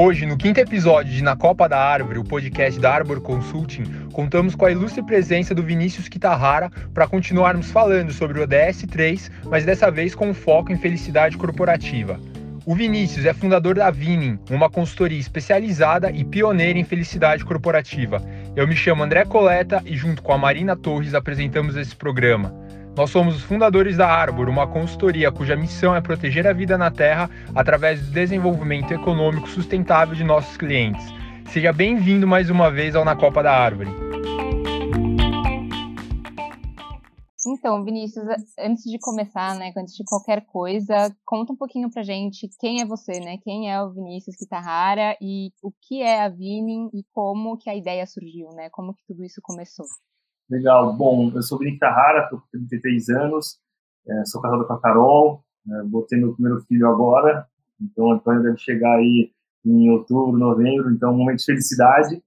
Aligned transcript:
Hoje, 0.00 0.24
no 0.26 0.36
quinto 0.36 0.60
episódio 0.60 1.12
de 1.12 1.24
Na 1.24 1.34
Copa 1.34 1.68
da 1.68 1.76
Árvore, 1.76 2.20
o 2.20 2.24
podcast 2.24 2.78
da 2.78 2.94
Arbor 2.94 3.20
Consulting, 3.20 3.82
contamos 4.12 4.54
com 4.54 4.64
a 4.64 4.70
ilustre 4.70 5.02
presença 5.02 5.52
do 5.52 5.60
Vinícius 5.60 6.08
Kitahara 6.08 6.70
para 6.94 7.08
continuarmos 7.08 7.72
falando 7.72 8.12
sobre 8.12 8.38
o 8.38 8.44
ODS 8.44 8.84
3, 8.88 9.28
mas 9.46 9.64
dessa 9.64 9.90
vez 9.90 10.14
com 10.14 10.32
foco 10.32 10.70
em 10.70 10.78
felicidade 10.78 11.36
corporativa. 11.36 12.20
O 12.64 12.76
Vinícius 12.76 13.26
é 13.26 13.34
fundador 13.34 13.74
da 13.74 13.90
Vining, 13.90 14.38
uma 14.48 14.70
consultoria 14.70 15.18
especializada 15.18 16.12
e 16.12 16.24
pioneira 16.24 16.78
em 16.78 16.84
felicidade 16.84 17.44
corporativa. 17.44 18.22
Eu 18.54 18.68
me 18.68 18.76
chamo 18.76 19.02
André 19.02 19.24
Coleta 19.24 19.82
e, 19.84 19.96
junto 19.96 20.22
com 20.22 20.32
a 20.32 20.38
Marina 20.38 20.76
Torres, 20.76 21.12
apresentamos 21.12 21.74
esse 21.74 21.96
programa. 21.96 22.54
Nós 22.98 23.10
somos 23.10 23.36
os 23.36 23.42
fundadores 23.44 23.96
da 23.96 24.08
Arbor, 24.08 24.48
uma 24.48 24.66
consultoria 24.66 25.30
cuja 25.30 25.54
missão 25.54 25.94
é 25.94 26.00
proteger 26.00 26.48
a 26.48 26.52
vida 26.52 26.76
na 26.76 26.90
Terra 26.90 27.30
através 27.54 28.04
do 28.04 28.10
desenvolvimento 28.10 28.92
econômico 28.92 29.48
sustentável 29.48 30.16
de 30.16 30.24
nossos 30.24 30.56
clientes. 30.56 31.06
Seja 31.52 31.72
bem-vindo 31.72 32.26
mais 32.26 32.50
uma 32.50 32.72
vez 32.72 32.96
ao 32.96 33.04
Na 33.04 33.14
Copa 33.14 33.40
da 33.40 33.52
Árvore. 33.52 33.88
Então, 37.46 37.84
Vinícius, 37.84 38.26
antes 38.58 38.82
de 38.82 38.98
começar, 38.98 39.54
né, 39.54 39.72
antes 39.76 39.94
de 39.94 40.02
qualquer 40.02 40.44
coisa, 40.46 41.16
conta 41.24 41.52
um 41.52 41.56
pouquinho 41.56 41.88
pra 41.88 42.02
gente 42.02 42.48
quem 42.58 42.80
é 42.80 42.84
você, 42.84 43.20
né? 43.20 43.38
Quem 43.44 43.70
é 43.70 43.80
o 43.80 43.92
Vinícius 43.92 44.34
Kitahara 44.34 45.16
e 45.22 45.52
o 45.62 45.70
que 45.82 46.02
é 46.02 46.24
a 46.24 46.28
Vining 46.28 46.90
e 46.92 47.04
como 47.12 47.56
que 47.56 47.70
a 47.70 47.76
ideia 47.76 48.04
surgiu, 48.06 48.48
né? 48.56 48.68
Como 48.72 48.92
que 48.92 49.04
tudo 49.06 49.24
isso 49.24 49.40
começou? 49.40 49.86
Legal. 50.50 50.94
Bom, 50.94 51.30
eu 51.34 51.42
sou 51.42 51.58
Benito 51.58 51.78
Carrara, 51.78 52.24
estou 52.24 52.40
com 52.40 52.46
33 52.52 53.10
anos, 53.10 53.58
é, 54.06 54.24
sou 54.24 54.40
casado 54.40 54.66
com 54.66 54.72
a 54.72 54.80
Carol, 54.80 55.44
é, 55.70 55.82
vou 55.82 56.02
ter 56.02 56.16
meu 56.16 56.32
primeiro 56.32 56.62
filho 56.62 56.88
agora, 56.88 57.46
então 57.78 58.06
o 58.06 58.12
Antônio 58.12 58.42
deve 58.42 58.56
chegar 58.56 58.96
aí 58.96 59.30
em 59.64 59.90
outubro, 59.90 60.38
novembro, 60.38 60.90
então 60.90 61.12
um 61.12 61.18
momento 61.18 61.40
de 61.40 61.44
felicidade. 61.44 62.22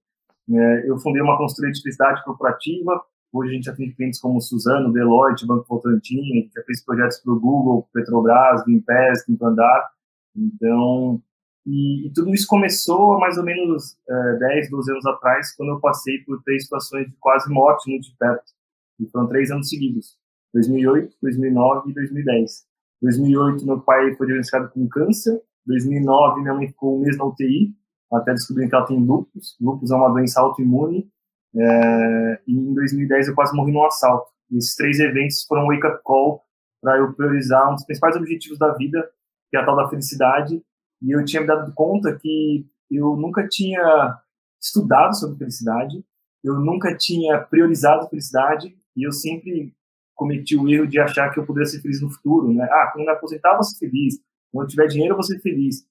É, 0.48 0.88
eu 0.88 0.98
fundei 0.98 1.20
uma 1.20 1.36
consultoria 1.36 1.72
de 1.72 1.82
felicidade 1.82 2.22
corporativa, 2.24 3.02
hoje 3.32 3.50
a 3.50 3.54
gente 3.54 3.64
já 3.64 3.74
tem 3.74 3.90
clientes 3.90 4.20
como 4.20 4.40
Suzano, 4.40 4.92
Deloitte, 4.92 5.46
Banco 5.46 5.66
Votorantim, 5.68 6.48
já 6.54 6.62
fez 6.62 6.84
projetos 6.84 7.18
para 7.18 7.32
o 7.32 7.40
Google, 7.40 7.88
Petrobras, 7.92 8.62
Gimpass, 8.64 9.24
Quinto 9.24 9.44
Andar, 9.44 9.90
então 10.36 11.20
e, 11.64 12.06
e, 12.06 12.12
tudo 12.12 12.34
isso 12.34 12.46
começou 12.46 13.14
há 13.14 13.20
mais 13.20 13.38
ou 13.38 13.44
menos 13.44 13.96
é, 14.08 14.38
10, 14.38 14.70
12 14.70 14.90
anos 14.90 15.06
atrás, 15.06 15.54
quando 15.54 15.70
eu 15.70 15.80
passei 15.80 16.18
por 16.24 16.42
três 16.42 16.64
situações 16.64 17.06
de 17.06 17.16
quase 17.20 17.50
morte 17.50 17.88
muito 17.88 18.10
de 18.10 18.16
perto. 18.16 18.52
E 18.98 19.08
foram 19.08 19.28
três 19.28 19.50
anos 19.50 19.68
seguidos: 19.68 20.16
2008, 20.54 21.16
2009 21.22 21.90
e 21.90 21.94
2010. 21.94 22.64
2008, 23.02 23.66
meu 23.66 23.80
pai 23.80 24.14
foi 24.16 24.26
diagnosticado 24.26 24.70
com 24.70 24.88
câncer. 24.88 25.40
2009, 25.66 26.40
minha 26.40 26.54
mãe 26.54 26.66
ficou 26.68 26.98
um 26.98 27.02
mês 27.02 27.16
na 27.16 27.24
UTI, 27.24 27.72
até 28.12 28.32
descobrir 28.34 28.68
que 28.68 28.74
ela 28.74 28.86
tem 28.86 28.98
lúpus. 28.98 29.56
Lúpus 29.60 29.90
é 29.90 29.94
uma 29.94 30.10
doença 30.10 30.40
autoimune. 30.40 31.08
É, 31.54 32.40
e 32.46 32.52
em 32.52 32.74
2010, 32.74 33.28
eu 33.28 33.34
quase 33.34 33.54
morri 33.56 33.72
num 33.72 33.84
assalto. 33.84 34.30
E 34.50 34.58
esses 34.58 34.74
três 34.74 34.98
eventos 34.98 35.44
foram 35.44 35.64
um 35.64 35.68
wake-up 35.68 36.00
call 36.02 36.42
para 36.80 36.98
eu 36.98 37.12
priorizar 37.12 37.70
um 37.70 37.74
dos 37.74 37.84
principais 37.84 38.16
objetivos 38.16 38.58
da 38.58 38.72
vida, 38.74 39.08
que 39.50 39.56
é 39.56 39.60
a 39.60 39.64
tal 39.64 39.76
da 39.76 39.88
felicidade, 39.88 40.60
e 41.02 41.10
eu 41.10 41.24
tinha 41.24 41.40
me 41.42 41.48
dado 41.48 41.72
conta 41.74 42.16
que 42.16 42.66
eu 42.90 43.16
nunca 43.16 43.46
tinha 43.48 44.16
estudado 44.60 45.14
sobre 45.16 45.38
felicidade, 45.38 46.04
eu 46.44 46.58
nunca 46.60 46.96
tinha 46.96 47.38
priorizado 47.38 48.08
felicidade 48.08 48.76
e 48.96 49.06
eu 49.06 49.12
sempre 49.12 49.74
cometi 50.14 50.56
o 50.56 50.68
erro 50.68 50.86
de 50.86 51.00
achar 51.00 51.30
que 51.30 51.40
eu 51.40 51.46
poderia 51.46 51.68
ser 51.68 51.80
feliz 51.80 52.00
no 52.00 52.10
futuro, 52.10 52.52
né? 52.52 52.64
Ah, 52.70 52.90
quando 52.92 53.08
eu 53.08 53.14
aposentar, 53.14 53.54
vou 53.54 53.64
ser 53.64 53.78
feliz. 53.78 54.20
Quando 54.52 54.66
eu 54.66 54.70
tiver 54.70 54.86
dinheiro, 54.86 55.12
eu 55.12 55.16
vou 55.16 55.24
ser 55.24 55.40
feliz. 55.40 55.84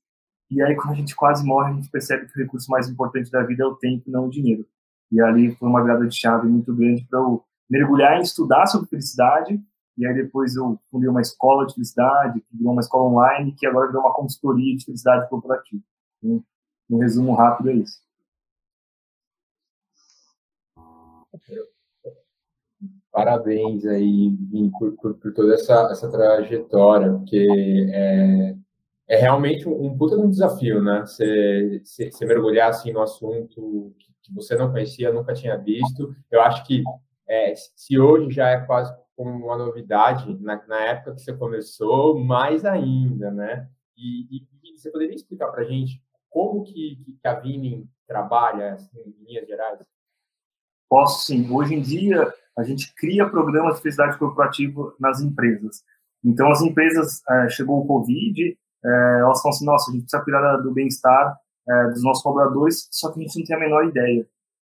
E 0.50 0.62
aí, 0.62 0.76
quando 0.76 0.92
a 0.92 0.95
gente 0.95 1.16
quase 1.16 1.45
morre, 1.45 1.72
a 1.72 1.76
gente 1.76 1.89
percebe 1.89 2.28
que 2.28 2.38
o 2.38 2.44
recurso 2.44 2.70
mais 2.70 2.88
importante 2.89 3.32
da 3.32 3.44
vida 3.44 3.64
é 3.64 3.66
o 3.66 3.76
tempo, 3.76 4.12
não 4.12 4.28
o 4.28 4.30
dinheiro. 4.30 4.66
E 5.11 5.20
ali 5.20 5.55
foi 5.55 5.67
uma 5.67 5.82
virada 5.82 6.08
de 6.08 6.17
chave 6.17 6.48
muito 6.48 6.73
grande 6.73 7.05
para 7.10 7.20
eu 7.20 7.43
mergulhar 7.70 8.17
em 8.17 8.22
estudar 8.22 8.67
sobre 8.67 8.89
felicidade 8.89 9.60
e 9.98 10.06
aí 10.06 10.14
depois 10.14 10.56
eu 10.56 10.80
fundei 10.90 11.10
uma 11.10 11.22
escola 11.22 11.66
de 11.66 11.74
felicidade, 11.74 12.42
que 12.42 12.64
uma 12.64 12.82
escola 12.82 13.10
online, 13.10 13.54
que 13.54 13.66
agora 13.66 13.88
virou 13.88 14.02
uma 14.02 14.14
consultoria 14.14 14.76
de 14.76 14.86
felicidade 14.86 15.30
corporativa. 15.30 15.82
Um, 16.24 16.42
um 16.90 16.98
resumo 16.98 17.34
rápido 17.34 17.70
é 17.70 17.74
isso. 17.76 18.00
Parabéns 23.12 23.86
aí 23.86 24.32
por, 24.80 24.94
por, 24.94 25.14
por, 25.16 25.34
toda 25.34 25.54
essa, 25.54 25.90
essa 25.92 26.10
trajetória, 26.10 27.12
porque 27.12 27.46
é, 27.94 28.56
é 29.10 29.18
realmente 29.18 29.68
um, 29.68 29.86
um 29.86 29.98
puta 29.98 30.16
de 30.16 30.22
um 30.22 30.30
desafio, 30.30 30.82
né? 30.82 31.02
Você, 31.02 31.82
mergulhar 32.22 32.70
assim 32.70 32.94
no 32.94 33.02
assunto 33.02 33.94
que 34.22 34.34
você 34.34 34.56
não 34.56 34.72
conhecia, 34.72 35.12
nunca 35.12 35.34
tinha 35.34 35.58
visto. 35.58 36.16
Eu 36.32 36.42
acho 36.42 36.66
que 36.66 36.82
é, 37.28 37.54
se 37.56 38.00
hoje 38.00 38.32
já 38.32 38.50
é 38.50 38.62
quase 38.62 38.94
como 39.21 39.45
uma 39.45 39.55
novidade 39.55 40.36
na, 40.42 40.59
na, 40.65 40.80
época 40.82 41.14
que 41.14 41.21
você 41.21 41.32
começou, 41.32 42.20
mais 42.20 42.65
ainda, 42.65 43.30
né? 43.30 43.70
E, 43.95 44.37
e, 44.37 44.48
e 44.64 44.80
você 44.80 44.89
poderia 44.89 45.14
explicar 45.14 45.52
para 45.52 45.61
a 45.61 45.64
gente 45.64 46.02
como 46.27 46.64
que, 46.64 46.98
que 47.21 47.27
a 47.27 47.36
Vinin 47.36 47.87
trabalha 48.08 48.73
assim, 48.73 48.99
em 48.99 49.23
linhas 49.23 49.45
gerais? 49.45 49.80
Posso 50.89 51.23
sim. 51.23 51.48
Hoje 51.54 51.76
em 51.76 51.81
dia, 51.81 52.33
a 52.58 52.64
gente 52.64 52.92
cria 52.95 53.30
programas 53.30 53.76
de 53.76 53.83
felicidade 53.83 54.17
corporativa 54.17 54.95
nas 54.99 55.21
empresas. 55.21 55.83
Então, 56.26 56.49
as 56.52 56.61
empresas, 56.64 57.21
é, 57.30 57.49
chegou 57.49 57.80
o 57.80 57.86
Covid, 57.86 58.58
é, 58.83 59.20
elas 59.20 59.39
falam 59.39 59.55
assim, 59.55 59.65
nossa, 59.65 59.92
a 59.92 59.93
gente 59.93 60.04
precisa 60.04 60.23
cuidar 60.23 60.58
do 60.58 60.73
bem-estar 60.73 61.37
é, 61.70 61.87
dos 61.89 62.04
nossos 62.04 62.23
cobradores, 62.23 62.87
só 62.89 63.11
que 63.11 63.20
a 63.20 63.21
gente 63.21 63.37
não 63.37 63.45
tem 63.45 63.55
a 63.55 63.60
menor 63.60 63.86
ideia. 63.86 64.27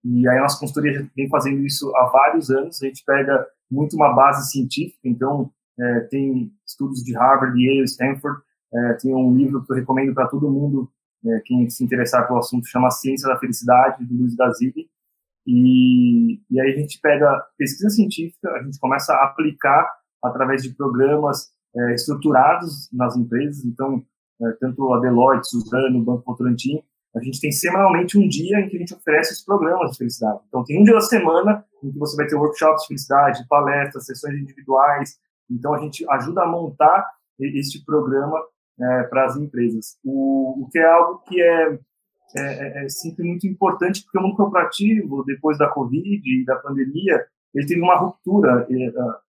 E 0.04 0.26
aí 0.26 0.38
a 0.38 0.42
nossa 0.42 0.58
consultoria 0.58 1.08
vem 1.14 1.28
fazendo 1.28 1.64
isso 1.64 1.94
há 1.94 2.06
vários 2.06 2.50
anos. 2.50 2.82
A 2.82 2.86
gente 2.86 3.04
pega 3.04 3.46
muito 3.72 3.96
uma 3.96 4.12
base 4.12 4.50
científica, 4.50 5.00
então 5.04 5.50
é, 5.80 6.00
tem 6.00 6.52
estudos 6.66 7.02
de 7.02 7.14
Harvard, 7.14 7.58
Yale, 7.58 7.84
Stanford. 7.84 8.40
É, 8.72 8.92
tem 8.94 9.14
um 9.14 9.34
livro 9.34 9.64
que 9.64 9.72
eu 9.72 9.76
recomendo 9.76 10.14
para 10.14 10.28
todo 10.28 10.50
mundo, 10.50 10.90
é, 11.26 11.40
quem 11.44 11.68
se 11.68 11.82
interessar 11.82 12.26
pelo 12.26 12.38
assunto, 12.38 12.68
chama 12.68 12.90
Ciência 12.90 13.28
da 13.28 13.38
Felicidade, 13.38 14.04
do 14.04 14.14
Luiz 14.14 14.34
Gazili. 14.34 14.88
E, 15.46 16.40
e 16.50 16.60
aí 16.60 16.72
a 16.72 16.76
gente 16.76 17.00
pega 17.00 17.44
pesquisa 17.58 17.90
científica, 17.90 18.50
a 18.50 18.62
gente 18.62 18.78
começa 18.78 19.12
a 19.12 19.24
aplicar 19.24 19.90
através 20.22 20.62
de 20.62 20.70
programas 20.74 21.50
é, 21.74 21.94
estruturados 21.94 22.88
nas 22.92 23.16
empresas. 23.16 23.64
Então, 23.64 24.04
é, 24.40 24.52
tanto 24.60 24.92
a 24.92 25.00
Deloitte, 25.00 25.48
Suzano, 25.48 26.04
Banco 26.04 26.24
Votorantim, 26.24 26.82
a 27.14 27.22
gente 27.22 27.40
tem 27.40 27.52
semanalmente 27.52 28.18
um 28.18 28.26
dia 28.26 28.60
em 28.60 28.68
que 28.68 28.76
a 28.76 28.78
gente 28.78 28.94
oferece 28.94 29.34
os 29.34 29.44
programas 29.44 29.90
de 29.90 29.98
felicidade. 29.98 30.40
Então, 30.48 30.64
tem 30.64 30.80
um 30.80 30.84
dia 30.84 30.94
da 30.94 31.00
semana 31.00 31.64
em 31.82 31.90
que 31.90 31.98
você 31.98 32.16
vai 32.16 32.26
ter 32.26 32.36
workshops 32.36 32.82
de 32.82 32.88
felicidade, 32.88 33.46
palestras, 33.48 34.06
sessões 34.06 34.40
individuais. 34.40 35.18
Então, 35.50 35.74
a 35.74 35.78
gente 35.78 36.06
ajuda 36.10 36.42
a 36.42 36.46
montar 36.46 37.04
este 37.38 37.84
programa 37.84 38.38
é, 38.80 39.02
para 39.04 39.26
as 39.26 39.36
empresas. 39.36 39.98
O, 40.02 40.62
o, 40.62 40.68
que 40.70 40.78
é 40.78 40.86
algo 40.86 41.22
que 41.28 41.42
é, 41.42 41.78
é, 42.36 42.40
é, 42.80 42.84
é 42.84 42.88
sempre 42.88 43.24
muito 43.24 43.46
importante, 43.46 44.02
porque 44.04 44.18
o 44.18 44.22
mundo 44.22 44.36
corporativo, 44.36 45.22
depois 45.24 45.58
da 45.58 45.68
Covid 45.68 46.22
e 46.24 46.44
da 46.46 46.56
pandemia, 46.56 47.26
ele 47.54 47.66
teve 47.66 47.82
uma 47.82 47.96
ruptura. 47.96 48.66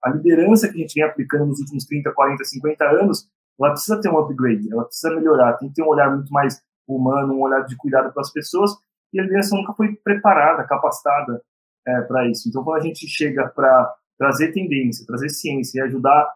A 0.05 0.11
liderança 0.11 0.69
que 0.69 0.77
a 0.77 0.81
gente 0.81 0.95
vem 0.95 1.05
aplicando 1.05 1.47
nos 1.47 1.61
últimos 1.61 1.87
30, 1.87 2.13
40, 2.13 2.45
50 2.45 2.85
anos, 2.85 3.27
ela 3.59 3.71
precisa 3.71 4.01
ter 4.01 4.11
um 4.11 4.19
upgrade, 4.19 4.71
ela 4.71 4.85
precisa 4.85 5.15
melhorar, 5.15 5.55
tem 5.55 5.69
que 5.69 5.75
ter 5.75 5.83
um 5.83 5.89
olhar 5.89 6.15
muito 6.15 6.31
mais 6.33 6.61
humano, 6.97 7.35
um 7.35 7.41
olhar 7.41 7.65
de 7.65 7.77
cuidado 7.77 8.13
para 8.13 8.21
as 8.21 8.33
pessoas, 8.33 8.73
e 9.13 9.21
a 9.21 9.23
liderança 9.23 9.57
nunca 9.57 9.73
foi 9.75 9.95
preparada, 9.97 10.65
capacitada 10.65 11.43
é, 11.87 12.01
para 12.03 12.29
isso. 12.29 12.49
Então, 12.49 12.63
quando 12.63 12.81
a 12.81 12.85
gente 12.85 13.07
chega 13.09 13.49
para 13.49 13.95
trazer 14.19 14.53
tendência, 14.53 15.07
trazer 15.07 15.29
ciência 15.31 15.79
e 15.79 15.83
ajudar, 15.83 16.31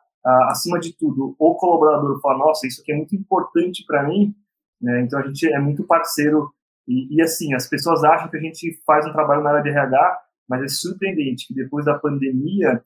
acima 0.48 0.80
de 0.80 0.96
tudo, 0.96 1.36
o 1.38 1.54
colaborador 1.54 2.18
falar, 2.20 2.38
nossa, 2.38 2.66
isso 2.66 2.80
aqui 2.80 2.92
é 2.92 2.96
muito 2.96 3.14
importante 3.14 3.84
para 3.86 4.02
mim, 4.04 4.34
né? 4.80 5.02
então 5.02 5.18
a 5.18 5.26
gente 5.26 5.46
é 5.52 5.58
muito 5.58 5.84
parceiro, 5.84 6.50
e, 6.88 7.16
e, 7.16 7.22
assim, 7.22 7.54
as 7.54 7.66
pessoas 7.66 8.02
acham 8.04 8.28
que 8.28 8.36
a 8.36 8.40
gente 8.40 8.80
faz 8.86 9.06
um 9.06 9.12
trabalho 9.12 9.42
na 9.42 9.50
área 9.50 9.62
de 9.62 9.70
RH, 9.70 10.18
mas 10.48 10.62
é 10.62 10.68
surpreendente 10.68 11.46
que 11.46 11.54
depois 11.54 11.84
da 11.84 11.98
pandemia, 11.98 12.82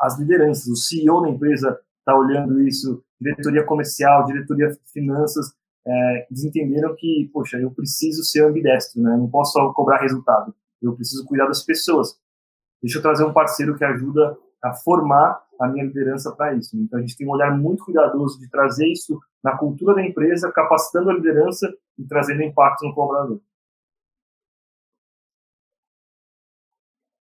as 0.00 0.18
lideranças, 0.18 0.66
o 0.66 0.76
CEO 0.76 1.22
da 1.22 1.28
empresa 1.28 1.78
está 1.98 2.16
olhando 2.16 2.60
isso, 2.60 3.02
diretoria 3.20 3.64
comercial, 3.64 4.24
diretoria 4.24 4.68
de 4.68 4.78
finanças, 4.92 5.52
é, 5.86 6.26
eles 6.30 6.44
entenderam 6.44 6.94
que, 6.96 7.30
poxa, 7.32 7.58
eu 7.58 7.70
preciso 7.70 8.24
ser 8.24 8.44
ambidestro, 8.44 9.02
né? 9.02 9.16
não 9.16 9.28
posso 9.28 9.52
só 9.52 9.72
cobrar 9.72 10.00
resultado, 10.00 10.54
eu 10.80 10.94
preciso 10.94 11.24
cuidar 11.26 11.46
das 11.46 11.62
pessoas. 11.62 12.18
Deixa 12.82 12.98
eu 12.98 13.02
trazer 13.02 13.24
um 13.24 13.32
parceiro 13.32 13.76
que 13.76 13.84
ajuda 13.84 14.36
a 14.62 14.72
formar 14.74 15.42
a 15.60 15.68
minha 15.68 15.84
liderança 15.84 16.32
para 16.32 16.54
isso. 16.54 16.76
Então, 16.76 16.98
a 16.98 17.02
gente 17.02 17.16
tem 17.16 17.26
um 17.26 17.30
olhar 17.30 17.56
muito 17.56 17.84
cuidadoso 17.84 18.38
de 18.38 18.48
trazer 18.48 18.86
isso 18.88 19.18
na 19.42 19.56
cultura 19.56 19.94
da 19.94 20.04
empresa, 20.04 20.50
capacitando 20.52 21.10
a 21.10 21.14
liderança 21.14 21.72
e 21.98 22.04
trazendo 22.06 22.42
impacto 22.42 22.84
no 22.86 22.94
colaborador. 22.94 23.40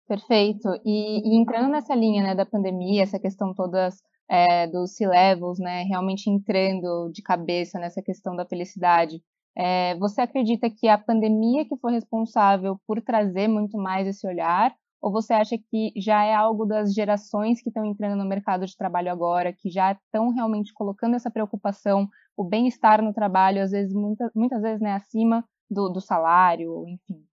Perfeito. 0.08 0.70
E, 0.86 1.20
e, 1.30 1.42
entrando 1.42 1.70
nessa 1.70 1.94
linha 1.94 2.24
né, 2.24 2.36
da 2.36 2.46
pandemia, 2.46 3.04
essa 3.04 3.20
questão 3.20 3.54
toda 3.54 3.90
é, 4.30 4.68
dos 4.68 4.96
C-levels, 4.96 5.60
né, 5.60 5.84
realmente 5.84 6.30
entrando 6.30 7.10
de 7.12 7.22
cabeça 7.22 7.80
nessa 7.80 8.02
questão 8.02 8.36
da 8.36 8.46
felicidade. 8.46 9.22
É, 9.56 9.96
você 9.98 10.22
acredita 10.22 10.70
que 10.70 10.88
a 10.88 10.98
pandemia 10.98 11.66
que 11.66 11.76
foi 11.78 11.94
responsável 11.94 12.80
por 12.86 13.02
trazer 13.02 13.48
muito 13.48 13.78
mais 13.78 14.08
esse 14.08 14.28
olhar? 14.28 14.76
Ou 15.02 15.12
você 15.12 15.34
acha 15.34 15.58
que 15.58 15.94
já 15.96 16.24
é 16.24 16.34
algo 16.34 16.66
das 16.66 16.94
gerações 16.94 17.62
que 17.62 17.70
estão 17.70 17.86
entrando 17.86 18.18
no 18.18 18.28
mercado 18.28 18.66
de 18.66 18.76
trabalho 18.76 19.12
agora, 19.12 19.54
que 19.54 19.70
já 19.70 19.92
estão 19.92 20.30
realmente 20.30 20.74
colocando 20.74 21.16
essa 21.16 21.32
preocupação, 21.32 22.08
o 22.36 22.44
bem-estar 22.44 23.02
no 23.02 23.14
trabalho, 23.14 23.64
às 23.64 23.72
vezes, 23.72 23.94
muitas, 23.94 24.62
vezes, 24.62 24.82
né, 24.82 24.94
acima 24.94 25.44
do, 25.70 25.90
do 25.90 26.02
salário, 26.02 26.84
enfim? 26.88 27.24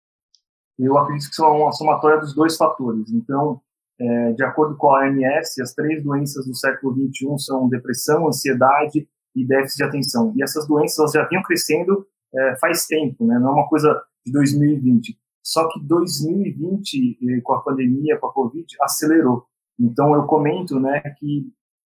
Eu 0.79 0.97
acredito 0.99 1.29
que 1.29 1.37
são 1.37 1.61
uma 1.61 1.73
somatória 1.73 2.21
dos 2.21 2.35
dois 2.35 2.57
fatores. 2.57 3.11
Então, 3.11 3.61
é, 4.05 4.33
de 4.33 4.45
acordo 4.45 4.77
com 4.77 4.89
a 4.89 5.01
OMS, 5.01 5.63
as 5.63 5.73
três 5.73 6.03
doenças 6.03 6.47
do 6.47 6.55
século 6.55 6.95
XXI 6.95 7.39
são 7.39 7.69
depressão, 7.69 8.29
ansiedade 8.29 9.09
e 9.35 9.47
déficit 9.47 9.79
de 9.79 9.85
atenção. 9.85 10.33
E 10.37 10.43
essas 10.43 10.67
doenças 10.67 11.13
já 11.13 11.27
vinham 11.27 11.43
crescendo 11.43 12.07
é, 12.35 12.57
faz 12.57 12.87
tempo, 12.87 13.25
né? 13.27 13.39
não 13.39 13.51
é 13.51 13.53
uma 13.53 13.69
coisa 13.69 14.01
de 14.27 14.33
2020. 14.33 15.17
Só 15.43 15.69
que 15.69 15.81
2020, 15.81 17.19
eh, 17.23 17.41
com 17.43 17.53
a 17.53 17.61
pandemia, 17.61 18.19
com 18.19 18.27
a 18.27 18.33
Covid, 18.33 18.67
acelerou. 18.81 19.47
Então, 19.79 20.15
eu 20.15 20.25
comento 20.25 20.81
né, 20.81 21.01
que 21.19 21.47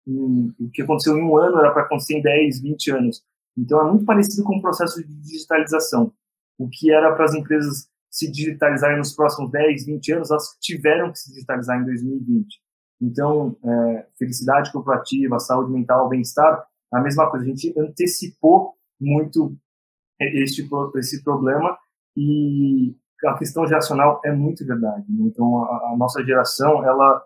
hum, 0.08 0.52
o 0.60 0.70
que 0.72 0.82
aconteceu 0.82 1.16
em 1.18 1.22
um 1.22 1.38
ano 1.38 1.60
era 1.60 1.72
para 1.72 1.84
acontecer 1.84 2.16
em 2.16 2.22
10, 2.22 2.62
20 2.62 2.92
anos. 2.92 3.24
Então, 3.56 3.80
é 3.80 3.92
muito 3.92 4.06
parecido 4.06 4.44
com 4.44 4.58
o 4.58 4.62
processo 4.62 5.06
de 5.06 5.14
digitalização. 5.22 6.12
O 6.58 6.68
que 6.68 6.92
era 6.92 7.14
para 7.14 7.26
as 7.26 7.36
empresas 7.36 7.88
se 8.14 8.32
digitalizarem 8.32 9.00
nos 9.00 9.16
próximos 9.16 9.50
10, 9.50 9.88
20 9.88 10.12
anos, 10.14 10.30
elas 10.30 10.56
tiveram 10.62 11.12
que 11.12 11.18
se 11.18 11.34
digitalizar 11.34 11.82
em 11.82 11.84
2020. 11.84 12.62
Então, 13.02 13.58
é, 13.66 14.08
felicidade 14.20 14.72
corporativa, 14.72 15.40
saúde 15.40 15.72
mental, 15.72 16.08
bem-estar, 16.08 16.64
a 16.94 17.02
mesma 17.02 17.28
coisa. 17.32 17.44
A 17.44 17.48
gente 17.48 17.74
antecipou 17.76 18.76
muito 19.02 19.58
este, 20.22 20.70
esse 20.96 21.24
problema 21.24 21.76
e 22.16 22.96
a 23.26 23.36
questão 23.36 23.66
geracional 23.66 24.22
é 24.24 24.32
muito 24.32 24.64
verdade. 24.64 25.06
Né? 25.10 25.26
Então, 25.26 25.64
a, 25.64 25.94
a, 25.94 25.98
nossa 25.98 26.24
geração, 26.24 26.86
ela 26.86 27.20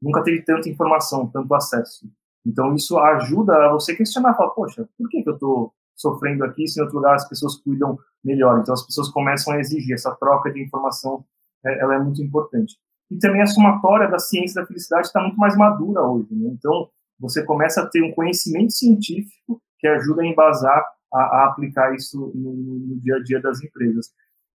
nunca 0.00 0.22
teve 0.22 0.42
tanta 0.42 0.68
informação, 0.68 1.26
tanto 1.26 1.54
acesso. 1.54 2.06
Então, 2.46 2.74
isso 2.74 2.98
ajuda 2.98 3.54
a 3.54 3.72
você 3.72 3.96
questionar, 3.96 4.34
falar, 4.34 4.50
poxa, 4.50 4.86
por 4.98 5.08
que, 5.08 5.22
que 5.22 5.28
eu 5.30 5.34
estou 5.34 5.72
sofrendo 5.96 6.44
aqui 6.44 6.66
se 6.66 6.78
em 6.78 6.82
outro 6.82 6.96
lugar 6.96 7.14
as 7.14 7.28
pessoas 7.28 7.56
cuidam 7.56 7.98
melhor? 8.24 8.60
Então, 8.60 8.74
as 8.74 8.84
pessoas 8.84 9.08
começam 9.08 9.54
a 9.54 9.60
exigir 9.60 9.94
essa 9.94 10.14
troca 10.14 10.52
de 10.52 10.62
informação, 10.62 11.24
é, 11.64 11.80
ela 11.80 11.94
é 11.94 11.98
muito 11.98 12.22
importante. 12.22 12.76
E 13.10 13.18
também 13.18 13.42
a 13.42 13.46
somatória 13.46 14.08
da 14.08 14.18
ciência 14.18 14.60
da 14.60 14.66
felicidade 14.66 15.06
está 15.06 15.20
muito 15.20 15.36
mais 15.36 15.56
madura 15.56 16.02
hoje. 16.02 16.34
Né? 16.34 16.50
Então, 16.52 16.88
você 17.18 17.44
começa 17.44 17.82
a 17.82 17.86
ter 17.86 18.02
um 18.02 18.12
conhecimento 18.12 18.72
científico 18.72 19.60
que 19.78 19.86
ajuda 19.86 20.22
a 20.22 20.26
embasar, 20.26 20.84
a, 21.12 21.18
a 21.18 21.46
aplicar 21.46 21.94
isso 21.94 22.32
no, 22.34 22.52
no 22.54 23.00
dia 23.00 23.16
a 23.16 23.22
dia 23.22 23.40
das 23.40 23.62
empresas. 23.62 24.10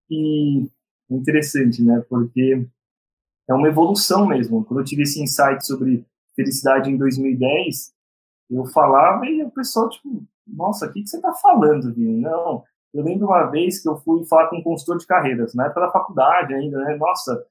E 0.09 0.67
interessante, 1.09 1.83
né? 1.83 2.03
Porque 2.09 2.65
é 3.47 3.53
uma 3.53 3.67
evolução 3.67 4.27
mesmo. 4.27 4.63
Quando 4.65 4.81
eu 4.81 4.85
tive 4.85 5.03
esse 5.03 5.21
insight 5.21 5.65
sobre 5.65 6.05
felicidade 6.35 6.89
em 6.89 6.97
2010, 6.97 7.93
eu 8.49 8.65
falava 8.65 9.25
e 9.25 9.43
o 9.43 9.51
pessoal, 9.51 9.89
tipo, 9.89 10.23
nossa, 10.53 10.85
o 10.87 10.91
que, 10.91 11.01
que 11.03 11.09
você 11.09 11.17
está 11.17 11.33
falando, 11.33 11.93
Vini? 11.93 12.21
Não, 12.21 12.63
eu 12.93 13.03
lembro 13.03 13.27
uma 13.27 13.45
vez 13.45 13.81
que 13.81 13.89
eu 13.89 13.97
fui 13.97 14.25
falar 14.25 14.47
com 14.47 14.57
um 14.57 14.63
consultor 14.63 14.97
de 14.97 15.05
carreiras, 15.05 15.53
na 15.53 15.65
época 15.65 15.81
da 15.81 15.91
faculdade 15.91 16.53
ainda, 16.53 16.79
né? 16.79 16.95
Nossa, 16.97 17.45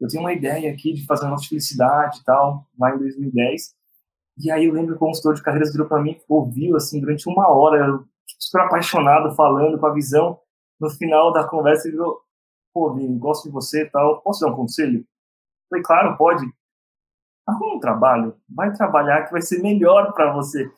eu 0.00 0.08
tenho 0.08 0.22
uma 0.22 0.32
ideia 0.32 0.72
aqui 0.72 0.92
de 0.92 1.06
fazer 1.06 1.24
uma 1.24 1.32
nossa 1.32 1.48
felicidade 1.48 2.20
e 2.20 2.24
tal, 2.24 2.66
lá 2.78 2.94
em 2.94 2.98
2010. 2.98 3.74
E 4.38 4.50
aí 4.50 4.64
eu 4.64 4.72
lembro 4.72 4.92
que 4.92 4.96
o 4.96 5.06
consultor 5.06 5.34
de 5.34 5.42
carreiras 5.42 5.72
virou 5.72 5.86
para 5.86 6.02
mim, 6.02 6.18
ouviu, 6.28 6.76
assim, 6.76 7.00
durante 7.00 7.28
uma 7.28 7.48
hora, 7.48 7.86
eu, 7.86 8.04
super 8.38 8.62
apaixonado, 8.62 9.34
falando 9.34 9.78
com 9.78 9.86
a 9.86 9.92
visão. 9.92 10.38
No 10.80 10.90
final 10.90 11.32
da 11.32 11.46
conversa, 11.46 11.86
ele 11.86 11.96
virou, 11.96 12.20
pô, 12.72 12.92
Vini, 12.94 13.16
gosto 13.18 13.44
de 13.44 13.50
você 13.50 13.82
e 13.84 13.90
tal, 13.90 14.20
posso 14.22 14.40
dar 14.40 14.52
um 14.52 14.56
conselho? 14.56 15.04
falei, 15.68 15.82
claro, 15.84 16.16
pode. 16.16 16.44
Arruma 17.46 17.76
um 17.76 17.80
trabalho, 17.80 18.36
vai 18.48 18.72
trabalhar 18.72 19.24
que 19.24 19.32
vai 19.32 19.42
ser 19.42 19.60
melhor 19.62 20.12
para 20.12 20.32
você. 20.32 20.70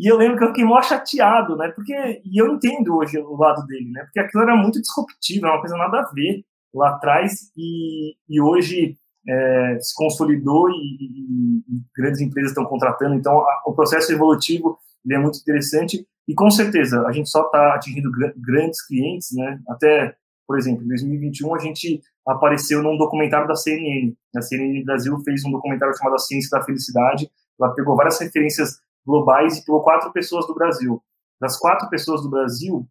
E 0.00 0.10
eu 0.10 0.16
lembro 0.16 0.38
que 0.38 0.44
eu 0.44 0.48
fiquei 0.48 0.64
mó 0.64 0.80
chateado, 0.80 1.56
né? 1.56 1.68
Porque, 1.68 2.22
e 2.24 2.40
eu 2.40 2.54
entendo 2.54 2.96
hoje 2.96 3.18
o 3.18 3.36
lado 3.36 3.66
dele, 3.66 3.90
né? 3.90 4.02
Porque 4.04 4.20
aquilo 4.20 4.42
era 4.42 4.56
muito 4.56 4.80
disruptivo, 4.80 5.44
era 5.44 5.54
uma 5.54 5.60
coisa 5.60 5.76
nada 5.76 6.00
a 6.00 6.10
ver 6.10 6.42
lá 6.72 6.90
atrás, 6.90 7.52
e, 7.54 8.14
e 8.26 8.40
hoje 8.40 8.96
é, 9.28 9.78
se 9.78 9.94
consolidou 9.94 10.70
e, 10.70 10.74
e, 10.74 11.58
e, 11.58 11.82
grandes 11.94 12.22
empresas 12.22 12.52
estão 12.52 12.64
contratando. 12.64 13.14
Então, 13.14 13.40
a, 13.40 13.62
o 13.66 13.74
processo 13.74 14.10
evolutivo 14.10 14.78
é 15.10 15.18
muito 15.18 15.38
interessante 15.38 16.06
e 16.26 16.34
com 16.34 16.50
certeza 16.50 17.06
a 17.06 17.12
gente 17.12 17.28
só 17.28 17.42
está 17.42 17.74
atingindo 17.74 18.10
gr 18.10 18.32
grandes 18.36 18.86
clientes, 18.86 19.28
né? 19.32 19.60
Até 19.68 20.16
por 20.50 20.58
exemplo, 20.58 20.82
em 20.82 20.88
2021 20.88 21.54
a 21.54 21.58
gente 21.60 22.02
apareceu 22.26 22.82
num 22.82 22.98
documentário 22.98 23.46
da 23.46 23.54
CNN. 23.54 24.12
A 24.34 24.42
CNN 24.42 24.82
Brasil 24.82 25.16
fez 25.20 25.44
um 25.44 25.52
documentário 25.52 25.96
chamado 25.96 26.16
A 26.16 26.18
Ciência 26.18 26.58
da 26.58 26.64
Felicidade. 26.64 27.30
Ela 27.60 27.72
pegou 27.72 27.94
várias 27.94 28.18
referências 28.18 28.80
globais 29.06 29.58
e 29.58 29.64
pegou 29.64 29.82
quatro 29.82 30.12
pessoas 30.12 30.46
do 30.46 30.54
Brasil. 30.54 31.02
Das 31.40 31.58
quatro 31.58 31.88
pessoas 31.88 32.22
do 32.22 32.30
Brasil, 32.30 32.86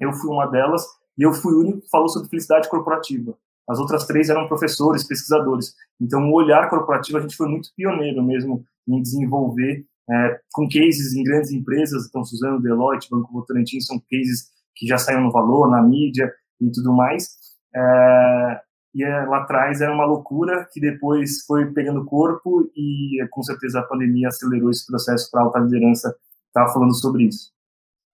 eu 0.00 0.12
fui 0.12 0.30
uma 0.30 0.46
delas 0.46 0.84
e 1.16 1.22
eu 1.22 1.32
fui 1.32 1.54
o 1.54 1.60
único 1.60 1.80
que 1.82 1.90
falou 1.90 2.08
sobre 2.08 2.28
felicidade 2.28 2.68
corporativa. 2.68 3.36
As 3.68 3.78
outras 3.78 4.06
três 4.06 4.28
eram 4.28 4.48
professores, 4.48 5.06
pesquisadores. 5.06 5.74
Então, 6.00 6.28
o 6.28 6.34
olhar 6.34 6.68
corporativo, 6.68 7.18
a 7.18 7.20
gente 7.20 7.36
foi 7.36 7.48
muito 7.48 7.70
pioneiro 7.74 8.22
mesmo 8.22 8.64
em 8.86 9.00
desenvolver 9.00 9.86
é, 10.10 10.40
com 10.52 10.68
cases 10.68 11.14
em 11.14 11.22
grandes 11.22 11.50
empresas, 11.50 12.06
então 12.06 12.22
Suzano, 12.24 12.60
Deloitte, 12.60 13.08
Banco 13.10 13.32
Votorantim, 13.32 13.80
são 13.80 13.98
cases 13.98 14.50
que 14.76 14.86
já 14.86 14.98
saíram 14.98 15.22
no 15.22 15.32
valor, 15.32 15.70
na 15.70 15.82
mídia, 15.82 16.30
e 16.60 16.70
tudo 16.70 16.92
mais. 16.92 17.36
É, 17.74 18.60
e 18.94 19.02
é, 19.02 19.24
lá 19.26 19.38
atrás 19.38 19.80
era 19.80 19.92
uma 19.92 20.04
loucura 20.04 20.68
que 20.72 20.80
depois 20.80 21.44
foi 21.46 21.72
pegando 21.72 22.04
corpo 22.04 22.70
e 22.76 23.26
com 23.30 23.42
certeza 23.42 23.80
a 23.80 23.84
pandemia 23.84 24.28
acelerou 24.28 24.70
esse 24.70 24.86
processo 24.86 25.28
para 25.30 25.40
a 25.40 25.44
alta 25.44 25.58
liderança 25.58 26.16
estar 26.46 26.68
falando 26.72 26.94
sobre 26.94 27.24
isso. 27.24 27.52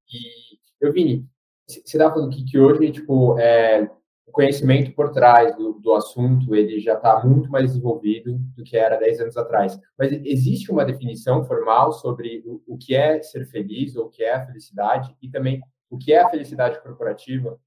E, 0.09 0.59
eu 0.81 0.93
Vini, 0.93 1.27
você 1.67 1.81
estava 1.85 2.15
falando 2.15 2.31
que, 2.31 2.45
que 2.45 2.59
hoje, 2.59 2.93
tipo, 2.93 3.39
é, 3.39 3.91
o 4.27 4.31
conhecimento 4.31 4.93
por 4.93 5.11
trás 5.11 5.57
do, 5.57 5.73
do 5.75 5.93
assunto, 5.95 6.55
ele 6.55 6.79
já 6.81 6.95
está 6.95 7.25
muito 7.25 7.51
mais 7.51 7.67
desenvolvido 7.67 8.39
do 8.57 8.63
que 8.63 8.77
era 8.77 8.97
10 8.97 9.21
anos 9.21 9.37
atrás. 9.37 9.79
Mas 9.99 10.13
existe 10.13 10.71
uma 10.71 10.85
definição 10.85 11.45
formal 11.45 11.93
sobre 11.93 12.43
o, 12.47 12.63
o 12.67 12.79
que 12.79 12.95
é 12.95 13.21
ser 13.23 13.47
feliz 13.47 13.97
ou 13.97 14.07
o 14.07 14.11
que 14.11 14.23
é 14.23 14.47
felicidade 14.47 15.17
e 15.21 15.29
também 15.29 15.61
o 15.91 15.99
que 15.99 16.13
é 16.13 16.23
a 16.23 16.29
felicidade 16.29 16.81
corporativa? 16.83 17.59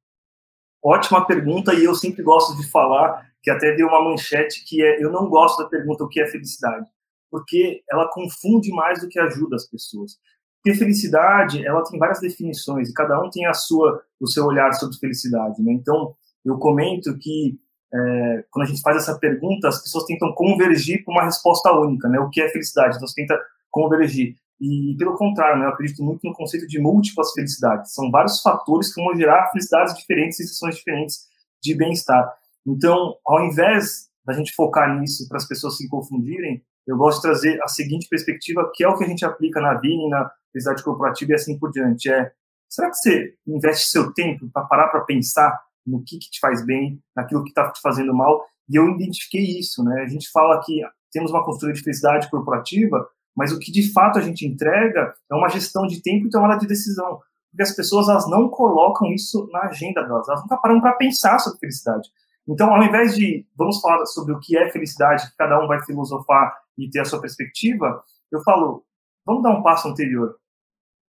Ótima 0.84 1.26
pergunta 1.26 1.74
e 1.74 1.84
eu 1.84 1.94
sempre 1.94 2.24
gosto 2.24 2.58
de 2.58 2.70
falar 2.70 3.30
que 3.42 3.52
até 3.52 3.76
vi 3.76 3.84
uma 3.84 4.04
manchete 4.04 4.64
que 4.66 4.84
é 4.84 5.04
eu 5.04 5.12
não 5.12 5.30
gosto 5.30 5.62
da 5.62 5.70
pergunta 5.70 6.04
o 6.04 6.10
que 6.10 6.22
é 6.22 6.28
felicidade, 6.28 6.88
porque 7.30 7.84
ela 7.90 8.10
confunde 8.12 8.72
mais 8.72 9.02
do 9.02 9.08
que 9.08 9.20
ajuda 9.20 9.56
as 9.56 9.66
pessoas. 9.66 10.18
Porque 10.64 10.78
felicidade, 10.78 11.66
ela 11.66 11.84
tem 11.84 11.98
várias 11.98 12.20
definições 12.20 12.90
e 12.90 12.94
cada 12.94 13.20
um 13.20 13.30
tem 13.30 13.46
a 13.46 13.54
sua 13.54 14.04
o 14.20 14.28
seu 14.28 14.46
olhar 14.46 14.72
sobre 14.74 14.98
felicidade, 14.98 15.62
né? 15.64 15.72
Então, 15.72 16.16
eu 16.46 16.58
comento 16.58 17.18
que 17.18 17.60
é, 17.94 18.46
quando 18.52 18.66
a 18.66 18.68
gente 18.68 18.82
faz 18.82 18.98
essa 18.98 19.18
pergunta, 19.18 19.68
as 19.68 19.82
pessoas 19.82 20.06
tentam 20.06 20.32
convergir 20.34 21.04
para 21.04 21.12
uma 21.12 21.26
resposta 21.26 21.72
única, 21.74 22.08
né? 22.08 22.20
O 22.20 22.30
que 22.30 22.42
é 22.42 22.50
felicidade? 22.50 22.96
Então, 22.96 23.08
você 23.08 23.16
tenta 23.16 23.40
convergir. 23.72 24.36
E, 24.62 24.96
pelo 24.96 25.18
contrário, 25.18 25.60
né, 25.60 25.66
eu 25.66 25.70
acredito 25.70 26.04
muito 26.04 26.20
no 26.24 26.36
conceito 26.36 26.68
de 26.68 26.80
múltiplas 26.80 27.34
felicidades. 27.34 27.96
São 27.96 28.12
vários 28.12 28.42
fatores 28.42 28.94
que 28.94 29.04
vão 29.04 29.16
gerar 29.16 29.50
felicidades 29.50 29.96
diferentes, 29.96 30.38
sensações 30.38 30.76
diferentes 30.76 31.22
de 31.64 31.76
bem-estar. 31.76 32.32
Então, 32.66 33.16
ao 33.26 33.44
invés 33.44 34.12
da 34.24 34.34
gente 34.34 34.54
focar 34.54 35.00
nisso 35.00 35.28
para 35.28 35.38
as 35.38 35.48
pessoas 35.48 35.78
se 35.78 35.90
confundirem, 35.90 36.64
eu 36.86 36.96
gosto 36.96 37.18
de 37.18 37.24
trazer 37.24 37.60
a 37.64 37.68
seguinte 37.68 38.08
perspectiva, 38.08 38.70
que 38.76 38.84
é 38.84 38.88
o 38.88 38.96
que 38.96 39.04
a 39.04 39.08
gente 39.08 39.26
aplica 39.26 39.60
na 39.60 39.74
Vini, 39.80 40.08
na 40.10 40.30
felicidade 40.52 40.84
corporativa 40.84 41.32
e 41.32 41.36
assim 41.36 41.58
por 41.58 41.72
diante. 41.72 42.12
É, 42.12 42.32
será 42.70 42.92
que 42.92 42.98
você 42.98 43.34
investe 43.48 43.90
seu 43.90 44.14
tempo 44.14 44.48
para 44.54 44.66
parar 44.66 44.90
para 44.90 45.02
pensar 45.02 45.60
no 45.86 46.04
que, 46.04 46.20
que 46.20 46.30
te 46.30 46.40
faz 46.40 46.64
bem, 46.64 47.02
naquilo 47.16 47.44
que 47.44 47.50
está 47.50 47.72
te 47.72 47.82
fazendo 47.82 48.14
mal? 48.14 48.46
E 48.70 48.76
eu 48.76 48.88
identifiquei 48.90 49.60
isso, 49.60 49.84
né? 49.84 50.04
A 50.04 50.08
gente 50.08 50.30
fala 50.30 50.62
que 50.64 50.82
temos 51.12 51.32
uma 51.32 51.44
cultura 51.44 51.74
de 51.74 51.82
felicidade 51.82 52.30
corporativa, 52.30 53.08
mas 53.36 53.52
o 53.52 53.60
que 53.60 53.72
de 53.72 53.92
fato 53.92 54.20
a 54.20 54.22
gente 54.22 54.46
entrega 54.46 55.14
é 55.30 55.36
uma 55.36 55.50
gestão 55.50 55.88
de 55.88 56.02
tempo 56.02 56.28
e 56.28 56.30
tomada 56.30 56.60
de 56.60 56.68
decisão. 56.68 57.20
Porque 57.50 57.64
as 57.64 57.76
pessoas 57.76 58.08
elas 58.08 58.30
não 58.30 58.50
colocam 58.50 59.12
isso 59.12 59.48
na 59.52 59.64
agenda 59.64 60.04
delas, 60.04 60.28
elas 60.28 60.42
nunca 60.42 60.58
param 60.58 60.80
para 60.80 60.94
pensar 60.94 61.40
sobre 61.40 61.60
felicidade. 61.60 62.10
Então, 62.48 62.74
ao 62.74 62.84
invés 62.84 63.16
de 63.16 63.46
vamos 63.56 63.80
falar 63.82 64.06
sobre 64.06 64.34
o 64.34 64.40
que 64.40 64.58
é 64.58 64.70
felicidade, 64.72 65.30
que 65.30 65.38
cada 65.38 65.62
um 65.64 65.68
vai 65.68 65.84
filosofar 65.84 66.56
e 66.78 66.90
ter 66.90 67.02
a 67.02 67.06
sua 67.06 67.22
perspectiva, 67.22 68.04
eu 68.32 68.42
falo, 68.44 68.84
vamos 69.26 69.44
dar 69.44 69.52
um 69.52 69.62
passo 69.62 69.88
anterior. 69.88 70.36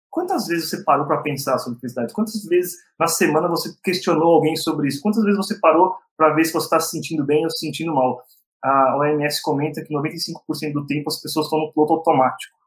Quantas 0.10 0.48
vezes 0.48 0.70
você 0.70 0.84
parou 0.84 1.06
para 1.06 1.22
pensar 1.22 1.60
sobre 1.60 1.80
felicidade? 1.80 2.14
Quantas 2.14 2.44
vezes 2.46 2.78
na 2.98 3.08
semana 3.08 3.48
você 3.48 3.70
questionou 3.84 4.36
alguém 4.36 4.56
sobre 4.56 4.88
isso? 4.88 5.02
Quantas 5.02 5.24
vezes 5.24 5.38
você 5.38 5.60
parou 5.60 5.96
para 6.18 6.34
ver 6.34 6.46
se 6.46 6.54
você 6.54 6.66
está 6.66 6.80
se 6.80 6.90
sentindo 6.90 7.24
bem 7.24 7.44
ou 7.44 7.52
se 7.52 7.60
sentindo 7.60 7.94
mal? 7.94 8.24
A 8.64 8.98
OMS 8.98 9.42
comenta 9.42 9.84
que 9.84 9.94
95% 9.94 10.74
do 10.74 10.86
tempo 10.86 11.10
as 11.10 11.22
pessoas 11.22 11.46
estão 11.46 11.60
no 11.60 11.74
piloto 11.74 11.94
automático. 11.94 12.58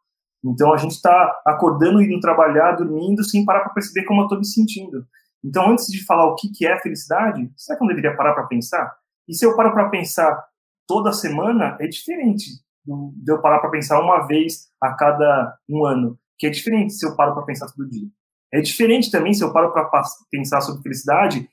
Então 0.45 0.73
a 0.73 0.77
gente 0.77 0.93
está 0.93 1.41
acordando, 1.47 2.03
indo 2.03 2.19
trabalhar, 2.21 2.73
dormindo, 2.73 3.23
sem 3.23 3.45
parar 3.45 3.61
para 3.61 3.75
perceber 3.75 4.05
como 4.05 4.23
eu 4.23 4.25
estou 4.25 4.39
me 4.39 4.47
sentindo. 4.47 5.07
Então, 5.45 5.71
antes 5.71 5.87
de 5.87 6.05
falar 6.05 6.27
o 6.27 6.37
que, 6.37 6.49
que 6.51 6.67
é 6.67 6.81
felicidade, 6.81 7.51
será 7.57 7.77
que 7.77 7.85
eu 7.85 7.89
deveria 7.89 8.17
parar 8.17 8.33
para 8.33 8.47
pensar? 8.47 8.95
E 9.29 9.35
se 9.35 9.45
eu 9.45 9.57
paro 9.57 9.73
para 9.73 9.89
pensar 9.89 10.41
toda 10.87 11.13
semana, 11.13 11.77
é 11.81 11.87
diferente 11.87 12.45
de 12.85 13.33
eu 13.33 13.41
parar 13.41 13.59
para 13.61 13.71
pensar 13.71 14.01
uma 14.01 14.27
vez 14.27 14.69
a 14.81 14.95
cada 14.95 15.57
um 15.69 15.85
ano, 15.85 16.19
que 16.39 16.47
é 16.47 16.51
diferente 16.51 16.93
se 16.93 17.07
eu 17.07 17.17
paro 17.17 17.35
para 17.35 17.45
pensar 17.45 17.67
todo 17.67 17.89
dia. 17.89 18.09
É 18.53 18.61
diferente 18.61 19.11
também 19.11 19.33
se 19.33 19.43
eu 19.43 19.53
paro 19.53 19.73
para 19.73 19.89
pensar 20.31 20.61
sobre 20.61 20.83
felicidade, 20.83 21.49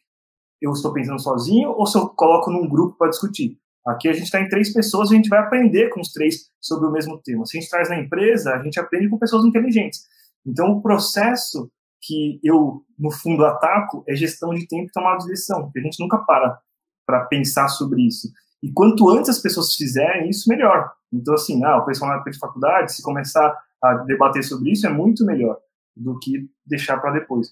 eu 0.61 0.71
estou 0.71 0.91
pensando 0.91 1.19
sozinho 1.19 1.71
ou 1.71 1.85
se 1.85 1.97
eu 1.97 2.09
coloco 2.09 2.51
num 2.51 2.67
grupo 2.67 2.97
para 2.97 3.09
discutir. 3.09 3.57
Aqui 3.89 4.07
a 4.07 4.13
gente 4.13 4.25
está 4.25 4.39
em 4.39 4.47
três 4.47 4.71
pessoas, 4.71 5.11
a 5.11 5.15
gente 5.15 5.29
vai 5.29 5.39
aprender 5.39 5.89
com 5.89 5.99
os 5.99 6.11
três 6.11 6.49
sobre 6.61 6.87
o 6.87 6.91
mesmo 6.91 7.17
tema. 7.17 7.45
Se 7.45 7.57
a 7.57 7.61
gente 7.61 7.69
traz 7.69 7.89
na 7.89 7.99
empresa, 7.99 8.53
a 8.53 8.63
gente 8.63 8.79
aprende 8.79 9.09
com 9.09 9.17
pessoas 9.17 9.45
inteligentes. 9.45 10.01
Então, 10.45 10.71
o 10.71 10.81
processo 10.81 11.71
que 12.01 12.39
eu, 12.43 12.83
no 12.97 13.11
fundo, 13.11 13.45
ataco 13.45 14.03
é 14.07 14.15
gestão 14.15 14.53
de 14.53 14.67
tempo 14.67 14.87
e 14.87 14.91
tomada 14.91 15.19
de 15.19 15.27
decisão, 15.27 15.71
a 15.75 15.79
gente 15.79 15.99
nunca 15.99 16.17
para 16.19 16.59
para 17.05 17.25
pensar 17.25 17.67
sobre 17.69 18.03
isso. 18.03 18.31
E 18.61 18.71
quanto 18.71 19.09
antes 19.09 19.31
as 19.31 19.39
pessoas 19.39 19.73
fizerem 19.73 20.29
isso, 20.29 20.47
melhor. 20.47 20.91
Então, 21.11 21.33
assim, 21.33 21.63
ah, 21.63 21.77
o 21.77 21.85
pessoal 21.85 22.11
na 22.11 22.17
época 22.17 22.29
de 22.29 22.37
faculdade, 22.37 22.93
se 22.93 23.01
começar 23.01 23.57
a 23.83 23.93
debater 23.95 24.43
sobre 24.43 24.71
isso, 24.71 24.85
é 24.85 24.89
muito 24.89 25.25
melhor 25.25 25.57
do 25.95 26.19
que 26.19 26.47
deixar 26.63 26.99
para 26.99 27.13
depois. 27.13 27.51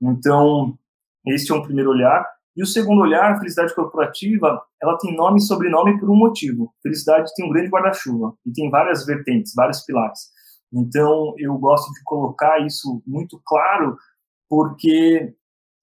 Então, 0.00 0.78
esse 1.26 1.50
é 1.50 1.54
um 1.54 1.62
primeiro 1.62 1.90
olhar. 1.90 2.26
E 2.58 2.62
o 2.62 2.66
segundo 2.66 3.02
olhar, 3.02 3.38
felicidade 3.38 3.72
corporativa, 3.72 4.60
ela 4.82 4.98
tem 4.98 5.14
nome 5.14 5.38
e 5.38 5.42
sobrenome 5.42 5.96
por 6.00 6.10
um 6.10 6.16
motivo. 6.16 6.74
Felicidade 6.82 7.30
tem 7.36 7.46
um 7.46 7.52
grande 7.52 7.70
guarda-chuva 7.70 8.34
e 8.44 8.52
tem 8.52 8.68
várias 8.68 9.06
vertentes, 9.06 9.54
vários 9.54 9.84
pilares. 9.84 10.18
Então, 10.74 11.34
eu 11.38 11.56
gosto 11.56 11.88
de 11.92 12.02
colocar 12.02 12.58
isso 12.66 13.00
muito 13.06 13.40
claro, 13.46 13.96
porque 14.50 15.32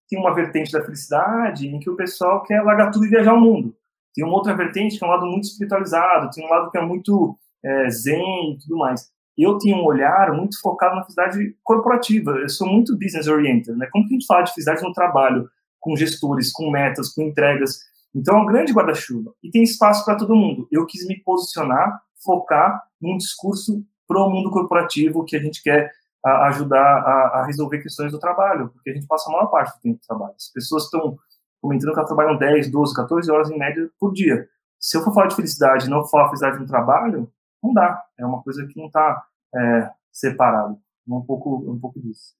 tem 0.10 0.20
uma 0.20 0.36
vertente 0.36 0.74
da 0.74 0.84
felicidade 0.84 1.65
em 1.65 1.79
que 1.79 1.89
o 1.89 1.96
pessoal 1.96 2.44
quer 2.44 2.62
largar 2.62 2.91
tudo 2.91 3.05
e 3.05 3.10
viajar 3.10 3.36
o 3.36 3.39
mundo. 3.39 3.74
Tem 4.13 4.25
uma 4.25 4.36
outra 4.36 4.53
vertente 4.53 5.00
que 5.00 5.05
é 5.05 5.08
um 5.08 5.12
lado 5.12 5.25
muito 5.25 5.46
espiritualizado, 5.46 6.29
tem 6.32 6.46
um 6.46 6.50
lado 6.50 6.70
que 6.70 6.77
é 6.77 6.82
muito 6.82 7.39
é, 7.63 7.89
zen 7.89 8.51
e 8.51 8.58
tudo 8.58 8.79
mais. 8.79 9.10
Eu 9.38 9.58
tenho 9.60 9.77
um 9.77 9.86
olhar 9.86 10.34
muito 10.34 10.60
focado 10.60 10.96
na 10.96 11.03
felicidade 11.03 11.55
corporativa. 11.63 12.32
Eu 12.32 12.50
sou 12.50 12.67
muito 12.67 12.98
business 12.98 13.27
oriented, 13.27 13.77
né? 13.77 13.88
Como 13.94 14.05
que 14.05 14.13
a 14.13 14.17
gente 14.17 14.25
fala 14.25 14.41
de 14.41 14.53
felicidade 14.53 14.84
no 14.84 14.91
trabalho, 14.91 15.50
com 15.86 15.96
gestores, 15.96 16.51
com 16.51 16.72
metas, 16.72 17.13
com 17.13 17.22
entregas? 17.22 17.80
Então 18.13 18.39
é 18.39 18.42
um 18.42 18.46
grande 18.48 18.74
guarda-chuva 18.74 19.32
e 19.44 19.51
tem 19.51 19.62
espaço 19.62 20.04
para 20.04 20.15
todo 20.15 20.36
mundo. 20.36 20.68
Eu 20.72 20.88
quis 20.88 21.06
me 21.06 21.22
posicionar, 21.22 22.01
focar 22.24 22.82
num 23.00 23.15
discurso 23.18 23.86
para 24.08 24.20
o 24.20 24.30
mundo 24.32 24.50
corporativo 24.50 25.24
que 25.24 25.36
a 25.36 25.39
gente 25.39 25.62
quer 25.62 25.92
a, 26.25 26.48
ajudar 26.48 26.82
a, 26.82 27.39
a, 27.39 27.46
resolver 27.46 27.84
questões 27.84 28.12
do 28.12 28.20
trabalho, 28.20 28.70
porque 28.70 28.89
a 28.89 28.94
gente 28.94 29.06
passa 29.06 29.30
a 29.30 29.34
maior 29.34 29.48
parte 29.48 29.77
do 29.77 29.82
tempo 29.82 30.00
de 30.00 30.08
trabalho. 30.08 30.34
As 30.36 30.51
pessoas 30.51 30.86
estão 30.86 31.20
comentando 31.62 31.92
que 31.92 32.00
elas 32.00 32.08
trabalham 32.08 32.38
10, 32.38 32.72
12, 32.72 32.96
14 32.96 33.32
horas 33.32 33.51
em 33.51 33.60
média 33.60 33.88
por 34.00 34.12
dia. 34.12 34.48
Se 34.80 34.98
eu 34.98 35.04
for 35.04 35.13
falar 35.13 35.27
de 35.27 35.36
felicidade 35.36 35.86
e 35.86 35.89
não 35.89 36.04
falar 36.06 36.24
de 36.24 36.30
felicidade 36.30 36.60
no 36.60 36.68
trabalho, 36.68 37.32
não 37.62 37.74
dá. 37.74 38.04
É 38.18 38.25
uma 38.25 38.42
coisa 38.42 38.65
que 38.65 38.77
não 38.77 38.88
está 38.88 39.24
é, 39.56 39.89
separado. 40.12 40.80
É 41.08 41.13
um 41.13 41.22
pouco, 41.22 41.63
é 41.68 41.72
um 41.72 41.80
pouco 41.80 42.00
disso. 42.00 42.34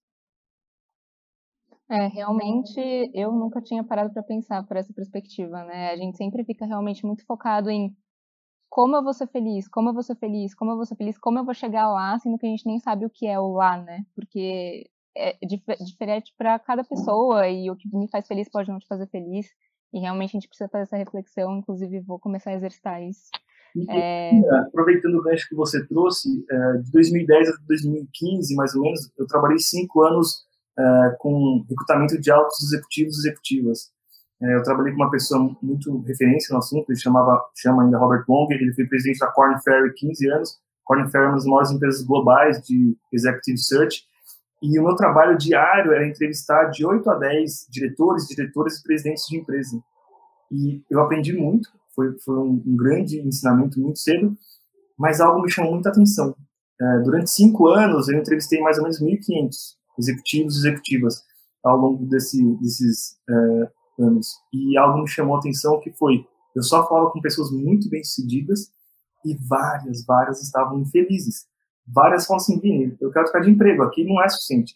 É, 1.90 2.08
realmente 2.08 2.80
eu 3.14 3.32
nunca 3.32 3.62
tinha 3.62 3.84
parado 3.84 4.12
para 4.12 4.24
pensar 4.24 4.66
por 4.66 4.76
essa 4.76 4.92
perspectiva, 4.92 5.64
né? 5.66 5.92
A 5.92 5.98
gente 5.98 6.18
sempre 6.18 6.44
fica 6.44 6.66
realmente 6.66 7.06
muito 7.06 7.24
focado 7.26 7.70
em 7.70 7.96
como 8.70 8.96
eu 8.96 9.04
vou 9.04 9.14
ser 9.14 9.28
feliz, 9.28 9.68
como 9.68 9.90
eu 9.90 9.94
vou 9.94 10.02
ser 10.02 10.16
feliz, 10.16 10.56
como 10.56 10.72
eu 10.72 10.76
vou 10.76 10.86
ser 10.86 10.96
feliz, 10.96 11.18
como 11.18 11.40
eu 11.40 11.46
vou 11.46 11.54
chegar 11.54 11.88
lá, 11.88 12.18
sendo 12.20 12.38
que 12.38 12.46
a 12.46 12.50
gente 12.50 12.66
nem 12.66 12.80
sabe 12.80 13.06
o 13.06 13.10
que 13.10 13.28
é 13.28 13.40
o 13.40 13.54
lá, 13.54 13.78
né? 13.78 14.04
Porque 14.16 14.90
é 15.16 15.38
dif 15.46 15.64
diferente 15.86 16.34
para 16.38 16.60
cada 16.60 16.84
pessoa 16.84 17.48
e 17.48 17.70
o 17.70 17.76
que 17.76 17.88
me 17.96 18.10
faz 18.10 18.28
feliz 18.28 18.50
pode 18.50 18.70
não 18.70 18.80
te 18.80 18.88
fazer 18.88 19.08
feliz. 19.08 19.48
E 19.94 20.00
realmente 20.00 20.32
a 20.32 20.40
gente 20.40 20.48
precisa 20.48 20.68
fazer 20.68 20.84
essa 20.84 20.98
reflexão, 20.98 21.58
inclusive 21.58 22.02
vou 22.02 22.20
começar 22.20 22.50
a 22.50 22.56
exercitar 22.56 23.02
isso. 23.02 23.30
E, 23.76 23.86
é... 23.90 24.32
Aproveitando 24.68 25.16
o 25.16 25.24
gancho 25.24 25.48
que 25.48 25.56
você 25.56 25.86
trouxe, 25.88 26.44
é, 26.50 26.78
de 26.80 26.92
2010 26.92 27.50
a 27.50 27.54
2015, 27.68 28.56
mais 28.56 28.76
ou 28.76 28.82
menos, 28.82 29.12
eu 29.18 29.28
trabalhei 29.28 29.60
cinco 29.60 30.02
anos 30.02 30.46
é, 30.78 31.16
com 31.20 31.66
recrutamento 31.70 32.20
de 32.20 32.32
altos 32.32 32.62
executivos 32.64 33.18
e 33.18 33.20
executivas. 33.28 33.92
É, 34.42 34.56
eu 34.56 34.64
trabalhei 34.64 34.94
com 34.94 35.02
uma 35.02 35.12
pessoa 35.12 35.56
muito 35.62 36.02
referência 36.02 36.52
no 36.52 36.60
assunto, 36.60 36.90
ele 36.90 37.00
chamava, 37.00 37.42
chama 37.56 37.84
ainda 37.84 37.98
Robert 37.98 38.26
Long, 38.28 38.48
ele 38.52 38.74
foi 38.74 38.86
presidente 38.86 39.20
da 39.20 39.28
Corn 39.28 39.56
Ferry 39.64 39.94
15 39.94 40.30
anos. 40.32 40.60
Corn 40.84 41.10
Ferry 41.10 41.26
é 41.26 41.28
uma 41.28 41.36
das 41.36 41.46
maiores 41.46 41.72
empresas 41.72 42.04
globais 42.04 42.62
de 42.62 42.98
executive 43.12 43.58
search. 43.58 44.04
E 44.62 44.80
o 44.80 44.84
meu 44.84 44.96
trabalho 44.96 45.38
diário 45.38 45.94
era 45.94 46.08
entrevistar 46.08 46.66
de 46.66 46.86
8 46.86 47.10
a 47.10 47.16
10 47.16 47.68
diretores, 47.70 48.28
diretoras 48.28 48.78
e 48.78 48.84
presidentes 48.84 49.26
de 49.28 49.38
empresa. 49.38 49.82
E 50.52 50.84
eu 50.90 51.02
aprendi 51.02 51.34
muito, 51.34 51.70
foi, 51.94 52.18
foi 52.20 52.38
um, 52.38 52.62
um 52.66 52.76
grande 52.76 53.20
ensinamento 53.20 53.80
muito 53.80 54.00
cedo, 54.00 54.36
mas 54.98 55.22
algo 55.22 55.42
me 55.42 55.50
chamou 55.50 55.74
muita 55.74 55.90
atenção. 55.90 56.36
É, 56.80 57.00
durante 57.00 57.32
cinco 57.32 57.68
anos, 57.68 58.10
eu 58.10 58.20
entrevistei 58.20 58.60
mais 58.62 58.78
ou 58.78 58.84
menos 58.84 59.02
1.500 59.02 59.76
executivos 59.98 60.56
e 60.56 60.60
executivas 60.60 61.24
ao 61.64 61.78
longo 61.78 62.06
desse, 62.06 62.44
desses 62.58 63.18
é, 63.30 64.04
anos. 64.04 64.36
E 64.54 64.78
algo 64.78 65.02
me 65.02 65.08
chamou 65.08 65.36
a 65.36 65.40
atenção 65.40 65.80
que 65.80 65.92
foi, 65.92 66.26
eu 66.56 66.64
só 66.64 66.88
falava 66.88 67.12
com 67.12 67.22
pessoas 67.22 67.52
muito 67.52 67.90
bem-sucedidas 67.90 68.72
e 69.26 69.36
várias, 69.48 70.06
várias 70.06 70.42
estavam 70.42 70.80
infelizes. 70.80 71.46
Várias 71.88 72.26
falam 72.26 72.42
assim, 72.42 72.60
Vini, 72.60 72.96
eu 73.00 73.12
quero 73.12 73.28
ficar 73.28 73.40
de 73.40 73.50
emprego, 73.50 73.84
aqui 73.84 74.04
não 74.04 74.24
é 74.24 74.30
suficiente. 74.30 74.76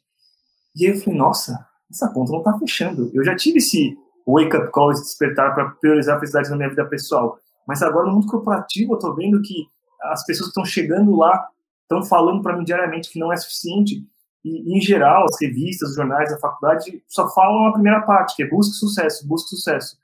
E 0.76 0.86
aí 0.86 0.94
eu 0.94 1.02
falei, 1.02 1.18
nossa, 1.18 1.66
essa 1.90 2.12
conta 2.12 2.32
não 2.32 2.40
está 2.40 2.58
fechando. 2.58 3.10
Eu 3.14 3.24
já 3.24 3.36
tive 3.36 3.58
esse 3.58 3.98
wake-up 4.28 4.72
call, 4.72 4.92
esse 4.92 5.04
despertar 5.04 5.54
para 5.54 5.70
priorizar 5.72 6.16
a 6.16 6.20
felicidade 6.20 6.50
na 6.50 6.56
minha 6.56 6.70
vida 6.70 6.86
pessoal. 6.86 7.40
Mas 7.68 7.82
agora 7.82 8.08
no 8.08 8.14
mundo 8.14 8.28
corporativo 8.28 8.94
eu 8.94 8.98
estou 8.98 9.16
vendo 9.16 9.42
que 9.42 9.66
as 10.04 10.26
pessoas 10.26 10.50
estão 10.50 10.66
chegando 10.66 11.16
lá 11.16 11.48
estão 11.90 12.04
falando 12.04 12.44
para 12.44 12.56
mim 12.56 12.64
diariamente 12.64 13.10
que 13.10 13.20
não 13.20 13.34
é 13.34 13.38
suficiente 13.38 14.08
e, 14.44 14.78
em 14.78 14.82
geral, 14.82 15.26
as 15.26 15.40
revistas, 15.42 15.90
os 15.90 15.96
jornais, 15.96 16.32
a 16.32 16.40
faculdade 16.40 17.04
só 17.08 17.28
falam 17.34 17.68
a 17.68 17.74
primeira 17.74 18.02
parte, 18.02 18.36
que 18.36 18.44
é 18.44 18.50
busque 18.50 18.76
sucesso, 18.76 19.28
busque 19.28 19.50
sucesso. 19.50 19.98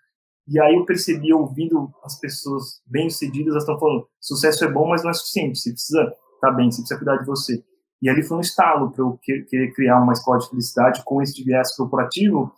E 0.48 0.60
aí 0.60 0.76
eu 0.76 0.86
percebi, 0.86 1.34
ouvindo 1.34 1.92
as 2.04 2.20
pessoas 2.20 2.82
bem-sucedidas, 2.86 3.54
elas 3.54 3.64
estão 3.64 3.80
falando, 3.80 4.08
sucesso 4.20 4.64
é 4.66 4.72
bom, 4.72 4.88
mas 4.90 5.04
não 5.04 5.10
é 5.10 5.14
suficiente, 5.14 5.58
você 5.58 5.72
precisa 5.72 6.02
estar 6.02 6.50
tá 6.50 6.52
bem, 6.52 6.70
você 6.70 6.82
precisa 6.82 7.00
cuidar 7.00 7.18
de 7.18 7.26
você. 7.26 7.64
E 8.02 8.10
ali 8.10 8.22
foi 8.22 8.38
um 8.38 8.42
estalo 8.42 8.92
para 8.92 9.04
eu 9.04 9.18
querer 9.24 9.74
criar 9.74 10.02
uma 10.02 10.14
escola 10.14 10.38
de 10.38 10.50
felicidade 10.50 11.02
com 11.04 11.22
esse 11.22 11.44
viés 11.44 11.76
corporativo, 11.76 12.54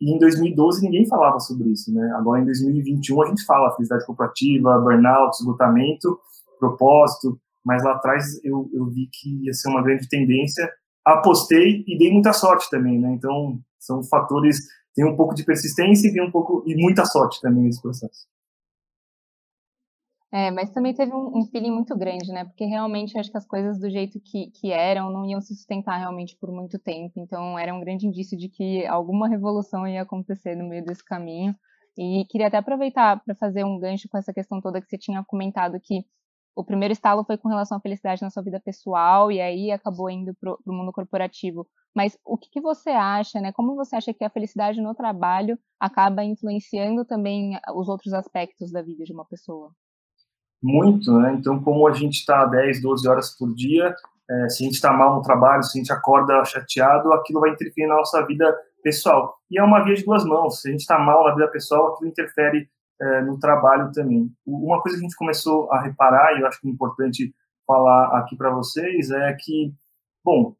e 0.00 0.14
em 0.14 0.18
2012 0.18 0.82
ninguém 0.82 1.06
falava 1.06 1.40
sobre 1.40 1.70
isso, 1.70 1.92
né? 1.92 2.14
Agora 2.18 2.40
em 2.40 2.44
2021 2.44 3.22
a 3.22 3.26
gente 3.28 3.44
fala 3.44 3.74
felicidade 3.74 4.04
corporativa, 4.06 4.78
burnout, 4.78 5.36
esgotamento, 5.38 6.18
propósito, 6.58 7.38
mas 7.64 7.82
lá 7.82 7.92
atrás 7.92 8.42
eu, 8.44 8.70
eu 8.72 8.86
vi 8.86 9.08
que 9.10 9.44
ia 9.44 9.52
ser 9.52 9.68
uma 9.68 9.82
grande 9.82 10.08
tendência 10.08 10.70
apostei 11.06 11.84
e 11.86 11.96
dei 11.96 12.12
muita 12.12 12.32
sorte 12.32 12.68
também, 12.68 12.98
né? 12.98 13.12
Então, 13.12 13.60
são 13.78 14.02
fatores, 14.02 14.58
tem 14.94 15.06
um 15.06 15.16
pouco 15.16 15.34
de 15.34 15.44
persistência 15.44 16.08
e 16.08 16.12
tem 16.12 16.22
um 16.22 16.30
pouco 16.30 16.64
e 16.66 16.74
muita 16.74 17.04
sorte 17.04 17.40
também 17.40 17.62
nesse 17.62 17.80
processo. 17.80 18.26
É, 20.32 20.50
mas 20.50 20.70
também 20.70 20.92
teve 20.92 21.14
um, 21.14 21.38
um 21.38 21.46
feeling 21.46 21.70
muito 21.70 21.96
grande, 21.96 22.32
né? 22.32 22.44
Porque 22.44 22.64
realmente 22.64 23.16
acho 23.16 23.30
que 23.30 23.38
as 23.38 23.46
coisas 23.46 23.78
do 23.78 23.88
jeito 23.88 24.20
que, 24.20 24.50
que 24.50 24.72
eram 24.72 25.10
não 25.10 25.24
iam 25.24 25.40
se 25.40 25.54
sustentar 25.54 25.96
realmente 25.98 26.36
por 26.38 26.50
muito 26.50 26.78
tempo. 26.78 27.14
Então 27.16 27.56
era 27.56 27.72
um 27.72 27.80
grande 27.80 28.06
indício 28.06 28.36
de 28.36 28.48
que 28.48 28.84
alguma 28.86 29.28
revolução 29.28 29.86
ia 29.86 30.02
acontecer 30.02 30.56
no 30.56 30.68
meio 30.68 30.84
desse 30.84 31.04
caminho. 31.04 31.54
E 31.96 32.26
queria 32.28 32.48
até 32.48 32.58
aproveitar 32.58 33.22
para 33.24 33.34
fazer 33.36 33.64
um 33.64 33.78
gancho 33.78 34.08
com 34.10 34.18
essa 34.18 34.32
questão 34.32 34.60
toda 34.60 34.80
que 34.80 34.88
você 34.88 34.98
tinha 34.98 35.24
comentado 35.24 35.80
que 35.80 36.04
o 36.56 36.64
primeiro 36.64 36.92
estalo 36.92 37.22
foi 37.22 37.36
com 37.36 37.48
relação 37.48 37.76
à 37.76 37.80
felicidade 37.80 38.22
na 38.22 38.30
sua 38.30 38.42
vida 38.42 38.58
pessoal 38.58 39.30
e 39.30 39.40
aí 39.42 39.70
acabou 39.70 40.08
indo 40.08 40.34
para 40.40 40.52
o 40.52 40.72
mundo 40.72 40.90
corporativo. 40.90 41.66
Mas 41.94 42.18
o 42.24 42.38
que, 42.38 42.48
que, 42.50 42.60
você 42.62 42.90
acha, 42.90 43.40
né? 43.40 43.52
Como 43.52 43.76
você 43.76 43.94
acha 43.94 44.14
que 44.14 44.24
a 44.24 44.30
felicidade 44.30 44.80
no 44.80 44.94
trabalho 44.94 45.58
acaba 45.78 46.24
influenciando 46.24 47.04
também 47.04 47.58
os 47.74 47.88
outros 47.88 48.14
aspectos 48.14 48.72
da 48.72 48.80
vida 48.80 49.04
de 49.04 49.12
uma 49.12 49.26
pessoa? 49.26 49.70
Muito, 50.62 51.12
né? 51.18 51.34
Então, 51.38 51.62
como 51.62 51.86
a 51.86 51.92
gente 51.92 52.14
está 52.14 52.46
10, 52.46 52.80
12 52.80 53.06
horas 53.06 53.36
por 53.36 53.54
dia, 53.54 53.94
é, 54.28 54.48
se 54.48 54.62
a 54.62 54.66
gente 54.66 54.74
está 54.74 54.92
mal 54.92 55.16
no 55.16 55.22
trabalho, 55.22 55.62
se 55.62 55.78
a 55.78 55.80
gente 55.80 55.92
acorda 55.92 56.42
chateado, 56.44 57.12
aquilo 57.12 57.40
vai 57.40 57.50
interferir 57.50 57.86
na 57.86 57.96
nossa 57.96 58.24
vida 58.26 58.56
pessoal. 58.82 59.36
E 59.50 59.58
é 59.58 59.62
uma 59.62 59.84
via 59.84 59.94
de 59.94 60.04
duas 60.04 60.24
mãos. 60.24 60.62
Se 60.62 60.68
a 60.68 60.70
gente 60.70 60.80
está 60.80 60.98
mal 60.98 61.24
na 61.24 61.34
vida 61.34 61.48
pessoal, 61.48 61.92
aquilo 61.92 62.10
interfere 62.10 62.68
é, 63.00 63.22
no 63.22 63.38
trabalho 63.38 63.92
também. 63.92 64.30
Uma 64.46 64.80
coisa 64.80 64.96
que 64.96 65.04
a 65.04 65.08
gente 65.08 65.16
começou 65.16 65.70
a 65.72 65.82
reparar, 65.82 66.34
e 66.34 66.40
eu 66.40 66.46
acho 66.46 66.60
que 66.60 66.68
é 66.68 66.70
importante 66.70 67.34
falar 67.66 68.18
aqui 68.18 68.36
para 68.36 68.50
vocês, 68.50 69.10
é 69.10 69.32
que, 69.34 69.74
bom, 70.24 70.54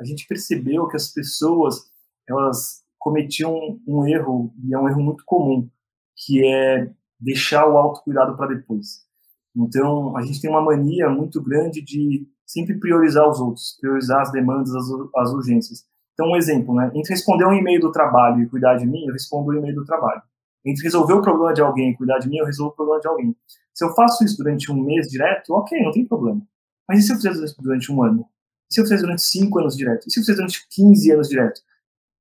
a 0.00 0.04
gente 0.04 0.26
percebeu 0.26 0.86
que 0.88 0.96
as 0.96 1.08
pessoas, 1.08 1.90
elas 2.28 2.82
cometiam 2.98 3.78
um 3.86 4.06
erro, 4.06 4.52
e 4.64 4.74
é 4.74 4.78
um 4.78 4.88
erro 4.88 5.02
muito 5.02 5.24
comum, 5.24 5.68
que 6.16 6.44
é 6.46 6.90
deixar 7.18 7.66
o 7.66 7.76
autocuidado 7.76 8.36
para 8.36 8.54
depois. 8.54 9.06
Então, 9.54 10.16
a 10.16 10.22
gente 10.22 10.40
tem 10.40 10.50
uma 10.50 10.62
mania 10.62 11.08
muito 11.08 11.42
grande 11.42 11.80
de 11.80 12.26
sempre 12.44 12.78
priorizar 12.78 13.28
os 13.28 13.40
outros, 13.40 13.76
priorizar 13.80 14.20
as 14.20 14.30
demandas, 14.30 14.74
as, 14.74 14.86
as 15.16 15.32
urgências. 15.32 15.84
Então, 16.12 16.30
um 16.30 16.36
exemplo, 16.36 16.74
né? 16.74 16.90
Entre 16.94 17.12
responder 17.12 17.46
um 17.46 17.52
e-mail 17.52 17.80
do 17.80 17.92
trabalho 17.92 18.42
e 18.42 18.48
cuidar 18.48 18.76
de 18.76 18.86
mim, 18.86 19.04
eu 19.06 19.12
respondo 19.12 19.50
o 19.50 19.54
e-mail 19.54 19.74
do 19.74 19.84
trabalho. 19.84 20.22
Entre 20.66 20.82
resolver 20.82 21.14
o 21.14 21.22
problema 21.22 21.54
de 21.54 21.60
alguém 21.62 21.90
e 21.90 21.96
cuidar 21.96 22.18
de 22.18 22.28
mim, 22.28 22.38
eu 22.38 22.44
resolvo 22.44 22.72
o 22.72 22.76
problema 22.76 23.00
de 23.00 23.06
alguém. 23.06 23.36
Se 23.72 23.84
eu 23.84 23.94
faço 23.94 24.24
isso 24.24 24.36
durante 24.36 24.70
um 24.72 24.82
mês 24.82 25.06
direto, 25.06 25.52
ok, 25.54 25.80
não 25.80 25.92
tem 25.92 26.04
problema. 26.04 26.42
Mas 26.88 27.00
e 27.00 27.02
se 27.02 27.12
eu 27.12 27.16
fizer 27.16 27.54
durante 27.60 27.92
um 27.92 28.02
ano? 28.02 28.26
E 28.70 28.74
se 28.74 28.80
eu 28.80 28.84
fizer 28.84 28.98
durante 28.98 29.22
cinco 29.22 29.60
anos 29.60 29.76
direto? 29.76 30.06
E 30.08 30.10
se 30.10 30.18
eu 30.18 30.24
fizer 30.24 30.34
durante 30.34 30.66
15 30.70 31.12
anos 31.12 31.28
direto? 31.28 31.60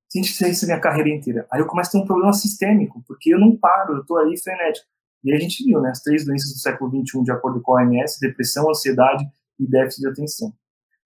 Se 0.09 0.19
a 0.19 0.21
gente 0.21 0.33
fizer 0.33 0.49
isso 0.49 0.65
a 0.65 0.67
minha 0.67 0.79
carreira 0.79 1.09
inteira? 1.09 1.47
Aí 1.51 1.59
eu 1.59 1.65
começo 1.65 1.89
a 1.89 1.91
ter 1.93 1.97
um 2.03 2.05
problema 2.05 2.33
sistêmico, 2.33 3.03
porque 3.07 3.33
eu 3.33 3.39
não 3.39 3.55
paro, 3.57 3.95
eu 3.95 4.01
estou 4.01 4.17
aí 4.17 4.37
frenético. 4.39 4.87
E 5.23 5.33
a 5.33 5.39
gente 5.39 5.63
viu, 5.63 5.81
né, 5.81 5.89
as 5.89 6.01
três 6.01 6.23
doenças 6.23 6.51
do 6.51 6.59
século 6.59 6.91
XXI, 6.91 7.23
de 7.23 7.31
acordo 7.31 7.59
com 7.61 7.75
a 7.75 7.81
OMS, 7.81 8.19
depressão, 8.19 8.69
ansiedade 8.69 9.25
e 9.59 9.67
déficit 9.67 10.01
de 10.01 10.09
atenção. 10.09 10.53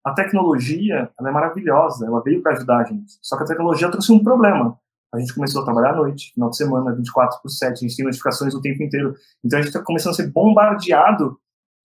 A 0.03 0.13
tecnologia, 0.13 1.09
ela 1.17 1.29
é 1.29 1.31
maravilhosa, 1.31 2.05
ela 2.05 2.21
veio 2.21 2.41
para 2.41 2.53
ajudar 2.53 2.79
a 2.79 2.83
gente. 2.83 3.17
Só 3.21 3.37
que 3.37 3.43
a 3.43 3.45
tecnologia 3.45 3.89
trouxe 3.89 4.11
um 4.11 4.21
problema. 4.21 4.77
A 5.13 5.19
gente 5.19 5.33
começou 5.33 5.61
a 5.61 5.65
trabalhar 5.65 5.93
à 5.93 5.95
noite, 5.95 6.31
final 6.33 6.49
de 6.49 6.57
semana, 6.57 6.95
24 6.95 7.41
por 7.41 7.49
7, 7.49 7.71
a 7.71 7.75
gente 7.75 7.95
tem 7.95 8.05
notificações 8.05 8.53
o 8.53 8.61
tempo 8.61 8.83
inteiro. 8.83 9.15
Então 9.43 9.57
a 9.57 9.61
gente 9.61 9.71
está 9.71 9.83
começando 9.83 10.13
a 10.13 10.15
ser 10.15 10.31
bombardeado 10.31 11.37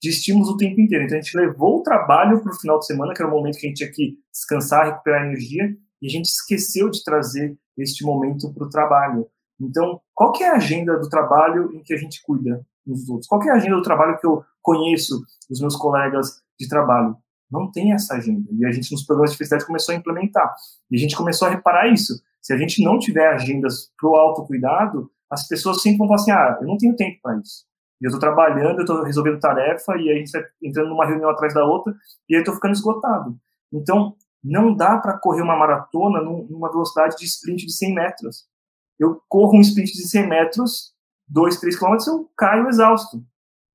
de 0.02 0.10
estímulos 0.10 0.50
o 0.50 0.56
tempo 0.56 0.78
inteiro. 0.80 1.04
Então 1.04 1.16
a 1.16 1.20
gente 1.20 1.36
levou 1.36 1.78
o 1.78 1.82
trabalho 1.82 2.42
para 2.42 2.52
o 2.52 2.56
final 2.56 2.78
de 2.78 2.86
semana, 2.86 3.14
que 3.14 3.22
era 3.22 3.30
o 3.30 3.34
momento 3.34 3.58
que 3.58 3.66
a 3.66 3.68
gente 3.68 3.78
tinha 3.78 3.90
que 3.90 4.18
descansar, 4.30 4.86
recuperar 4.86 5.24
energia, 5.24 5.74
e 6.02 6.06
a 6.06 6.10
gente 6.10 6.26
esqueceu 6.26 6.90
de 6.90 7.02
trazer 7.02 7.56
este 7.78 8.04
momento 8.04 8.52
para 8.52 8.66
o 8.66 8.68
trabalho. 8.68 9.26
Então, 9.58 10.00
qual 10.12 10.32
que 10.32 10.44
é 10.44 10.50
a 10.50 10.56
agenda 10.56 10.98
do 10.98 11.08
trabalho 11.08 11.72
em 11.74 11.82
que 11.82 11.94
a 11.94 11.96
gente 11.96 12.22
cuida 12.22 12.64
uns 12.86 13.00
dos 13.00 13.08
outros? 13.08 13.26
Qual 13.26 13.40
que 13.40 13.48
é 13.48 13.52
a 13.52 13.56
agenda 13.56 13.76
do 13.76 13.82
trabalho 13.82 14.18
que 14.18 14.26
eu 14.26 14.44
conheço 14.60 15.22
os 15.50 15.60
meus 15.60 15.76
colegas 15.76 16.42
de 16.60 16.68
trabalho? 16.68 17.16
Não 17.50 17.70
tem 17.70 17.92
essa 17.92 18.14
agenda. 18.14 18.48
E 18.52 18.64
a 18.66 18.72
gente, 18.72 18.90
nos 18.92 19.04
programas 19.04 19.32
de 19.32 19.36
felicidade, 19.36 19.66
começou 19.66 19.94
a 19.94 19.98
implementar. 19.98 20.54
E 20.90 20.96
a 20.96 20.98
gente 20.98 21.16
começou 21.16 21.48
a 21.48 21.50
reparar 21.50 21.88
isso. 21.88 22.20
Se 22.40 22.52
a 22.52 22.56
gente 22.56 22.82
não 22.82 22.98
tiver 22.98 23.26
agendas 23.28 23.90
para 23.98 24.08
o 24.08 24.16
autocuidado, 24.16 25.10
as 25.30 25.46
pessoas 25.48 25.82
sempre 25.82 25.98
vão 25.98 26.08
falar 26.08 26.20
assim: 26.20 26.30
ah, 26.30 26.58
eu 26.60 26.66
não 26.66 26.76
tenho 26.76 26.96
tempo 26.96 27.18
para 27.22 27.38
isso. 27.38 27.64
E 28.00 28.06
eu 28.06 28.08
estou 28.08 28.20
trabalhando, 28.20 28.78
eu 28.78 28.82
estou 28.82 29.02
resolvendo 29.02 29.40
tarefa, 29.40 29.96
e 29.96 30.08
aí 30.08 30.10
a 30.10 30.18
gente 30.18 30.26
está 30.26 30.40
entrando 30.62 30.88
numa 30.88 31.06
reunião 31.06 31.30
atrás 31.30 31.54
da 31.54 31.64
outra, 31.64 31.94
e 32.28 32.34
aí 32.34 32.38
eu 32.38 32.40
estou 32.40 32.54
ficando 32.54 32.74
esgotado. 32.74 33.38
Então, 33.72 34.14
não 34.42 34.74
dá 34.74 34.98
para 34.98 35.18
correr 35.18 35.42
uma 35.42 35.56
maratona 35.56 36.20
numa 36.20 36.70
velocidade 36.70 37.16
de 37.16 37.24
sprint 37.24 37.64
de 37.64 37.72
100 37.72 37.94
metros. 37.94 38.46
Eu 38.98 39.22
corro 39.28 39.56
um 39.56 39.60
sprint 39.60 39.92
de 39.92 40.06
100 40.06 40.28
metros, 40.28 40.92
2, 41.28 41.58
3 41.58 41.76
quilômetros, 41.76 42.06
eu 42.06 42.30
caio 42.36 42.68
exausto. 42.68 43.24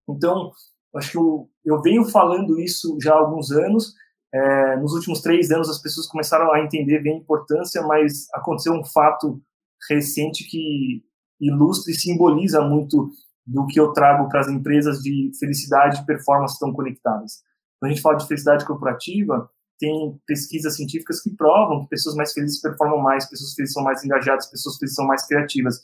Então, 0.07 0.51
acho 0.95 1.11
que 1.11 1.17
eu, 1.17 1.49
eu 1.65 1.81
venho 1.81 2.05
falando 2.05 2.59
isso 2.59 2.97
já 3.01 3.13
há 3.13 3.19
alguns 3.19 3.51
anos. 3.51 3.93
É, 4.33 4.77
nos 4.77 4.93
últimos 4.93 5.21
três 5.21 5.51
anos, 5.51 5.69
as 5.69 5.81
pessoas 5.81 6.07
começaram 6.07 6.51
a 6.51 6.63
entender 6.63 7.01
bem 7.01 7.15
a 7.15 7.19
importância, 7.19 7.81
mas 7.83 8.27
aconteceu 8.33 8.73
um 8.73 8.85
fato 8.85 9.41
recente 9.89 10.47
que 10.49 11.03
ilustra 11.39 11.91
e 11.91 11.95
simboliza 11.95 12.61
muito 12.61 13.09
do 13.45 13.65
que 13.65 13.79
eu 13.79 13.93
trago 13.93 14.29
para 14.29 14.41
as 14.41 14.47
empresas 14.47 14.99
de 14.99 15.31
felicidade 15.39 16.01
e 16.01 16.05
performance 16.05 16.53
estão 16.53 16.71
conectadas. 16.71 17.41
Quando 17.79 17.91
a 17.91 17.93
gente 17.93 18.03
fala 18.03 18.17
de 18.17 18.27
felicidade 18.27 18.65
corporativa, 18.65 19.49
tem 19.79 20.19
pesquisas 20.27 20.75
científicas 20.75 21.21
que 21.21 21.33
provam 21.35 21.81
que 21.81 21.89
pessoas 21.89 22.15
mais 22.15 22.33
felizes 22.33 22.61
performam 22.61 22.99
mais, 22.99 23.27
pessoas 23.27 23.53
felizes 23.53 23.73
são 23.73 23.83
mais 23.83 24.03
engajadas, 24.03 24.51
pessoas 24.51 24.77
felizes 24.77 24.95
são 24.95 25.07
mais 25.07 25.25
criativas. 25.25 25.81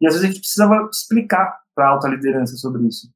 E 0.00 0.06
às 0.06 0.14
vezes 0.14 0.24
a 0.24 0.32
gente 0.32 0.40
precisava 0.40 0.88
explicar 0.90 1.60
para 1.74 1.86
a 1.86 1.90
alta 1.90 2.08
liderança 2.08 2.56
sobre 2.56 2.86
isso. 2.86 3.08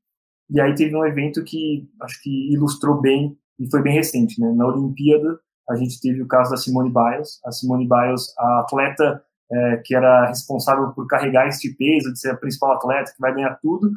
E 0.51 0.61
aí 0.61 0.75
teve 0.75 0.97
um 0.97 1.05
evento 1.05 1.45
que 1.45 1.89
acho 2.03 2.23
que 2.23 2.53
ilustrou 2.53 3.01
bem 3.01 3.37
e 3.59 3.69
foi 3.71 3.83
bem 3.83 3.95
recente, 3.95 4.41
né? 4.41 4.51
Na 4.53 4.67
Olimpíada 4.67 5.41
a 5.69 5.77
gente 5.77 6.01
teve 6.01 6.23
o 6.23 6.27
caso 6.27 6.51
da 6.51 6.57
Simone 6.57 6.91
Biles. 6.91 7.41
A 7.45 7.53
Simone 7.53 7.87
Biles, 7.87 8.33
a 8.39 8.61
atleta 8.61 9.23
é, 9.51 9.77
que 9.85 9.95
era 9.95 10.27
responsável 10.27 10.91
por 10.93 11.07
carregar 11.07 11.47
este 11.49 11.75
peso, 11.75 12.13
de 12.13 12.21
ser 12.21 12.31
a 12.31 12.37
principal 12.37 12.73
atleta, 12.73 13.13
que 13.13 13.21
vai 13.21 13.35
ganhar 13.35 13.55
tudo, 13.57 13.91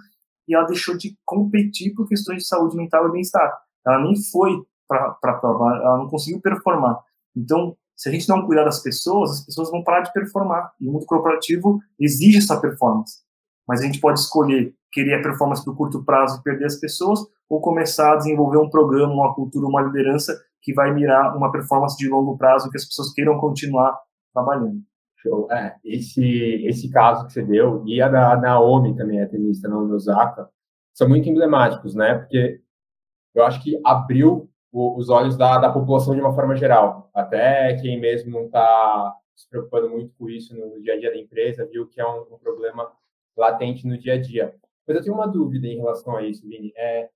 e 0.48 0.56
ela 0.56 0.66
deixou 0.66 0.98
de 0.98 1.18
competir 1.26 1.94
por 1.94 2.08
questões 2.08 2.40
de 2.40 2.48
saúde 2.48 2.76
mental 2.76 3.08
e 3.08 3.12
bem-estar. 3.12 3.58
Ela 3.86 4.02
nem 4.02 4.16
foi 4.32 4.52
para 4.88 5.18
a 5.24 5.34
prova, 5.34 5.78
ela 5.78 5.98
não 5.98 6.08
conseguiu 6.08 6.42
performar. 6.42 7.00
Então, 7.36 7.76
se 7.96 8.10
a 8.10 8.12
gente 8.12 8.28
não 8.28 8.46
cuidar 8.46 8.64
das 8.66 8.82
pessoas, 8.82 9.32
as 9.32 9.46
pessoas 9.46 9.72
vão 9.72 9.84
parar 9.84 10.02
de 10.02 10.12
performar. 10.12 10.74
E 10.80 10.88
o 10.88 10.92
mundo 10.92 11.06
corporativo 11.06 11.80
exige 12.00 12.40
essa 12.40 12.60
performance. 12.60 13.20
Mas 13.68 13.80
a 13.80 13.86
gente 13.86 14.00
pode 14.00 14.20
escolher 14.20 14.76
querer 14.92 15.22
performance 15.22 15.64
do 15.66 15.76
curto 15.76 16.04
prazo 16.04 16.40
e 16.40 16.44
perder 16.44 16.66
as 16.66 16.80
pessoas, 16.80 17.20
ou 17.50 17.62
começar 17.62 18.14
a 18.14 18.18
desenvolver 18.18 18.58
um 18.58 18.70
programa, 18.70 19.14
uma 19.14 19.34
cultura, 19.34 19.68
uma 19.68 19.82
liderança 19.82 20.38
que 20.62 20.74
vai 20.74 20.94
mirar 20.94 21.36
uma 21.36 21.52
performance 21.52 21.98
de 21.98 22.08
longo 22.08 22.38
prazo 22.38 22.70
que 22.70 22.78
as 22.78 22.86
pessoas 22.86 23.14
queiram 23.14 23.40
continuar 23.40 23.98
trabalhando. 24.34 24.82
Show. 25.18 25.52
É, 25.52 25.76
esse, 25.84 26.66
esse 26.66 26.90
caso 26.90 27.28
que 27.28 27.34
você 27.34 27.44
deu, 27.44 27.84
e 27.86 28.02
a 28.02 28.10
da 28.10 28.36
Naomi 28.36 28.96
também, 28.96 29.22
a 29.22 29.28
tenista 29.28 29.68
no 29.68 29.94
Osaka, 29.94 30.50
são 30.94 31.08
muito 31.08 31.30
emblemáticos, 31.30 31.94
né? 31.94 32.16
Porque 32.16 32.60
eu 33.36 33.44
acho 33.46 33.62
que 33.64 33.80
abriu 33.86 34.50
o, 34.72 34.98
os 34.98 35.10
olhos 35.10 35.38
da, 35.38 35.58
da 35.58 35.72
população 35.72 36.16
de 36.16 36.22
uma 36.22 36.34
forma 36.34 36.56
geral. 36.56 37.10
Até 37.14 37.76
quem 37.76 38.00
mesmo 38.00 38.32
não 38.32 38.46
está 38.46 39.16
se 39.36 39.50
preocupando 39.50 39.90
muito 39.90 40.14
com 40.18 40.30
isso 40.30 40.56
no 40.56 40.82
dia 40.82 40.94
a 40.94 41.00
dia 41.00 41.12
da 41.12 41.18
empresa, 41.18 41.68
viu 41.72 41.88
que 41.88 42.00
é 42.00 42.08
um, 42.08 42.22
um, 42.22 42.38
problema 42.38 42.92
latente 43.36 43.88
no 43.88 43.98
dia 43.98 44.14
a 44.14 44.22
dia. 44.22 44.54
Mas 44.88 44.98
eu 44.98 45.04
tenho 45.04 45.16
uma 45.16 45.28
dúvida 45.28 45.68
em 45.68 45.78
relação 45.78 46.16
a 46.16 46.24
isso, 46.24 46.48
Vini. 46.48 46.74
É, 46.76 47.10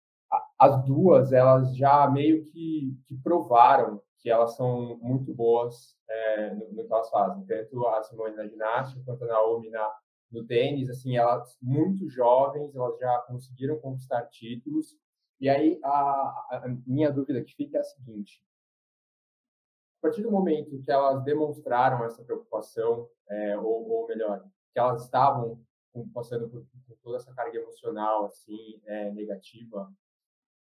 as 0.60 0.84
duas, 0.86 1.32
elas 1.32 1.75
já 1.75 2.10
meio 2.10 2.43
que, 2.43 2.97
que 3.06 3.15
provaram 3.17 4.01
que 4.19 4.30
elas 4.30 4.56
são 4.56 4.97
muito 4.97 5.34
boas 5.34 5.95
é, 6.10 6.54
no, 6.56 6.71
no, 6.71 6.86
que 6.86 6.93
elas 6.93 7.10
fazem. 7.10 7.45
Tanto 7.45 7.86
a 7.88 8.01
Simone 8.04 8.36
na 8.36 8.47
ginástica, 8.47 9.01
quanto 9.06 9.23
a 9.23 9.28
Naomi 9.28 9.69
na, 9.69 9.93
no 10.32 10.45
tênis, 10.45 10.89
assim, 10.89 11.17
elas 11.17 11.58
muito 11.62 12.10
jovens, 12.10 12.75
elas 12.75 12.97
já 12.97 13.19
conseguiram 13.28 13.80
conquistar 13.80 14.23
títulos. 14.28 14.95
E 15.39 15.49
aí 15.49 15.80
a, 15.84 15.89
a 15.89 16.63
minha 16.88 17.12
dúvida 17.12 17.43
que 17.43 17.54
fica 17.54 17.78
é 17.78 17.82
a 17.82 17.84
seguinte: 17.84 18.41
a 19.99 20.08
partir 20.08 20.21
do 20.21 20.32
momento 20.32 20.82
que 20.84 20.91
elas 20.91 21.23
demonstraram 21.23 22.04
essa 22.06 22.23
preocupação, 22.23 23.08
é, 23.30 23.58
ou, 23.58 23.89
ou, 23.89 24.08
melhor, 24.08 24.43
que 24.73 24.80
elas 24.80 25.04
estavam 25.04 25.60
passando 26.13 26.49
por, 26.49 26.65
por 26.88 26.97
toda 27.03 27.17
essa 27.17 27.34
carga 27.34 27.58
emocional 27.58 28.25
assim 28.25 28.81
é, 28.86 29.12
negativa, 29.12 29.91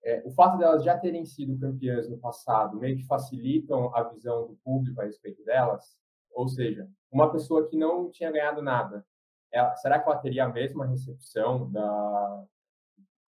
é, 0.03 0.23
o 0.25 0.31
fato 0.31 0.57
delas 0.59 0.83
já 0.83 0.99
terem 0.99 1.25
sido 1.27 1.59
campeãs 1.59 2.09
no 2.09 2.19
passado 2.19 2.79
meio 2.79 2.97
que 2.97 3.07
facilitam 3.07 3.95
a 3.95 4.03
visão 4.05 4.47
do 4.47 4.57
público 4.65 5.01
a 5.01 5.05
respeito 5.05 5.45
delas? 5.45 5.97
Ou 6.33 6.49
seja, 6.49 6.89
uma 7.11 7.31
pessoa 7.31 7.69
que 7.69 7.77
não 7.77 8.11
tinha 8.11 8.31
ganhado 8.31 8.63
nada, 8.63 9.05
ela, 9.53 9.75
será 9.77 9.99
que 9.99 10.09
ela 10.09 10.19
teria 10.19 10.45
a 10.45 10.49
mesma 10.49 10.87
recepção 10.87 11.71
da, 11.71 12.45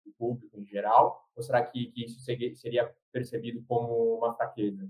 do 0.05 0.13
público 0.17 0.59
em 0.59 0.65
geral? 0.65 1.27
Ou 1.35 1.43
será 1.43 1.63
que, 1.65 1.87
que 1.87 2.05
isso 2.05 2.19
seria 2.21 2.93
percebido 3.11 3.63
como 3.67 4.17
uma 4.17 4.33
fraqueza? 4.35 4.89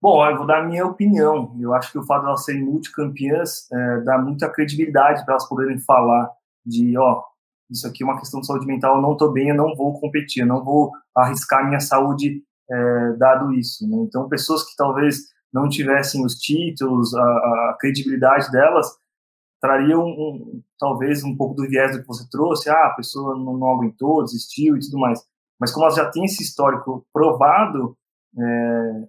Bom, 0.00 0.24
eu 0.24 0.36
vou 0.36 0.46
dar 0.46 0.62
a 0.62 0.66
minha 0.66 0.86
opinião. 0.86 1.56
Eu 1.60 1.74
acho 1.74 1.90
que 1.90 1.98
o 1.98 2.06
fato 2.06 2.22
de 2.22 2.28
elas 2.28 2.44
serem 2.44 2.64
multicampeãs 2.64 3.70
é, 3.72 4.00
dá 4.02 4.16
muita 4.18 4.48
credibilidade 4.48 5.24
para 5.24 5.34
elas 5.34 5.48
poderem 5.48 5.78
falar 5.80 6.30
de, 6.64 6.96
ó, 6.96 7.22
isso 7.68 7.86
aqui 7.86 8.04
é 8.04 8.06
uma 8.06 8.18
questão 8.18 8.40
de 8.40 8.46
saúde 8.46 8.66
mental, 8.66 8.96
eu 8.96 9.02
não 9.02 9.12
estou 9.12 9.32
bem, 9.32 9.48
eu 9.48 9.56
não 9.56 9.74
vou 9.74 9.98
competir, 9.98 10.42
eu 10.42 10.46
não 10.46 10.64
vou 10.64 10.92
arriscar 11.16 11.66
minha 11.66 11.80
saúde 11.80 12.42
é, 12.70 13.12
dado 13.18 13.52
isso. 13.52 13.88
Né? 13.88 13.96
Então, 14.02 14.28
pessoas 14.28 14.62
que 14.62 14.76
talvez 14.76 15.18
não 15.52 15.68
tivessem 15.68 16.24
os 16.24 16.36
títulos, 16.36 17.14
a, 17.14 17.22
a 17.22 17.76
credibilidade 17.80 18.50
delas, 18.52 18.86
trariam 19.60 20.04
um, 20.04 20.62
talvez 20.78 21.24
um 21.24 21.36
pouco 21.36 21.54
do 21.54 21.68
viés 21.68 21.92
do 21.92 22.02
que 22.02 22.06
você 22.06 22.28
trouxe, 22.30 22.70
ah, 22.70 22.86
a 22.86 22.94
pessoa 22.94 23.36
não, 23.36 23.56
não 23.56 23.70
aguentou, 23.70 24.22
desistiu 24.24 24.76
e 24.76 24.80
tudo 24.80 24.98
mais. 24.98 25.20
Mas 25.60 25.72
como 25.72 25.84
elas 25.84 25.96
já 25.96 26.08
têm 26.08 26.24
esse 26.24 26.42
histórico 26.42 27.04
provado, 27.12 27.96
é, 28.38 29.08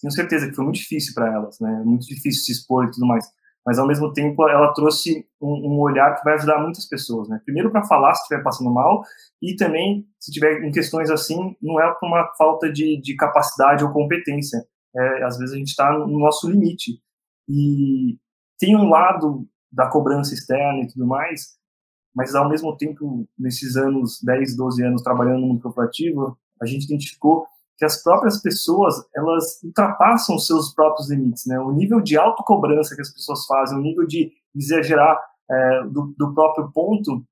tenho 0.00 0.12
certeza 0.12 0.48
que 0.48 0.54
foi 0.54 0.64
muito 0.64 0.78
difícil 0.78 1.14
para 1.14 1.32
elas, 1.32 1.60
né? 1.60 1.82
Muito 1.84 2.06
difícil 2.06 2.44
se 2.44 2.52
expor 2.52 2.86
e 2.86 2.90
tudo 2.90 3.06
mais 3.06 3.24
mas 3.64 3.78
ao 3.78 3.86
mesmo 3.86 4.12
tempo 4.12 4.48
ela 4.48 4.72
trouxe 4.72 5.26
um, 5.40 5.74
um 5.74 5.80
olhar 5.80 6.16
que 6.16 6.24
vai 6.24 6.34
ajudar 6.34 6.58
muitas 6.58 6.86
pessoas, 6.86 7.28
né? 7.28 7.40
Primeiro 7.44 7.70
para 7.70 7.84
falar 7.84 8.14
se 8.14 8.22
estiver 8.22 8.42
passando 8.42 8.70
mal 8.70 9.02
e 9.40 9.54
também 9.54 10.06
se 10.18 10.32
tiver 10.32 10.62
em 10.64 10.70
questões 10.70 11.10
assim, 11.10 11.56
não 11.60 11.80
é 11.80 11.92
por 11.94 12.06
uma 12.06 12.32
falta 12.36 12.72
de, 12.72 13.00
de 13.00 13.14
capacidade 13.16 13.84
ou 13.84 13.92
competência, 13.92 14.64
é, 14.96 15.24
às 15.24 15.38
vezes 15.38 15.54
a 15.54 15.58
gente 15.58 15.68
está 15.68 15.92
no 15.92 16.18
nosso 16.18 16.50
limite 16.50 17.00
e 17.48 18.18
tem 18.58 18.76
um 18.76 18.88
lado 18.88 19.46
da 19.70 19.88
cobrança 19.88 20.34
externa 20.34 20.82
e 20.82 20.88
tudo 20.88 21.06
mais, 21.06 21.58
mas 22.14 22.34
ao 22.34 22.48
mesmo 22.48 22.76
tempo 22.76 23.28
nesses 23.38 23.76
anos 23.76 24.20
10, 24.22 24.56
12 24.56 24.84
anos 24.84 25.02
trabalhando 25.02 25.40
no 25.40 25.46
mundo 25.48 25.62
corporativo, 25.62 26.36
a 26.60 26.66
gente 26.66 26.84
identificou 26.84 27.46
que 27.80 27.86
as 27.86 28.02
próprias 28.02 28.42
pessoas 28.42 28.94
elas 29.16 29.58
ultrapassam 29.64 30.36
os 30.36 30.46
seus 30.46 30.74
próprios 30.74 31.10
limites, 31.10 31.46
né? 31.46 31.58
O 31.58 31.72
nível 31.72 31.98
de 31.98 32.14
autocobrança 32.14 32.94
que 32.94 33.00
as 33.00 33.10
pessoas 33.10 33.46
fazem, 33.46 33.78
o 33.78 33.80
nível 33.80 34.06
de 34.06 34.30
exagerar 34.54 35.18
é, 35.50 35.84
do, 35.84 36.14
do, 36.14 36.34
próprio 36.34 36.70
ponto, 36.72 37.24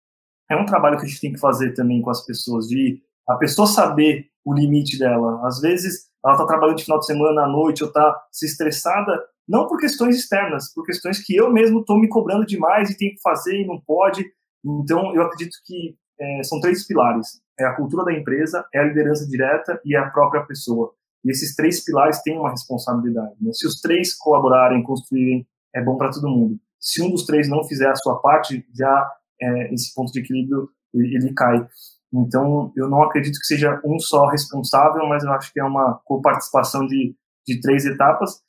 é 0.50 0.56
um 0.56 0.64
trabalho 0.64 0.96
que 0.96 1.04
a 1.04 1.08
gente 1.08 1.20
tem 1.20 1.34
que 1.34 1.38
fazer 1.38 1.74
também 1.74 2.00
com 2.00 2.08
as 2.08 2.24
pessoas, 2.24 2.66
de 2.66 2.98
a 3.28 3.36
pessoa 3.36 3.68
saber 3.68 4.30
o 4.42 4.54
limite 4.54 4.98
dela. 4.98 5.46
Às 5.46 5.60
vezes, 5.60 6.08
ela 6.24 6.32
está 6.32 6.46
trabalhando 6.46 6.78
de 6.78 6.84
final 6.84 6.98
de 6.98 7.04
semana 7.04 7.42
à 7.42 7.46
noite 7.46 7.84
ou 7.84 7.88
está 7.88 8.18
se 8.32 8.46
estressada, 8.46 9.22
não 9.46 9.66
por 9.66 9.78
questões 9.78 10.16
externas, 10.16 10.72
por 10.72 10.82
questões 10.82 11.22
que 11.22 11.36
eu 11.36 11.52
mesmo 11.52 11.80
estou 11.80 12.00
me 12.00 12.08
cobrando 12.08 12.46
demais 12.46 12.88
e 12.88 12.96
tenho 12.96 13.12
que 13.14 13.20
fazer 13.20 13.60
e 13.60 13.66
não 13.66 13.78
pode. 13.78 14.24
Então, 14.64 15.14
eu 15.14 15.24
acredito 15.24 15.58
que 15.66 15.94
é, 16.18 16.42
são 16.42 16.58
três 16.58 16.86
pilares: 16.86 17.38
é 17.58 17.64
a 17.64 17.74
cultura 17.74 18.04
da 18.04 18.12
empresa, 18.12 18.64
é 18.72 18.78
a 18.78 18.84
liderança 18.84 19.26
direta 19.26 19.80
e 19.84 19.96
é 19.96 19.98
a 19.98 20.10
própria 20.10 20.44
pessoa. 20.44 20.92
E 21.24 21.30
esses 21.30 21.54
três 21.54 21.84
pilares 21.84 22.22
têm 22.22 22.38
uma 22.38 22.50
responsabilidade. 22.50 23.34
Né? 23.40 23.52
Se 23.52 23.66
os 23.66 23.80
três 23.80 24.16
colaborarem, 24.16 24.82
construírem, 24.82 25.46
é 25.74 25.82
bom 25.82 25.96
para 25.96 26.10
todo 26.10 26.28
mundo. 26.28 26.58
Se 26.78 27.02
um 27.02 27.10
dos 27.10 27.24
três 27.24 27.48
não 27.48 27.64
fizer 27.64 27.88
a 27.88 27.96
sua 27.96 28.20
parte, 28.20 28.64
já 28.74 29.10
é, 29.40 29.74
esse 29.74 29.92
ponto 29.94 30.12
de 30.12 30.20
equilíbrio 30.20 30.68
ele, 30.94 31.16
ele 31.16 31.34
cai. 31.34 31.66
Então, 32.12 32.72
eu 32.76 32.88
não 32.88 33.02
acredito 33.02 33.38
que 33.38 33.46
seja 33.46 33.80
um 33.84 33.98
só 33.98 34.26
responsável, 34.28 35.06
mas 35.06 35.24
eu 35.24 35.32
acho 35.32 35.52
que 35.52 35.60
é 35.60 35.64
uma 35.64 36.00
coparticipação 36.04 36.86
de, 36.86 37.14
de 37.46 37.60
três 37.60 37.84
etapas. 37.84 38.40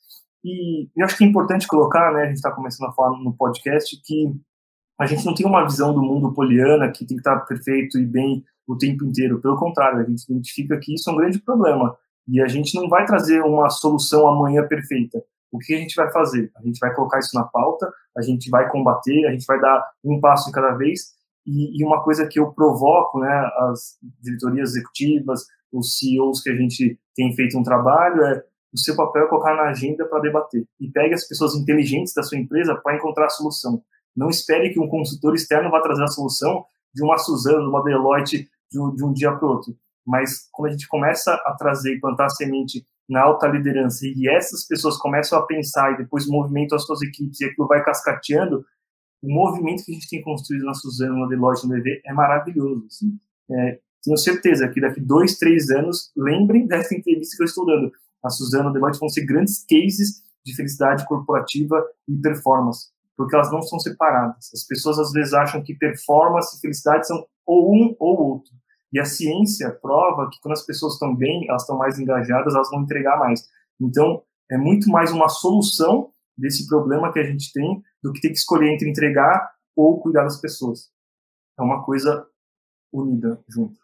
E 0.42 0.88
eu 0.96 1.04
acho 1.04 1.18
que 1.18 1.24
é 1.24 1.26
importante 1.26 1.66
colocar, 1.66 2.12
né, 2.12 2.22
a 2.22 2.26
gente 2.26 2.36
está 2.36 2.50
começando 2.50 2.88
a 2.88 2.92
falar 2.92 3.18
no 3.18 3.34
podcast, 3.34 4.00
que 4.02 4.32
a 4.98 5.06
gente 5.06 5.24
não 5.26 5.34
tem 5.34 5.46
uma 5.46 5.64
visão 5.64 5.92
do 5.92 6.02
mundo 6.02 6.32
poliana 6.32 6.90
que 6.90 7.04
tem 7.04 7.16
que 7.16 7.20
estar 7.20 7.40
perfeito 7.40 7.98
e 7.98 8.06
bem 8.06 8.44
o 8.72 8.78
tempo 8.78 9.04
inteiro. 9.04 9.40
Pelo 9.40 9.56
contrário, 9.56 10.00
a 10.00 10.04
gente 10.04 10.22
identifica 10.30 10.78
que 10.78 10.94
isso 10.94 11.10
é 11.10 11.12
um 11.12 11.16
grande 11.16 11.40
problema. 11.40 11.96
E 12.28 12.40
a 12.40 12.46
gente 12.46 12.74
não 12.74 12.88
vai 12.88 13.04
trazer 13.04 13.42
uma 13.42 13.68
solução 13.68 14.26
amanhã 14.28 14.66
perfeita. 14.66 15.22
O 15.50 15.58
que 15.58 15.74
a 15.74 15.78
gente 15.78 15.96
vai 15.96 16.10
fazer? 16.12 16.50
A 16.56 16.62
gente 16.62 16.78
vai 16.78 16.94
colocar 16.94 17.18
isso 17.18 17.34
na 17.34 17.42
pauta, 17.42 17.92
a 18.16 18.22
gente 18.22 18.48
vai 18.48 18.70
combater, 18.70 19.26
a 19.26 19.32
gente 19.32 19.44
vai 19.46 19.60
dar 19.60 19.84
um 20.04 20.20
passo 20.20 20.46
de 20.46 20.52
cada 20.52 20.72
vez. 20.76 21.12
E, 21.44 21.80
e 21.80 21.84
uma 21.84 22.02
coisa 22.04 22.26
que 22.28 22.38
eu 22.38 22.52
provoco, 22.52 23.18
né, 23.18 23.50
as 23.70 23.98
diretorias 24.22 24.70
executivas, 24.70 25.46
os 25.72 25.98
CEOs 25.98 26.40
que 26.40 26.50
a 26.50 26.54
gente 26.54 26.98
tem 27.16 27.34
feito 27.34 27.58
um 27.58 27.62
trabalho, 27.64 28.22
é 28.22 28.44
o 28.72 28.78
seu 28.78 28.94
papel 28.94 29.24
é 29.24 29.28
colocar 29.28 29.56
na 29.56 29.70
agenda 29.70 30.06
para 30.06 30.20
debater. 30.20 30.64
E 30.78 30.88
pegue 30.88 31.14
as 31.14 31.26
pessoas 31.26 31.56
inteligentes 31.56 32.14
da 32.14 32.22
sua 32.22 32.38
empresa 32.38 32.76
para 32.76 32.96
encontrar 32.96 33.26
a 33.26 33.30
solução. 33.30 33.82
Não 34.16 34.28
espere 34.28 34.70
que 34.70 34.78
um 34.78 34.88
consultor 34.88 35.34
externo 35.34 35.70
vá 35.70 35.80
trazer 35.80 36.04
a 36.04 36.08
solução 36.08 36.64
de 36.94 37.02
uma 37.02 37.18
Suzano, 37.18 37.62
de 37.62 37.68
uma 37.68 37.82
Deloitte, 37.82 38.48
de 38.70 38.80
um, 38.80 38.94
de 38.94 39.04
um 39.04 39.12
dia 39.12 39.32
para 39.32 39.46
o 39.46 39.50
outro. 39.50 39.76
Mas 40.06 40.48
quando 40.52 40.68
a 40.68 40.72
gente 40.72 40.88
começa 40.88 41.34
a 41.44 41.54
trazer 41.54 41.94
e 41.94 42.00
plantar 42.00 42.28
semente 42.30 42.84
na 43.08 43.22
alta 43.22 43.46
liderança 43.48 44.06
e 44.06 44.28
essas 44.28 44.66
pessoas 44.66 44.96
começam 44.96 45.38
a 45.38 45.46
pensar 45.46 45.92
e 45.92 45.98
depois 45.98 46.28
movimentam 46.28 46.76
as 46.76 46.84
suas 46.84 47.02
equipes 47.02 47.40
e 47.40 47.44
aquilo 47.44 47.66
vai 47.66 47.82
cascateando, 47.82 48.64
o 49.22 49.32
movimento 49.32 49.84
que 49.84 49.92
a 49.92 49.94
gente 49.94 50.08
tem 50.08 50.22
construído 50.22 50.64
na 50.64 50.74
Suzano, 50.74 51.20
na 51.20 51.26
Deloitte, 51.26 51.66
no 51.66 51.74
DV 51.74 52.00
é 52.04 52.12
maravilhoso. 52.12 52.86
Assim. 52.86 53.18
É, 53.50 53.78
tenho 54.02 54.16
certeza 54.16 54.68
que 54.68 54.80
daqui 54.80 55.00
dois, 55.00 55.36
três 55.36 55.68
anos, 55.70 56.10
lembrem 56.16 56.66
dessa 56.66 56.94
entrevista 56.94 57.36
que 57.36 57.42
eu 57.42 57.46
estou 57.46 57.66
dando. 57.66 57.92
A 58.24 58.30
Suzano 58.30 58.70
a 58.70 58.72
Deloitte 58.72 58.98
vão 58.98 59.08
ser 59.08 59.26
grandes 59.26 59.64
cases 59.64 60.22
de 60.44 60.54
felicidade 60.54 61.06
corporativa 61.06 61.84
e 62.08 62.16
performance, 62.16 62.88
porque 63.16 63.34
elas 63.34 63.52
não 63.52 63.60
são 63.60 63.78
separadas. 63.78 64.50
As 64.54 64.64
pessoas 64.64 64.98
às 64.98 65.12
vezes 65.12 65.34
acham 65.34 65.62
que 65.62 65.74
performance 65.74 66.56
e 66.56 66.60
felicidade 66.60 67.06
são 67.06 67.26
ou 67.44 67.74
um 67.74 67.94
ou 67.98 68.18
outro. 68.20 68.52
E 68.92 68.98
a 68.98 69.04
ciência 69.04 69.70
prova 69.70 70.28
que 70.30 70.40
quando 70.40 70.52
as 70.52 70.66
pessoas 70.66 70.94
estão 70.94 71.14
bem, 71.14 71.48
elas 71.48 71.62
estão 71.62 71.78
mais 71.78 71.98
engajadas, 71.98 72.54
elas 72.54 72.70
vão 72.70 72.82
entregar 72.82 73.18
mais. 73.18 73.48
Então, 73.80 74.22
é 74.50 74.56
muito 74.56 74.90
mais 74.90 75.12
uma 75.12 75.28
solução 75.28 76.12
desse 76.36 76.66
problema 76.66 77.12
que 77.12 77.18
a 77.18 77.24
gente 77.24 77.52
tem 77.52 77.82
do 78.02 78.12
que 78.12 78.20
ter 78.20 78.28
que 78.28 78.38
escolher 78.38 78.72
entre 78.72 78.88
entregar 78.88 79.52
ou 79.76 80.00
cuidar 80.00 80.24
das 80.24 80.40
pessoas. 80.40 80.90
É 81.58 81.62
uma 81.62 81.84
coisa 81.84 82.26
unida 82.92 83.42
junto. 83.48 83.78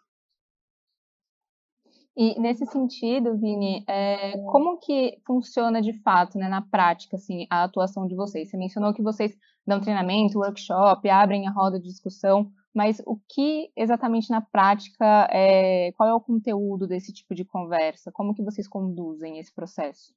E 2.19 2.39
nesse 2.39 2.65
sentido, 2.65 3.37
Vini, 3.37 3.85
é, 3.87 4.39
como 4.51 4.79
que 4.79 5.19
funciona 5.25 5.79
de 5.79 5.93
fato, 6.01 6.35
né, 6.35 6.49
na 6.49 6.63
prática, 6.63 7.15
assim, 7.15 7.45
a 7.47 7.63
atuação 7.63 8.07
de 8.07 8.15
vocês? 8.15 8.49
Você 8.49 8.57
mencionou 8.57 8.91
que 8.91 9.03
vocês 9.03 9.37
dão 9.67 9.79
treinamento, 9.79 10.39
workshop, 10.39 11.07
abrem 11.07 11.47
a 11.47 11.51
roda 11.51 11.79
de 11.79 11.85
discussão, 11.85 12.49
mas 12.77 13.01
o 13.07 13.19
que 13.27 13.71
exatamente 13.75 14.29
na 14.29 14.39
prática, 14.39 15.27
é, 15.31 15.91
qual 15.93 16.07
é 16.07 16.13
o 16.13 16.21
conteúdo 16.21 16.85
desse 16.85 17.11
tipo 17.11 17.33
de 17.33 17.43
conversa? 17.43 18.11
Como 18.11 18.35
que 18.35 18.43
vocês 18.43 18.67
conduzem 18.67 19.39
esse 19.39 19.51
processo? 19.51 20.13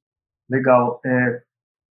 Legal. 0.47 1.01
É, 1.03 1.41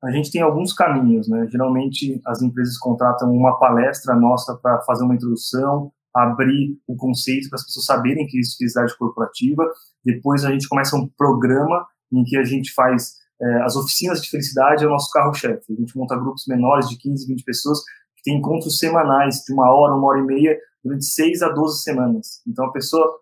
a 0.03 0.11
gente 0.11 0.29
tem 0.29 0.41
alguns 0.41 0.73
caminhos, 0.73 1.29
né? 1.29 1.47
Geralmente 1.47 2.19
as 2.27 2.41
empresas 2.41 2.77
contratam 2.77 3.31
uma 3.31 3.57
palestra 3.57 4.13
nossa 4.13 4.57
para 4.57 4.81
fazer 4.81 5.05
uma 5.05 5.15
introdução, 5.15 5.89
abrir 6.13 6.77
o 6.85 6.97
conceito 6.97 7.47
para 7.47 7.55
as 7.55 7.63
pessoas 7.63 7.85
saberem 7.85 8.27
que 8.27 8.37
existe 8.37 8.57
felicidade 8.57 8.97
corporativa. 8.97 9.63
Depois 10.03 10.43
a 10.43 10.51
gente 10.51 10.67
começa 10.67 10.97
um 10.97 11.07
programa 11.07 11.87
em 12.11 12.25
que 12.25 12.37
a 12.37 12.43
gente 12.43 12.73
faz 12.73 13.15
é, 13.41 13.61
as 13.61 13.77
oficinas 13.77 14.21
de 14.21 14.29
felicidade, 14.29 14.83
é 14.83 14.87
o 14.87 14.89
nosso 14.89 15.09
carro-chefe. 15.13 15.71
A 15.71 15.79
gente 15.79 15.97
monta 15.97 16.17
grupos 16.17 16.45
menores 16.45 16.89
de 16.89 16.97
15, 16.97 17.25
20 17.25 17.43
pessoas 17.45 17.79
tem 18.27 18.35
encontros 18.35 18.77
semanais 18.77 19.41
de 19.45 19.53
uma 19.53 19.71
hora, 19.71 19.95
uma 19.95 20.07
hora 20.07 20.19
e 20.19 20.23
meia, 20.23 20.59
durante 20.83 21.05
6 21.05 21.41
a 21.41 21.49
12 21.49 21.81
semanas. 21.81 22.41
Então 22.45 22.65
a 22.65 22.71
pessoa 22.73 23.21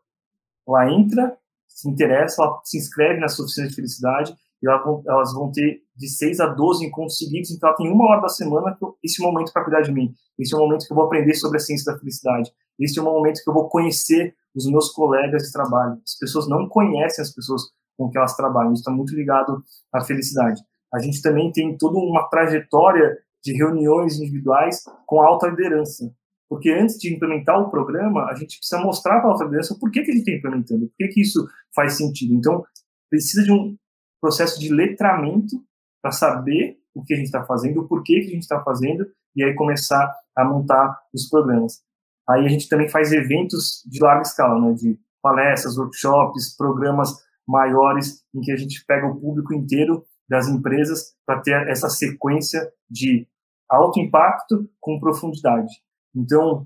lá 0.67 0.91
entra, 0.91 1.37
se 1.67 1.87
interessa, 1.87 2.41
ela 2.41 2.59
se 2.63 2.75
inscreve 2.79 3.19
nessa 3.19 3.43
oficina 3.43 3.67
de 3.67 3.75
felicidade 3.75 4.35
e 4.63 4.67
elas 4.67 5.31
vão 5.31 5.51
ter 5.51 5.83
de 5.95 6.09
6 6.09 6.39
a 6.39 6.47
12 6.47 6.85
encontros 6.85 7.19
seguidos, 7.19 7.51
então 7.51 7.69
ela 7.69 7.77
tem 7.77 7.91
uma 7.91 8.09
hora 8.09 8.21
da 8.21 8.29
semana, 8.29 8.75
esse 9.03 9.21
é 9.21 9.25
momento 9.25 9.53
para 9.53 9.63
cuidar 9.63 9.81
de 9.81 9.91
mim, 9.91 10.11
esse 10.39 10.55
é 10.55 10.57
o 10.57 10.59
momento 10.59 10.87
que 10.87 10.91
eu 10.91 10.95
vou 10.95 11.05
aprender 11.05 11.35
sobre 11.35 11.57
a 11.57 11.59
ciência 11.59 11.93
da 11.93 11.99
felicidade, 11.99 12.51
esse 12.79 12.97
é 12.97 13.01
o 13.01 13.05
momento 13.05 13.43
que 13.43 13.49
eu 13.49 13.53
vou 13.53 13.69
conhecer 13.69 14.33
os 14.55 14.65
meus 14.65 14.89
colegas 14.89 15.43
de 15.43 15.51
trabalho. 15.51 16.01
As 16.03 16.17
pessoas 16.17 16.47
não 16.47 16.67
conhecem 16.67 17.21
as 17.21 17.31
pessoas 17.31 17.61
com 17.95 18.09
que 18.09 18.17
elas 18.17 18.35
trabalham, 18.35 18.73
isso 18.73 18.81
está 18.81 18.91
muito 18.91 19.13
ligado 19.13 19.63
à 19.93 20.03
felicidade. 20.03 20.61
A 20.91 20.99
gente 20.99 21.21
também 21.21 21.51
tem 21.51 21.77
toda 21.77 21.99
uma 21.99 22.27
trajetória 22.27 23.17
de 23.45 23.53
reuniões 23.53 24.19
individuais 24.19 24.83
com 25.05 25.21
alta 25.21 25.47
liderança, 25.47 26.11
porque 26.49 26.71
antes 26.71 26.97
de 26.97 27.13
implementar 27.13 27.61
o 27.61 27.69
programa, 27.69 28.25
a 28.25 28.33
gente 28.33 28.57
precisa 28.57 28.81
mostrar 28.81 29.19
para 29.19 29.29
a 29.29 29.31
alta 29.33 29.43
liderança 29.43 29.77
por 29.79 29.91
que, 29.91 30.01
que 30.01 30.11
a 30.11 30.13
gente 30.13 30.27
está 30.27 30.37
implementando, 30.37 30.87
por 30.87 30.95
que, 30.97 31.07
que 31.09 31.21
isso 31.21 31.47
faz 31.73 31.93
sentido. 31.93 32.33
Então, 32.33 32.65
precisa 33.09 33.43
de 33.43 33.51
um 33.51 33.77
processo 34.19 34.59
de 34.59 34.73
letramento 34.73 35.63
para 36.01 36.11
saber 36.11 36.77
o 36.93 37.03
que 37.03 37.13
a 37.13 37.17
gente 37.17 37.27
está 37.27 37.43
fazendo, 37.45 37.81
o 37.81 37.87
porquê 37.87 38.21
que 38.21 38.27
a 38.27 38.33
gente 38.33 38.43
está 38.43 38.63
fazendo, 38.63 39.05
e 39.35 39.43
aí 39.43 39.53
começar 39.53 40.11
a 40.35 40.43
montar 40.43 40.97
os 41.13 41.29
programas. 41.29 41.83
Aí 42.27 42.45
a 42.45 42.49
gente 42.49 42.67
também 42.67 42.89
faz 42.89 43.11
eventos 43.11 43.83
de 43.85 43.99
larga 43.99 44.23
escala, 44.23 44.59
né, 44.59 44.73
de 44.73 44.97
palestras, 45.21 45.77
workshops, 45.77 46.55
programas 46.55 47.09
maiores, 47.47 48.23
em 48.33 48.41
que 48.41 48.51
a 48.51 48.55
gente 48.55 48.83
pega 48.85 49.05
o 49.05 49.19
público 49.19 49.53
inteiro 49.53 50.03
das 50.27 50.47
empresas 50.47 51.15
para 51.25 51.41
ter 51.41 51.67
essa 51.67 51.89
sequência 51.89 52.67
de 52.89 53.27
alto 53.69 53.99
impacto 53.99 54.69
com 54.79 54.99
profundidade. 54.99 55.71
Então, 56.15 56.65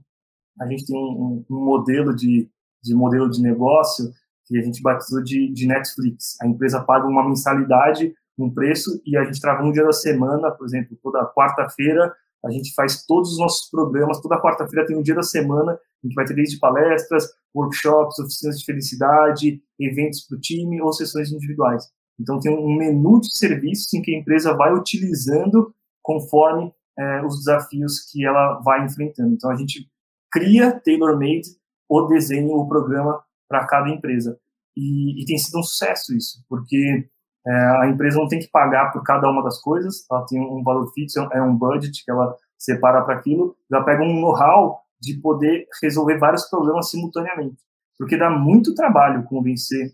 a 0.59 0.67
gente 0.67 0.85
tem 0.85 0.97
um, 0.97 1.43
um 1.49 1.65
modelo 1.65 2.15
de, 2.15 2.49
de 2.83 2.93
modelo 2.93 3.29
de 3.29 3.41
negócio 3.41 4.11
que 4.45 4.57
a 4.57 4.61
gente 4.61 4.81
batizou 4.81 5.23
de, 5.23 5.51
de 5.51 5.67
Netflix. 5.67 6.35
A 6.41 6.47
empresa 6.47 6.81
paga 6.81 7.07
uma 7.07 7.27
mensalidade 7.27 8.13
um 8.37 8.49
preço 8.49 9.01
e 9.05 9.17
a 9.17 9.23
gente 9.25 9.41
trabalha 9.41 9.67
um 9.67 9.71
dia 9.71 9.83
da 9.83 9.91
semana, 9.91 10.49
por 10.49 10.65
exemplo, 10.65 10.97
toda 11.03 11.25
quarta-feira 11.33 12.15
a 12.45 12.51
gente 12.51 12.73
faz 12.73 13.05
todos 13.05 13.33
os 13.33 13.37
nossos 13.37 13.69
programas, 13.69 14.21
toda 14.21 14.41
quarta-feira 14.41 14.85
tem 14.85 14.95
um 14.95 15.01
dia 15.01 15.15
da 15.15 15.23
semana 15.23 15.77
em 16.03 16.07
que 16.07 16.15
vai 16.15 16.25
ter 16.25 16.33
desde 16.33 16.57
palestras, 16.57 17.27
workshops, 17.53 18.17
oficinas 18.19 18.59
de 18.59 18.65
felicidade, 18.65 19.61
eventos 19.77 20.21
para 20.21 20.37
o 20.37 20.39
time 20.39 20.81
ou 20.81 20.93
sessões 20.93 21.31
individuais. 21.31 21.83
Então 22.17 22.39
tem 22.39 22.51
um 22.51 22.73
menu 22.75 23.19
de 23.19 23.35
serviços 23.35 23.93
em 23.93 24.01
que 24.01 24.15
a 24.15 24.17
empresa 24.17 24.53
vai 24.53 24.73
utilizando 24.73 25.73
conforme 26.01 26.73
é, 26.99 27.25
os 27.25 27.37
desafios 27.37 28.01
que 28.11 28.25
ela 28.25 28.59
vai 28.59 28.85
enfrentando. 28.85 29.33
Então 29.33 29.49
a 29.49 29.55
gente 29.55 29.89
cria 30.31 30.79
tailor-made 30.79 31.47
o 31.87 32.01
desenho, 32.03 32.51
o 32.51 32.67
programa 32.67 33.23
para 33.47 33.65
cada 33.65 33.89
empresa. 33.89 34.37
E, 34.75 35.21
e, 35.21 35.25
tem 35.25 35.37
sido 35.37 35.59
um 35.59 35.63
sucesso 35.63 36.15
isso, 36.15 36.43
porque 36.47 37.09
é, 37.45 37.51
a 37.81 37.87
empresa 37.87 38.19
não 38.19 38.27
tem 38.27 38.39
que 38.39 38.49
pagar 38.49 38.91
por 38.91 39.03
cada 39.03 39.29
uma 39.29 39.43
das 39.43 39.59
coisas, 39.59 40.05
ela 40.09 40.25
tem 40.25 40.39
um 40.39 40.63
valor 40.63 40.91
fixo, 40.93 41.19
é 41.33 41.41
um 41.41 41.55
budget 41.55 42.03
que 42.03 42.11
ela 42.11 42.35
separa 42.57 43.01
para 43.01 43.15
aquilo, 43.15 43.57
ela 43.71 43.83
pega 43.83 44.03
um 44.03 44.21
know-how 44.21 44.79
de 45.01 45.17
poder 45.19 45.67
resolver 45.81 46.17
vários 46.17 46.45
problemas 46.49 46.89
simultaneamente. 46.89 47.57
Porque 47.97 48.17
dá 48.17 48.29
muito 48.29 48.75
trabalho 48.75 49.23
convencer 49.23 49.93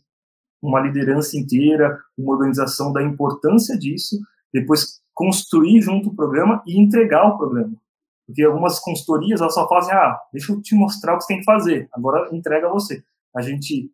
uma 0.61 0.81
liderança 0.81 1.37
inteira, 1.37 1.97
uma 2.17 2.33
organização 2.33 2.91
da 2.91 3.01
importância 3.01 3.77
disso, 3.77 4.19
depois 4.53 4.99
construir 5.15 5.81
junto 5.81 6.09
o 6.09 6.15
programa 6.15 6.61
e 6.67 6.79
entregar 6.79 7.25
o 7.25 7.37
programa. 7.37 7.75
Porque 8.27 8.43
algumas 8.43 8.79
consultorias 8.79 9.39
elas 9.39 9.53
só 9.53 9.67
fazem, 9.67 9.93
ah, 9.93 10.19
deixa 10.31 10.51
eu 10.51 10.61
te 10.61 10.75
mostrar 10.75 11.13
o 11.13 11.17
que 11.17 11.23
você 11.23 11.27
tem 11.27 11.39
que 11.39 11.45
fazer, 11.45 11.87
agora 11.93 12.35
entrega 12.35 12.69
você. 12.69 13.03
A 13.35 13.41
gente 13.41 13.91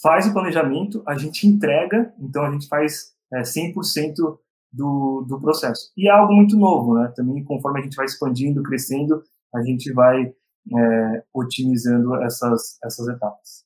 faz 0.00 0.26
o 0.26 0.32
planejamento, 0.32 1.02
a 1.06 1.16
gente 1.16 1.46
entrega, 1.46 2.14
então 2.18 2.44
a 2.44 2.50
gente 2.52 2.68
faz 2.68 3.12
é, 3.32 3.42
100% 3.42 4.38
do, 4.72 5.24
do 5.26 5.40
processo. 5.40 5.90
E 5.96 6.08
é 6.08 6.12
algo 6.12 6.32
muito 6.32 6.56
novo, 6.56 6.94
né? 6.94 7.12
Também 7.16 7.42
conforme 7.42 7.80
a 7.80 7.82
gente 7.82 7.96
vai 7.96 8.06
expandindo, 8.06 8.62
crescendo, 8.62 9.22
a 9.54 9.62
gente 9.62 9.92
vai 9.92 10.26
é, 10.26 11.24
otimizando 11.32 12.14
essas, 12.22 12.78
essas 12.84 13.08
etapas. 13.08 13.64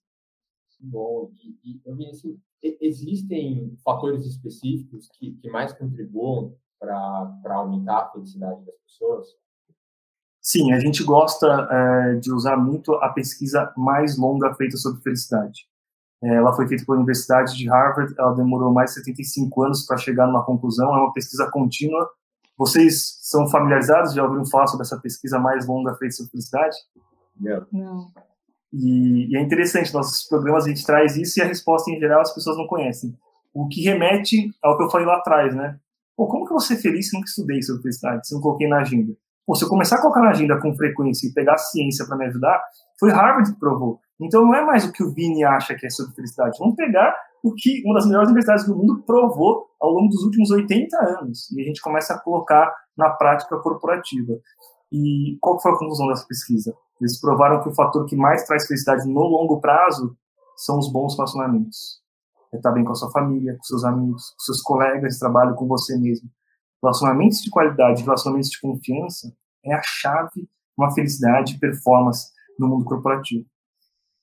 Bom, 0.81 1.31
e, 1.65 1.81
e 1.81 1.93
Vinícius, 1.93 2.37
existem 2.63 3.77
fatores 3.85 4.25
específicos 4.25 5.09
que, 5.19 5.33
que 5.33 5.51
mais 5.51 5.73
contribuam 5.73 6.55
para 6.79 7.55
aumentar 7.55 7.99
a 7.99 8.09
felicidade 8.11 8.65
das 8.65 8.77
pessoas? 8.87 9.27
Sim, 10.41 10.73
a 10.73 10.81
gente 10.81 11.05
gosta 11.05 11.47
é, 11.71 12.15
de 12.17 12.33
usar 12.33 12.57
muito 12.57 12.95
a 12.95 13.09
pesquisa 13.11 13.73
mais 13.77 14.19
longa 14.19 14.53
feita 14.55 14.77
sobre 14.77 15.01
felicidade. 15.01 15.69
É, 16.23 16.35
ela 16.35 16.53
foi 16.53 16.67
feita 16.67 16.85
pela 16.85 16.99
Universidade 16.99 17.57
de 17.57 17.69
Harvard, 17.69 18.15
ela 18.19 18.35
demorou 18.35 18.73
mais 18.73 18.91
de 18.91 18.97
75 18.97 19.63
anos 19.63 19.87
para 19.87 19.97
chegar 19.97 20.27
numa 20.27 20.45
conclusão, 20.45 20.95
é 20.97 20.99
uma 20.99 21.13
pesquisa 21.13 21.49
contínua. 21.51 22.11
Vocês 22.57 23.19
são 23.23 23.49
familiarizados, 23.49 24.15
já 24.15 24.25
ouviram 24.25 24.45
falar 24.47 24.67
sobre 24.67 24.85
essa 24.85 24.99
pesquisa 24.99 25.39
mais 25.39 25.67
longa 25.67 25.95
feita 25.95 26.15
sobre 26.15 26.33
felicidade? 26.33 26.77
Não. 27.41 27.67
Não. 27.73 28.13
E, 28.73 29.31
e, 29.31 29.37
é 29.37 29.41
interessante, 29.41 29.93
nossos 29.93 30.27
programas 30.27 30.65
a 30.65 30.69
gente 30.69 30.85
traz 30.85 31.17
isso 31.17 31.39
e 31.39 31.43
a 31.43 31.47
resposta 31.47 31.91
em 31.91 31.99
geral 31.99 32.21
as 32.21 32.35
pessoas 32.35 32.57
não 32.57 32.67
conhecem. 32.67 33.15
O 33.53 33.69
que 33.69 33.83
remete 33.83 34.51
ao 34.63 34.79
que 34.79 34.85
eu 34.85 34.91
falei 34.91 35.07
lá 35.07 35.17
atrás, 35.17 35.55
né? 35.55 35.79
Pô, 36.17 36.27
como 36.27 36.45
que 36.45 36.53
eu 36.53 36.57
vou 36.57 36.61
ser 36.61 36.77
feliz 36.77 37.11
se 37.11 37.17
nunca 37.17 37.29
estudei 37.29 37.63
sobre 37.63 37.83
felicidade, 37.83 38.27
se 38.27 38.35
não 38.35 38.41
coloquei 38.41 38.69
na 38.69 38.81
agenda? 38.81 39.13
Pô, 39.47 39.55
se 39.55 39.65
eu 39.65 39.69
começar 39.69 39.97
a 39.97 40.01
colocar 40.01 40.21
na 40.21 40.31
agenda 40.31 40.59
com 40.61 40.75
frequência 40.75 41.27
e 41.27 41.33
pegar 41.35 41.55
a 41.55 41.59
ciência 41.59 42.07
para 42.07 42.17
me 42.17 42.27
ajudar, 42.27 42.63
foi 42.99 43.11
Harvard 43.11 43.53
que 43.53 43.59
provou. 43.59 44.01
Então 44.21 44.45
não 44.45 44.55
é 44.55 44.65
mais 44.65 44.85
o 44.85 44.93
que 44.93 45.03
o 45.03 45.13
Vini 45.13 45.45
acha 45.45 45.75
que 45.75 45.87
é 45.87 45.91
sobre 45.91 46.15
felicidade. 46.15 46.57
Vamos 46.59 46.77
pegar 46.77 47.15
o 47.43 47.53
que 47.53 47.83
uma 47.85 47.95
das 47.95 48.07
melhores 48.07 48.29
universidades 48.29 48.65
do 48.67 48.77
mundo 48.77 49.03
provou 49.05 49.67
ao 49.81 49.91
longo 49.91 50.09
dos 50.09 50.23
últimos 50.23 50.51
80 50.51 50.97
anos. 51.21 51.51
E 51.51 51.61
a 51.61 51.65
gente 51.65 51.83
começa 51.83 52.15
a 52.15 52.21
colocar 52.21 52.73
na 52.97 53.11
prática 53.11 53.59
corporativa. 53.59 54.35
E 54.93 55.37
qual 55.41 55.61
foi 55.61 55.73
a 55.73 55.77
conclusão 55.77 56.07
dessa 56.09 56.27
pesquisa? 56.27 56.73
Eles 57.03 57.21
provaram 57.21 57.61
que 57.61 57.69
o 57.69 57.75
fator 57.75 58.07
que 58.07 58.15
mais 58.15 58.45
traz 58.45 58.67
felicidade 58.67 59.09
no 59.09 59.23
longo 59.23 59.61
prazo 59.61 60.17
são 60.57 60.79
os 60.79 60.91
bons 60.91 61.17
relacionamentos. 61.17 62.01
É 62.55 62.59
estar 62.59 62.71
bem 62.71 62.85
com 62.85 62.93
a 62.93 62.95
sua 62.95 63.11
família, 63.11 63.57
com 63.57 63.65
seus 63.65 63.85
amigos, 63.85 64.31
com 64.31 64.45
seus 64.45 64.63
colegas 64.63 65.15
de 65.15 65.19
trabalho, 65.19 65.57
com 65.57 65.67
você 65.67 65.99
mesmo. 65.99 66.31
Relacionamentos 66.81 67.41
de 67.41 67.51
qualidade, 67.51 68.05
relacionamentos 68.05 68.51
de 68.51 68.61
confiança 68.61 69.35
é 69.65 69.75
a 69.75 69.83
chave 69.83 70.49
uma 70.79 70.95
felicidade 70.95 71.55
e 71.55 71.59
performance 71.59 72.31
no 72.59 72.69
mundo 72.69 72.85
corporativo. 72.85 73.45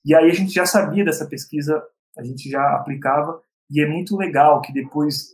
E 0.04 0.14
aí 0.14 0.30
a 0.30 0.34
gente 0.34 0.52
já 0.52 0.64
sabia 0.64 1.04
dessa 1.04 1.26
pesquisa, 1.26 1.82
a 2.16 2.24
gente 2.24 2.48
já 2.48 2.76
aplicava, 2.76 3.40
e 3.70 3.82
é 3.82 3.86
muito 3.86 4.16
legal 4.16 4.60
que 4.60 4.72
depois 4.72 5.28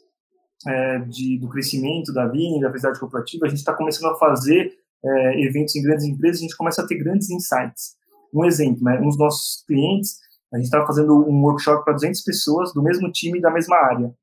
é, 0.67 0.99
de, 0.99 1.39
do 1.39 1.49
crescimento 1.49 2.13
da 2.13 2.27
Vini, 2.27 2.61
da 2.61 2.69
felicidade 2.69 2.99
corporativa, 2.99 3.47
a 3.47 3.49
gente 3.49 3.59
está 3.59 3.73
começando 3.73 4.11
a 4.13 4.19
fazer 4.19 4.77
é, 5.07 5.41
eventos 5.45 5.77
em 5.77 5.83
grandes 5.83 6.05
empresas, 6.05 6.41
a 6.41 6.43
gente 6.43 6.57
começa 6.57 6.83
a 6.83 6.87
ter 6.87 6.97
grandes 6.97 7.31
insights. 7.31 7.97
Um 8.35 8.45
exemplo, 8.45 8.83
né, 8.83 8.99
um 8.99 9.07
dos 9.07 9.19
nossos 9.19 9.65
clientes, 9.67 10.19
a 10.53 10.57
gente 10.57 10.67
estava 10.67 10.87
fazendo 10.87 11.15
um 11.15 11.43
workshop 11.43 11.85
para 11.85 11.95
200 11.95 12.21
pessoas 12.23 12.73
do 12.73 12.83
mesmo 12.83 13.11
time 13.11 13.41
da 13.41 13.51
mesma 13.51 13.77
área. 13.77 14.15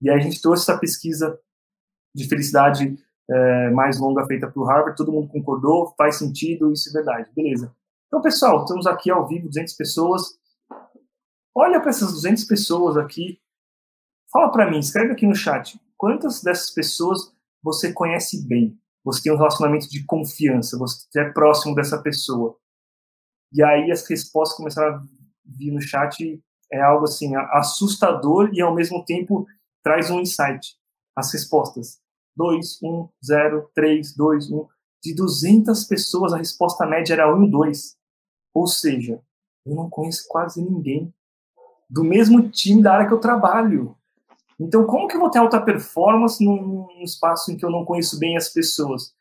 E 0.00 0.10
aí 0.10 0.16
a 0.16 0.20
gente 0.20 0.40
trouxe 0.42 0.62
essa 0.62 0.78
pesquisa 0.78 1.38
de 2.14 2.28
felicidade 2.28 2.98
é, 3.30 3.70
mais 3.70 3.98
longa 3.98 4.26
feita 4.26 4.50
para 4.50 4.60
o 4.60 4.64
Harvard, 4.64 4.96
todo 4.96 5.12
mundo 5.12 5.28
concordou, 5.28 5.94
faz 5.96 6.16
sentido, 6.16 6.72
isso 6.72 6.90
é 6.90 6.92
verdade, 6.92 7.30
beleza. 7.34 7.74
Então, 8.06 8.20
pessoal, 8.20 8.62
estamos 8.62 8.86
aqui 8.86 9.10
ao 9.10 9.26
vivo, 9.26 9.48
200 9.48 9.72
pessoas. 9.74 10.22
Olha 11.54 11.80
para 11.80 11.90
essas 11.90 12.12
200 12.12 12.44
pessoas 12.44 12.96
aqui, 12.96 13.38
fala 14.30 14.50
para 14.50 14.70
mim, 14.70 14.78
escreve 14.78 15.12
aqui 15.12 15.26
no 15.26 15.34
chat, 15.34 15.80
quantas 15.96 16.42
dessas 16.42 16.70
pessoas 16.70 17.32
você 17.62 17.92
conhece 17.92 18.46
bem? 18.46 18.78
Você 19.04 19.22
tem 19.22 19.32
um 19.32 19.36
relacionamento 19.36 19.88
de 19.88 20.04
confiança, 20.04 20.78
você 20.78 21.20
é 21.20 21.30
próximo 21.30 21.74
dessa 21.74 22.00
pessoa. 22.00 22.56
E 23.52 23.62
aí 23.62 23.90
as 23.90 24.08
respostas 24.08 24.56
começaram 24.56 24.96
a 24.96 25.02
vir 25.44 25.72
no 25.72 25.80
chat, 25.80 26.42
é 26.72 26.80
algo 26.80 27.04
assim, 27.04 27.34
assustador 27.50 28.50
e 28.52 28.60
ao 28.60 28.74
mesmo 28.74 29.04
tempo 29.04 29.46
traz 29.82 30.10
um 30.10 30.20
insight. 30.20 30.76
As 31.14 31.32
respostas. 31.32 32.00
2, 32.34 32.78
1, 32.82 33.08
0, 33.24 33.70
3, 33.74 34.16
2, 34.16 34.50
1. 34.50 34.66
De 35.02 35.14
200 35.14 35.84
pessoas, 35.84 36.32
a 36.32 36.38
resposta 36.38 36.86
média 36.86 37.12
era 37.12 37.34
1, 37.34 37.50
2. 37.50 37.96
Ou 38.54 38.66
seja, 38.66 39.20
eu 39.66 39.74
não 39.74 39.90
conheço 39.90 40.26
quase 40.28 40.62
ninguém 40.62 41.12
do 41.90 42.02
mesmo 42.02 42.48
time 42.48 42.82
da 42.82 42.94
área 42.94 43.06
que 43.06 43.12
eu 43.12 43.20
trabalho. 43.20 43.94
Então, 44.60 44.84
como 44.86 45.08
que 45.08 45.16
eu 45.16 45.20
vou 45.20 45.30
ter 45.30 45.38
alta 45.38 45.60
performance 45.60 46.44
num, 46.44 46.88
espaço 47.02 47.50
em 47.50 47.56
que 47.56 47.64
eu 47.64 47.70
não 47.70 47.84
conheço 47.84 48.18
bem 48.18 48.36
as 48.36 48.48
pessoas? 48.48 49.12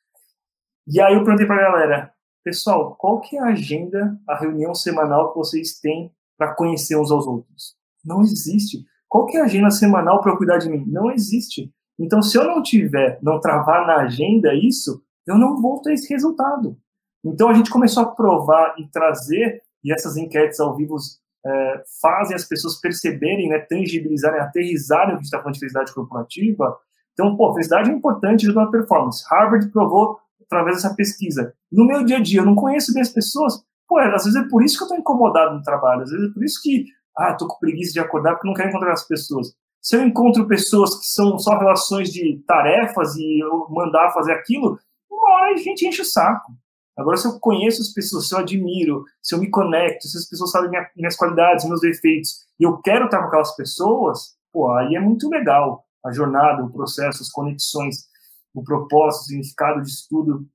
E 0.87 0.99
aí 0.99 1.13
eu 1.13 1.23
perguntei 1.23 1.45
para 1.45 1.55
a 1.55 1.71
galera, 1.71 2.13
pessoal, 2.43 2.95
qual 2.95 3.21
que 3.21 3.37
é 3.37 3.39
a 3.39 3.47
agenda, 3.47 4.19
a 4.27 4.35
reunião 4.35 4.73
semanal 4.73 5.31
que 5.31 5.37
vocês 5.37 5.79
têm 5.79 6.11
para 6.37 6.53
conhecer 6.53 6.97
uns 6.97 7.11
aos 7.11 7.25
outros? 7.25 7.75
Não 8.03 8.21
existe. 8.21 8.85
Qual 9.07 9.25
que 9.25 9.37
é 9.37 9.41
a 9.41 9.45
agenda 9.45 9.69
semanal 9.69 10.21
para 10.21 10.35
cuidar 10.37 10.57
de 10.57 10.69
mim? 10.69 10.85
Não 10.87 11.11
existe. 11.11 11.71
Então, 11.99 12.21
se 12.21 12.37
eu 12.37 12.45
não 12.45 12.63
tiver, 12.63 13.19
não 13.21 13.39
travar 13.39 13.85
na 13.85 13.97
agenda 13.97 14.53
isso, 14.55 15.03
eu 15.27 15.37
não 15.37 15.61
vou 15.61 15.81
ter 15.81 15.93
esse 15.93 16.11
resultado. 16.11 16.77
Então, 17.23 17.49
a 17.49 17.53
gente 17.53 17.69
começou 17.69 18.03
a 18.03 18.11
provar 18.11 18.73
e 18.79 18.87
trazer, 18.87 19.61
e 19.83 19.93
essas 19.93 20.17
enquetes 20.17 20.59
ao 20.59 20.75
vivo 20.75 20.95
é, 21.45 21.83
fazem 22.01 22.35
as 22.35 22.45
pessoas 22.45 22.79
perceberem, 22.79 23.49
né, 23.49 23.59
tangibilizarem, 23.59 24.39
aterrizarem 24.39 25.15
o 25.15 25.17
que 25.17 25.23
está 25.23 25.39
falando 25.39 25.53
de 25.53 25.59
felicidade 25.59 25.93
corporativa. 25.93 26.77
Então, 27.13 27.35
pô, 27.35 27.53
felicidade 27.53 27.89
é 27.89 27.93
importante 27.93 28.45
ajuda 28.45 28.65
na 28.65 28.71
performance. 28.71 29.23
Harvard 29.29 29.69
provou 29.71 30.19
através 30.43 30.77
dessa 30.77 30.95
pesquisa. 30.95 31.53
No 31.71 31.85
meu 31.85 32.03
dia 32.03 32.17
a 32.17 32.21
dia, 32.21 32.41
eu 32.41 32.45
não 32.45 32.55
conheço 32.55 32.93
bem 32.93 33.01
as 33.01 33.09
pessoas. 33.09 33.63
Pô, 33.87 33.97
às 33.97 34.23
vezes 34.23 34.35
é 34.35 34.47
por 34.47 34.63
isso 34.63 34.77
que 34.77 34.83
eu 34.83 34.87
estou 34.87 34.99
incomodado 34.99 35.55
no 35.55 35.63
trabalho. 35.63 36.03
Às 36.03 36.11
vezes 36.11 36.29
é 36.29 36.33
por 36.33 36.43
isso 36.43 36.61
que, 36.61 36.85
ah, 37.17 37.31
estou 37.31 37.47
com 37.47 37.59
preguiça 37.59 37.93
de 37.93 37.99
acordar 37.99 38.33
porque 38.33 38.47
não 38.47 38.53
quero 38.53 38.69
encontrar 38.69 38.93
as 38.93 39.07
pessoas. 39.07 39.53
Se 39.81 39.95
eu 39.95 40.03
encontro 40.03 40.47
pessoas 40.47 40.95
que 40.95 41.05
são 41.05 41.39
só 41.39 41.57
relações 41.57 42.09
de 42.11 42.41
tarefas 42.45 43.15
e 43.15 43.43
eu 43.43 43.67
mandar 43.69 44.11
fazer 44.11 44.33
aquilo, 44.33 44.77
uma 45.09 45.33
hora 45.33 45.53
a 45.53 45.57
gente 45.57 45.87
enche 45.87 46.01
o 46.01 46.05
saco. 46.05 46.53
Agora, 47.01 47.17
se 47.17 47.27
eu 47.27 47.39
conheço 47.39 47.81
as 47.81 47.89
pessoas, 47.89 48.27
se 48.27 48.35
eu 48.35 48.39
admiro, 48.39 49.03
se 49.21 49.33
eu 49.33 49.39
me 49.39 49.49
conecto, 49.49 50.07
se 50.07 50.17
as 50.17 50.27
pessoas 50.27 50.51
sabem 50.51 50.69
minha, 50.69 50.89
minhas 50.95 51.15
qualidades, 51.15 51.65
meus 51.65 51.81
defeitos, 51.81 52.45
e 52.59 52.63
eu 52.63 52.77
quero 52.77 53.05
estar 53.05 53.19
com 53.19 53.27
aquelas 53.27 53.55
pessoas, 53.55 54.35
pô, 54.53 54.71
aí 54.71 54.95
é 54.95 54.99
muito 54.99 55.27
legal 55.29 55.85
a 56.05 56.11
jornada, 56.11 56.63
o 56.63 56.71
processo, 56.71 57.23
as 57.23 57.29
conexões, 57.29 58.07
o 58.53 58.63
propósito, 58.63 59.21
o 59.21 59.25
significado 59.25 59.81
de 59.81 59.89
estudo. 59.89 60.47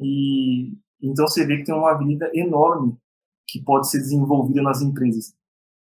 E 0.00 0.76
então 1.00 1.26
você 1.26 1.46
vê 1.46 1.58
que 1.58 1.64
tem 1.64 1.74
uma 1.74 1.92
avenida 1.92 2.30
enorme 2.34 2.96
que 3.46 3.62
pode 3.62 3.88
ser 3.88 3.98
desenvolvida 3.98 4.62
nas 4.62 4.80
empresas. 4.82 5.34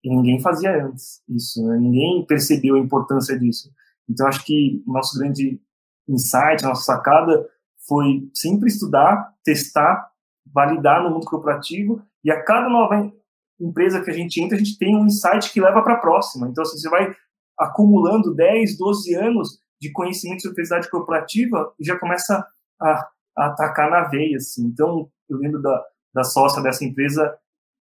E 0.03 0.09
ninguém 0.09 0.39
fazia 0.39 0.85
antes 0.85 1.23
isso, 1.29 1.65
né? 1.65 1.77
ninguém 1.77 2.25
percebeu 2.25 2.75
a 2.75 2.79
importância 2.79 3.39
disso. 3.39 3.71
Então 4.09 4.27
acho 4.27 4.43
que 4.45 4.83
o 4.85 4.91
nosso 4.91 5.17
grande 5.17 5.59
insight, 6.07 6.63
a 6.63 6.69
nossa 6.69 6.83
sacada 6.83 7.49
foi 7.87 8.29
sempre 8.33 8.67
estudar, 8.67 9.33
testar, 9.43 10.09
validar 10.53 11.03
no 11.03 11.11
mundo 11.11 11.25
corporativo 11.25 12.01
e 12.23 12.31
a 12.31 12.43
cada 12.43 12.69
nova 12.69 13.11
empresa 13.59 14.01
que 14.01 14.09
a 14.09 14.13
gente 14.13 14.41
entra, 14.41 14.55
a 14.55 14.59
gente 14.59 14.77
tem 14.77 14.95
um 14.95 15.05
insight 15.05 15.51
que 15.51 15.61
leva 15.61 15.81
para 15.81 15.93
a 15.93 15.99
próxima. 15.99 16.47
Então, 16.47 16.61
assim, 16.61 16.77
você 16.77 16.89
vai 16.89 17.13
acumulando 17.59 18.33
10, 18.33 18.77
12 18.77 19.15
anos 19.15 19.59
de 19.79 19.91
conhecimento 19.91 20.41
sobre 20.41 20.55
felicidade 20.55 20.89
corporativa 20.89 21.73
e 21.79 21.85
já 21.85 21.97
começa 21.99 22.45
a, 22.81 23.09
a 23.37 23.45
atacar 23.47 23.89
na 23.89 24.03
veia. 24.07 24.37
Assim. 24.37 24.65
Então, 24.65 25.09
eu 25.29 25.37
lembro 25.37 25.61
da, 25.61 25.83
da 26.13 26.23
sócia 26.23 26.61
dessa 26.61 26.83
empresa 26.83 27.37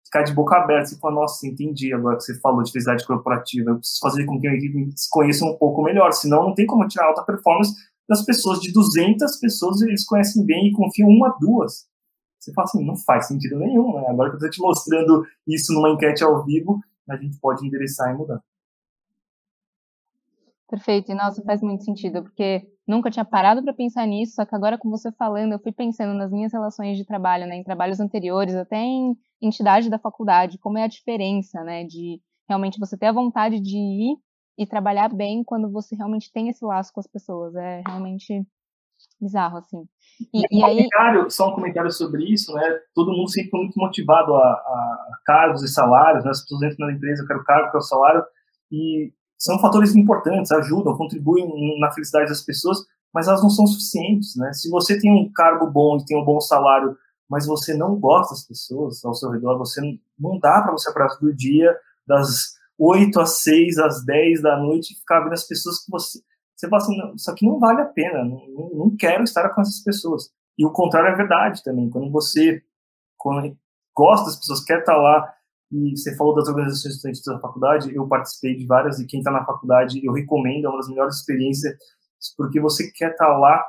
ficar 0.05 0.23
de 0.23 0.33
boca 0.33 0.55
aberta 0.55 0.93
e 0.93 0.99
falar, 0.99 1.15
nossa, 1.15 1.47
entendi 1.47 1.93
agora 1.93 2.17
que 2.17 2.23
você 2.23 2.39
falou 2.39 2.61
de 2.61 2.71
felicidade 2.71 3.05
corporativa, 3.05 3.71
eu 3.71 3.77
preciso 3.77 3.99
fazer 4.01 4.25
com 4.25 4.39
que 4.39 4.47
a 4.47 4.53
equipe 4.53 4.91
se 4.95 5.09
conheça 5.09 5.43
um 5.43 5.57
pouco 5.57 5.81
melhor, 5.81 6.11
senão 6.11 6.43
não 6.43 6.53
tem 6.53 6.65
como 6.65 6.87
tirar 6.87 7.07
alta 7.07 7.23
performance 7.23 7.73
das 8.07 8.23
pessoas, 8.23 8.59
de 8.59 8.71
200 8.71 9.37
pessoas, 9.37 9.81
eles 9.81 10.05
conhecem 10.05 10.45
bem 10.45 10.67
e 10.67 10.71
confiam 10.71 11.09
uma, 11.09 11.35
duas. 11.39 11.87
Você 12.39 12.53
fala 12.53 12.65
assim, 12.65 12.85
não 12.85 12.95
faz 12.95 13.27
sentido 13.27 13.57
nenhum, 13.57 13.93
né? 13.95 14.07
Agora 14.07 14.29
que 14.29 14.35
eu 14.35 14.47
estou 14.47 14.49
te 14.51 14.61
mostrando 14.61 15.25
isso 15.47 15.73
numa 15.73 15.89
enquete 15.89 16.23
ao 16.23 16.45
vivo, 16.45 16.79
a 17.09 17.17
gente 17.17 17.39
pode 17.39 17.65
endereçar 17.65 18.13
e 18.13 18.17
mudar. 18.17 18.39
Perfeito, 20.67 21.11
e 21.11 21.15
nossa, 21.15 21.43
faz 21.43 21.61
muito 21.61 21.83
sentido, 21.83 22.23
porque 22.23 22.67
nunca 22.87 23.11
tinha 23.11 23.25
parado 23.25 23.63
para 23.63 23.73
pensar 23.73 24.05
nisso, 24.07 24.33
só 24.33 24.45
que 24.45 24.55
agora 24.55 24.77
com 24.77 24.89
você 24.89 25.11
falando, 25.11 25.53
eu 25.53 25.59
fui 25.59 25.71
pensando 25.71 26.13
nas 26.15 26.31
minhas 26.31 26.51
relações 26.51 26.97
de 26.97 27.05
trabalho, 27.05 27.45
né, 27.45 27.55
em 27.55 27.63
trabalhos 27.63 27.99
anteriores, 27.99 28.55
até 28.55 28.77
em 28.77 29.15
entidade 29.41 29.89
da 29.89 29.99
faculdade, 29.99 30.57
como 30.57 30.77
é 30.77 30.83
a 30.83 30.87
diferença, 30.87 31.63
né, 31.63 31.83
de 31.83 32.19
realmente 32.47 32.79
você 32.79 32.97
ter 32.97 33.07
a 33.07 33.11
vontade 33.11 33.59
de 33.59 33.77
ir 33.77 34.17
e 34.57 34.65
trabalhar 34.65 35.13
bem 35.13 35.43
quando 35.43 35.69
você 35.69 35.95
realmente 35.95 36.31
tem 36.31 36.49
esse 36.49 36.63
laço 36.63 36.93
com 36.93 36.99
as 36.99 37.07
pessoas. 37.07 37.55
É 37.55 37.81
realmente 37.85 38.45
bizarro, 39.19 39.57
assim. 39.57 39.87
E, 40.33 40.43
e, 40.51 40.61
um 40.61 40.65
aí... 40.65 40.87
Só 41.29 41.49
um 41.49 41.55
comentário 41.55 41.91
sobre 41.91 42.23
isso, 42.23 42.53
né? 42.53 42.79
Todo 42.93 43.11
mundo 43.11 43.29
sempre 43.29 43.51
foi 43.51 43.59
muito 43.61 43.79
motivado 43.79 44.33
a, 44.35 44.39
a, 44.39 45.19
cargos 45.25 45.63
e 45.63 45.67
salários, 45.67 46.23
né? 46.23 46.31
As 46.31 46.41
pessoas 46.41 46.63
entram 46.63 46.87
na 46.87 46.93
empresa, 46.93 47.23
eu 47.23 47.27
quero 47.27 47.43
cargo, 47.43 47.71
quero 47.71 47.81
salário, 47.81 48.23
e 48.71 49.13
são 49.37 49.59
fatores 49.59 49.95
importantes, 49.95 50.51
ajudam, 50.51 50.97
contribuem 50.97 51.79
na 51.79 51.91
felicidade 51.91 52.29
das 52.29 52.41
pessoas, 52.41 52.79
mas 53.13 53.27
elas 53.27 53.41
não 53.41 53.49
são 53.49 53.67
suficientes, 53.67 54.35
né? 54.35 54.51
Se 54.53 54.69
você 54.69 54.99
tem 54.99 55.11
um 55.11 55.31
cargo 55.31 55.69
bom 55.69 55.97
e 55.97 56.05
tem 56.05 56.19
um 56.19 56.25
bom 56.25 56.39
salário, 56.39 56.97
mas 57.29 57.45
você 57.45 57.73
não 57.73 57.95
gosta 57.95 58.33
das 58.33 58.45
pessoas 58.45 59.03
ao 59.03 59.13
seu 59.13 59.29
redor, 59.31 59.57
você 59.57 59.81
não 60.17 60.39
dá 60.39 60.61
para 60.61 60.71
você 60.71 60.89
abraçar 60.89 61.19
do 61.19 61.33
dia 61.33 61.75
das 62.05 62.55
8 62.77 63.19
às 63.19 63.41
6, 63.41 63.77
às 63.77 64.05
10 64.05 64.41
da 64.41 64.57
noite 64.57 64.95
ficar 64.99 65.21
vendo 65.21 65.33
as 65.33 65.47
pessoas 65.47 65.83
que 65.83 65.91
você. 65.91 66.19
Você 66.55 66.69
fala 66.69 66.81
assim, 66.81 67.15
isso 67.15 67.29
aqui 67.29 67.45
não 67.45 67.59
vale 67.59 67.81
a 67.81 67.85
pena, 67.85 68.23
não, 68.23 68.69
não 68.73 68.95
quero 68.97 69.23
estar 69.23 69.49
com 69.49 69.61
essas 69.61 69.83
pessoas. 69.83 70.29
E 70.57 70.65
o 70.65 70.71
contrário 70.71 71.09
é 71.09 71.15
verdade 71.15 71.61
também. 71.63 71.89
Quando 71.89 72.09
você 72.09 72.63
quando 73.25 73.57
gosta 73.97 74.27
das 74.27 74.35
pessoas, 74.35 74.63
quer 74.63 74.79
estar 74.79 74.95
lá, 74.97 75.33
e 75.71 75.97
você 75.97 76.15
falou 76.15 76.35
das 76.35 76.47
organizações 76.47 76.93
estudantis 76.93 77.23
da 77.23 77.39
faculdade, 77.39 77.95
eu 77.95 78.07
participei 78.07 78.55
de 78.55 78.67
várias, 78.67 78.99
e 78.99 79.07
quem 79.07 79.19
está 79.19 79.31
na 79.31 79.43
faculdade, 79.43 79.99
eu 80.05 80.13
recomendo, 80.13 80.65
é 80.65 80.69
uma 80.69 80.77
das 80.77 80.87
melhores 80.87 81.15
experiências, 81.15 81.75
porque 82.37 82.59
você 82.59 82.91
quer 82.91 83.11
estar 83.11 83.35
lá 83.39 83.65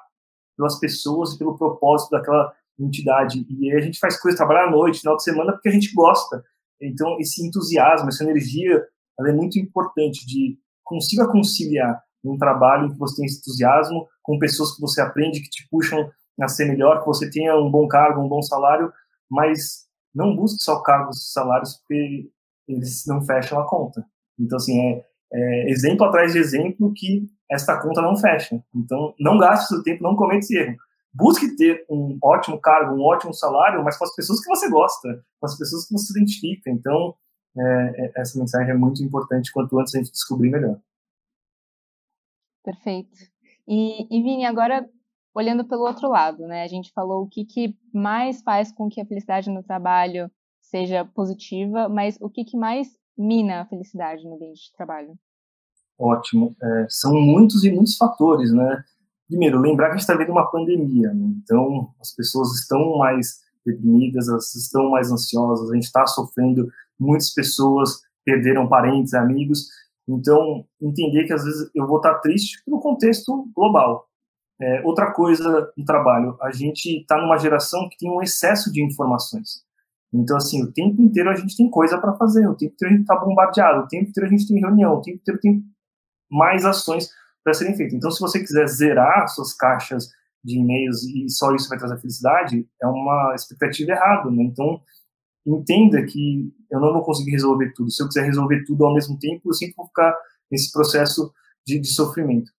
pelas 0.58 0.78
pessoas 0.78 1.32
e 1.32 1.38
pelo 1.38 1.56
propósito 1.56 2.10
daquela 2.10 2.52
entidade. 2.78 3.46
E 3.48 3.72
a 3.72 3.80
gente 3.80 3.98
faz 3.98 4.20
coisas, 4.20 4.36
trabalhar 4.36 4.66
à 4.66 4.70
noite, 4.70 5.00
final 5.00 5.16
de 5.16 5.22
semana, 5.22 5.52
porque 5.52 5.70
a 5.70 5.72
gente 5.72 5.92
gosta. 5.94 6.44
Então, 6.80 7.16
esse 7.18 7.46
entusiasmo, 7.46 8.08
essa 8.08 8.24
energia, 8.24 8.84
ela 9.18 9.30
é 9.30 9.32
muito 9.32 9.58
importante 9.58 10.26
de 10.26 10.58
consiga 10.84 11.26
conciliar 11.26 12.00
um 12.24 12.36
trabalho 12.36 12.86
em 12.86 12.92
que 12.92 12.98
você 12.98 13.16
tem 13.16 13.26
entusiasmo 13.26 14.08
com 14.22 14.38
pessoas 14.38 14.74
que 14.74 14.80
você 14.80 15.00
aprende, 15.00 15.40
que 15.40 15.50
te 15.50 15.66
puxam 15.70 16.10
a 16.40 16.48
ser 16.48 16.66
melhor, 16.66 17.00
que 17.00 17.06
você 17.06 17.30
tenha 17.30 17.56
um 17.56 17.70
bom 17.70 17.86
cargo, 17.88 18.20
um 18.20 18.28
bom 18.28 18.42
salário, 18.42 18.92
mas 19.30 19.86
não 20.14 20.34
busque 20.34 20.62
só 20.62 20.80
cargos 20.80 21.18
e 21.18 21.32
salários 21.32 21.76
porque 21.76 22.28
eles 22.68 23.04
não 23.06 23.22
fecham 23.22 23.60
a 23.60 23.68
conta. 23.68 24.04
Então, 24.38 24.56
assim, 24.56 24.78
é, 24.80 25.04
é, 25.32 25.70
exemplo 25.70 26.06
atrás 26.06 26.32
de 26.32 26.38
exemplo 26.38 26.92
que 26.94 27.26
esta 27.50 27.80
conta 27.80 28.02
não 28.02 28.16
fecha. 28.16 28.62
Então, 28.74 29.14
não 29.18 29.38
gaste 29.38 29.68
seu 29.68 29.82
tempo, 29.82 30.02
não 30.02 30.16
cometa 30.16 30.40
esse 30.40 30.56
erro. 30.56 30.76
Busque 31.14 31.56
ter 31.56 31.86
um 31.88 32.18
ótimo 32.22 32.60
cargo, 32.60 32.94
um 32.94 33.02
ótimo 33.02 33.32
salário, 33.32 33.82
mas 33.82 33.96
com 33.96 34.04
as 34.04 34.14
pessoas 34.14 34.40
que 34.40 34.48
você 34.48 34.68
gosta, 34.68 35.24
com 35.40 35.46
as 35.46 35.56
pessoas 35.56 35.86
que 35.86 35.94
você 35.94 36.06
se 36.06 36.18
identifica. 36.18 36.70
Então, 36.70 37.14
é, 37.58 38.06
é 38.06 38.12
essa 38.16 38.38
mensagem 38.38 38.70
é 38.70 38.76
muito 38.76 39.02
importante 39.02 39.52
quanto 39.52 39.78
antes 39.78 39.94
a 39.94 39.98
gente 39.98 40.12
descobrir 40.12 40.50
melhor. 40.50 40.80
Perfeito. 42.64 43.16
E, 43.66 44.04
e 44.04 44.22
Vini, 44.22 44.44
agora 44.44 44.88
olhando 45.34 45.66
pelo 45.66 45.86
outro 45.86 46.08
lado, 46.08 46.46
né? 46.46 46.62
A 46.62 46.68
gente 46.68 46.92
falou 46.92 47.22
o 47.22 47.28
que, 47.28 47.44
que 47.44 47.76
mais 47.92 48.42
faz 48.42 48.72
com 48.72 48.88
que 48.88 49.00
a 49.00 49.06
felicidade 49.06 49.50
no 49.50 49.62
trabalho 49.62 50.30
seja 50.62 51.04
positiva, 51.04 51.88
mas 51.88 52.16
o 52.20 52.30
que, 52.30 52.44
que 52.44 52.56
mais 52.56 52.88
mina 53.16 53.60
a 53.60 53.66
felicidade 53.66 54.24
no 54.24 54.34
ambiente 54.34 54.64
de 54.64 54.72
trabalho? 54.76 55.14
Ótimo. 55.98 56.54
É, 56.62 56.86
são 56.88 57.14
muitos 57.14 57.64
e 57.64 57.70
muitos 57.70 57.96
fatores, 57.96 58.52
né? 58.52 58.82
Primeiro, 59.28 59.60
lembrar 59.60 59.86
que 59.86 59.92
a 59.92 59.96
gente 59.96 60.02
está 60.02 60.16
vendo 60.16 60.30
uma 60.30 60.50
pandemia, 60.50 61.12
né? 61.12 61.26
então 61.42 61.92
as 62.00 62.14
pessoas 62.14 62.52
estão 62.60 62.96
mais 62.98 63.40
deprimidas, 63.64 64.28
elas 64.28 64.54
estão 64.54 64.90
mais 64.90 65.10
ansiosas, 65.10 65.68
a 65.68 65.74
gente 65.74 65.84
está 65.84 66.06
sofrendo, 66.06 66.68
muitas 66.98 67.32
pessoas 67.32 68.00
perderam 68.24 68.68
parentes, 68.68 69.14
amigos, 69.14 69.68
então 70.08 70.64
entender 70.80 71.24
que 71.24 71.32
às 71.32 71.44
vezes 71.44 71.70
eu 71.74 71.86
vou 71.86 71.98
estar 71.98 72.14
triste 72.16 72.62
pelo 72.64 72.80
contexto 72.80 73.48
global, 73.54 74.08
é, 74.60 74.82
outra 74.84 75.12
coisa 75.12 75.70
no 75.76 75.84
trabalho, 75.84 76.36
a 76.40 76.50
gente 76.50 77.00
está 77.00 77.18
numa 77.18 77.36
geração 77.38 77.88
que 77.88 77.98
tem 77.98 78.10
um 78.10 78.22
excesso 78.22 78.72
de 78.72 78.82
informações. 78.82 79.64
Então, 80.12 80.36
assim, 80.36 80.62
o 80.62 80.72
tempo 80.72 81.02
inteiro 81.02 81.30
a 81.30 81.34
gente 81.34 81.56
tem 81.56 81.68
coisa 81.68 81.98
para 81.98 82.16
fazer, 82.16 82.48
o 82.48 82.54
tempo 82.54 82.72
inteiro 82.72 82.94
a 82.94 82.96
gente 82.96 83.02
está 83.02 83.16
bombardeado, 83.16 83.84
o 83.84 83.88
tempo 83.88 84.08
inteiro 84.08 84.26
a 84.26 84.30
gente 84.30 84.48
tem 84.48 84.60
reunião, 84.60 84.94
o 84.94 85.02
tempo 85.02 85.18
inteiro 85.18 85.40
tem 85.40 85.62
mais 86.30 86.64
ações 86.64 87.10
para 87.44 87.52
serem 87.52 87.76
feitas. 87.76 87.94
Então, 87.94 88.10
se 88.10 88.20
você 88.20 88.40
quiser 88.40 88.66
zerar 88.66 89.28
suas 89.28 89.52
caixas 89.52 90.08
de 90.42 90.58
e-mails 90.58 91.02
e 91.04 91.28
só 91.28 91.54
isso 91.54 91.68
vai 91.68 91.78
trazer 91.78 92.00
felicidade, 92.00 92.66
é 92.80 92.86
uma 92.86 93.34
expectativa 93.34 93.92
errada, 93.92 94.30
né? 94.30 94.42
Então, 94.42 94.80
entenda 95.46 96.04
que 96.04 96.52
eu 96.70 96.80
não 96.80 96.92
vou 96.92 97.02
conseguir 97.02 97.30
resolver 97.30 97.72
tudo. 97.74 97.90
Se 97.90 98.02
eu 98.02 98.08
quiser 98.08 98.24
resolver 98.24 98.64
tudo 98.64 98.84
ao 98.84 98.94
mesmo 98.94 99.18
tempo, 99.18 99.48
eu 99.48 99.54
sempre 99.54 99.76
vou 99.76 99.86
ficar 99.86 100.16
nesse 100.50 100.72
processo 100.72 101.32
de, 101.66 101.78
de 101.78 101.88
sofrimento. 101.88 102.50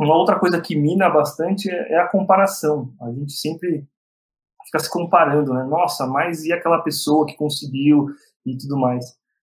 Uma 0.00 0.16
outra 0.16 0.38
coisa 0.38 0.60
que 0.60 0.74
mina 0.74 1.08
bastante 1.08 1.70
é, 1.70 1.92
é 1.92 1.98
a 1.98 2.08
comparação. 2.08 2.92
A 3.00 3.12
gente 3.12 3.32
sempre 3.32 3.86
fica 4.64 4.78
se 4.78 4.90
comparando, 4.90 5.52
né? 5.52 5.64
Nossa, 5.64 6.06
mas 6.06 6.44
e 6.44 6.52
aquela 6.52 6.82
pessoa 6.82 7.26
que 7.26 7.36
conseguiu 7.36 8.08
e 8.44 8.56
tudo 8.56 8.78
mais. 8.78 9.04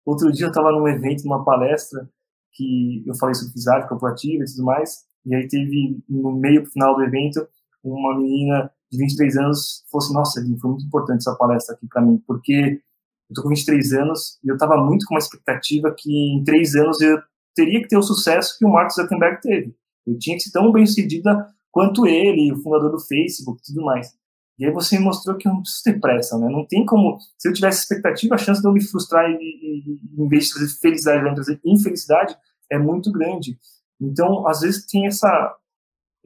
Outro 0.06 0.32
dia 0.32 0.46
eu 0.46 0.50
estava 0.50 0.72
num 0.72 0.88
evento, 0.88 1.24
numa 1.24 1.44
palestra, 1.44 2.08
que 2.54 3.04
eu 3.06 3.16
falei 3.16 3.36
sobre 3.36 3.54
física 3.54 3.88
corporativa 3.88 4.44
e 4.44 4.46
tudo 4.46 4.66
mais, 4.66 5.06
e 5.26 5.36
aí 5.36 5.48
teve, 5.48 6.02
no 6.10 6.32
meio 6.32 6.66
final 6.66 6.96
do 6.96 7.04
evento, 7.04 7.48
uma 7.84 8.18
menina 8.18 8.72
de 8.92 8.98
23 8.98 9.38
anos 9.38 9.84
assim, 9.94 10.14
nossa, 10.14 10.42
foi 10.60 10.70
muito 10.70 10.86
importante 10.86 11.22
essa 11.22 11.36
palestra 11.36 11.76
aqui 11.76 11.88
para 11.88 12.02
mim, 12.02 12.22
porque 12.26 12.82
eu 13.30 13.36
tô 13.36 13.44
com 13.44 13.50
23 13.50 13.94
anos 13.94 14.40
e 14.44 14.48
eu 14.48 14.56
estava 14.56 14.78
muito 14.78 15.06
com 15.06 15.16
uma 15.16 15.20
expectativa 15.20 15.94
que 15.98 16.12
em 16.12 16.44
três 16.44 16.76
anos 16.76 17.00
eu 17.02 17.20
teria 17.56 17.82
que 17.82 17.88
ter 17.88 17.98
o 17.98 18.04
sucesso 18.04 18.58
que 18.58 18.66
o 18.66 18.70
Mark 18.70 18.92
Zuckerberg 18.92 19.42
teve. 19.42 19.76
Eu 20.06 20.18
tinha 20.18 20.38
que 20.38 20.44
ser 20.44 20.52
tão 20.52 20.72
bem 20.72 20.86
sucedida 20.86 21.48
quanto 21.72 22.08
ele, 22.08 22.52
o 22.52 22.62
fundador 22.62 22.92
do 22.92 23.00
Facebook 23.00 23.60
e 23.62 23.66
tudo 23.74 23.84
mais. 23.84 24.16
E 24.58 24.66
aí 24.66 24.72
você 24.72 24.98
me 24.98 25.04
mostrou 25.04 25.38
que 25.38 25.48
eu 25.48 25.54
não 25.54 25.62
preciso 25.62 25.84
ter 25.84 26.00
pressa, 26.00 26.38
né? 26.40 26.48
Não 26.50 26.66
tem 26.66 26.86
como, 26.86 27.20
se 27.38 27.48
eu 27.48 27.54
tivesse 27.54 27.82
expectativa, 27.82 28.36
a 28.36 28.38
chance 28.38 28.62
de 28.62 28.68
eu 28.68 28.74
me 28.74 28.84
frustrar 28.84 29.30
e, 29.30 29.36
e, 29.36 30.00
em 30.18 30.28
vez 30.28 30.46
de 30.46 30.54
trazer 30.54 30.80
felicidade, 30.80 31.36
trazer 31.36 31.60
infelicidade, 31.64 32.36
é 32.72 32.80
muito 32.80 33.12
grande. 33.12 33.60
Então, 34.02 34.48
às 34.48 34.62
vezes 34.62 34.86
tem 34.86 35.06
essa 35.06 35.56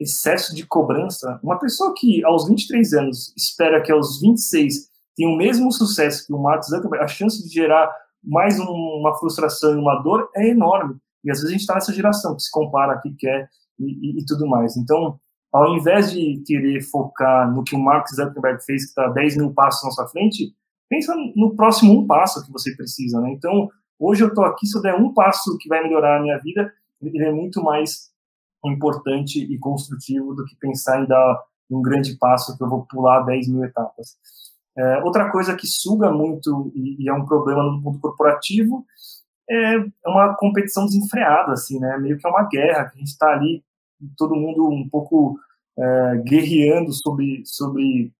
excesso 0.02 0.54
de 0.54 0.66
cobrança. 0.66 1.40
Uma 1.42 1.58
pessoa 1.58 1.94
que 1.96 2.24
aos 2.24 2.46
23 2.48 2.92
anos 2.94 3.32
espera 3.36 3.82
que 3.82 3.92
aos 3.92 4.20
26 4.20 4.90
tenha 5.16 5.28
o 5.28 5.36
mesmo 5.36 5.70
sucesso 5.72 6.26
que 6.26 6.32
o 6.32 6.38
Mark 6.38 6.64
Zuckerberg, 6.64 7.04
a 7.04 7.08
chance 7.08 7.42
de 7.42 7.52
gerar 7.52 7.90
mais 8.22 8.58
um, 8.58 8.70
uma 8.70 9.16
frustração 9.18 9.74
e 9.74 9.80
uma 9.80 10.02
dor 10.02 10.28
é 10.34 10.48
enorme. 10.48 10.96
E 11.24 11.30
às 11.30 11.38
vezes 11.38 11.48
a 11.48 11.52
gente 11.52 11.60
está 11.60 11.74
nessa 11.74 11.92
geração 11.92 12.34
que 12.34 12.42
se 12.42 12.50
compara, 12.50 13.00
que 13.00 13.14
quer 13.14 13.48
e, 13.78 14.20
e, 14.20 14.24
tudo 14.26 14.46
mais. 14.46 14.76
Então, 14.76 15.18
ao 15.52 15.76
invés 15.76 16.12
de 16.12 16.42
querer 16.46 16.80
focar 16.82 17.52
no 17.52 17.62
que 17.62 17.76
o 17.76 17.78
Mark 17.78 18.08
Zuckerberg 18.08 18.64
fez, 18.64 18.84
que 18.84 18.88
está 18.90 19.08
10 19.08 19.36
mil 19.36 19.52
passos 19.52 19.84
na 19.84 19.90
sua 19.90 20.08
frente, 20.08 20.54
pensa 20.88 21.14
no 21.36 21.54
próximo 21.54 21.92
um 21.92 22.06
passo 22.06 22.44
que 22.44 22.52
você 22.52 22.74
precisa, 22.76 23.20
né? 23.20 23.32
Então, 23.32 23.68
hoje 23.98 24.22
eu 24.22 24.28
estou 24.28 24.44
aqui, 24.44 24.66
se 24.66 24.76
eu 24.76 24.82
der 24.82 24.94
um 24.94 25.12
passo 25.12 25.56
que 25.58 25.68
vai 25.68 25.82
melhorar 25.82 26.18
a 26.18 26.22
minha 26.22 26.38
vida, 26.38 26.72
ele 27.02 27.24
é 27.24 27.32
muito 27.32 27.62
mais 27.62 28.11
importante 28.70 29.42
e 29.42 29.58
construtivo 29.58 30.34
do 30.34 30.44
que 30.44 30.56
pensar 30.56 31.02
em 31.02 31.06
dar 31.06 31.42
um 31.70 31.82
grande 31.82 32.16
passo 32.16 32.56
que 32.56 32.62
eu 32.62 32.68
vou 32.68 32.86
pular 32.86 33.22
10 33.22 33.48
mil 33.48 33.64
etapas. 33.64 34.16
É, 34.76 34.98
outra 35.02 35.30
coisa 35.30 35.54
que 35.54 35.66
suga 35.66 36.10
muito 36.10 36.72
e, 36.74 37.04
e, 37.04 37.08
é 37.08 37.12
um 37.12 37.26
problema 37.26 37.62
no 37.62 37.80
mundo 37.80 37.98
corporativo 37.98 38.86
é, 39.50 39.74
é 39.76 40.08
uma 40.08 40.34
competição 40.34 40.86
desenfreada, 40.86 41.52
assim, 41.52 41.78
né? 41.78 41.98
Meio 41.98 42.18
que 42.18 42.26
é 42.26 42.30
uma 42.30 42.48
guerra, 42.48 42.88
que 42.88 42.96
a 42.96 42.98
gente 42.98 43.08
está 43.08 43.32
ali, 43.32 43.62
todo 44.16 44.36
mundo 44.36 44.68
um 44.68 44.88
pouco 44.88 45.38
é, 45.78 46.16
guerreando 46.24 46.92
sobre, 46.92 47.42
sobre 47.44 48.12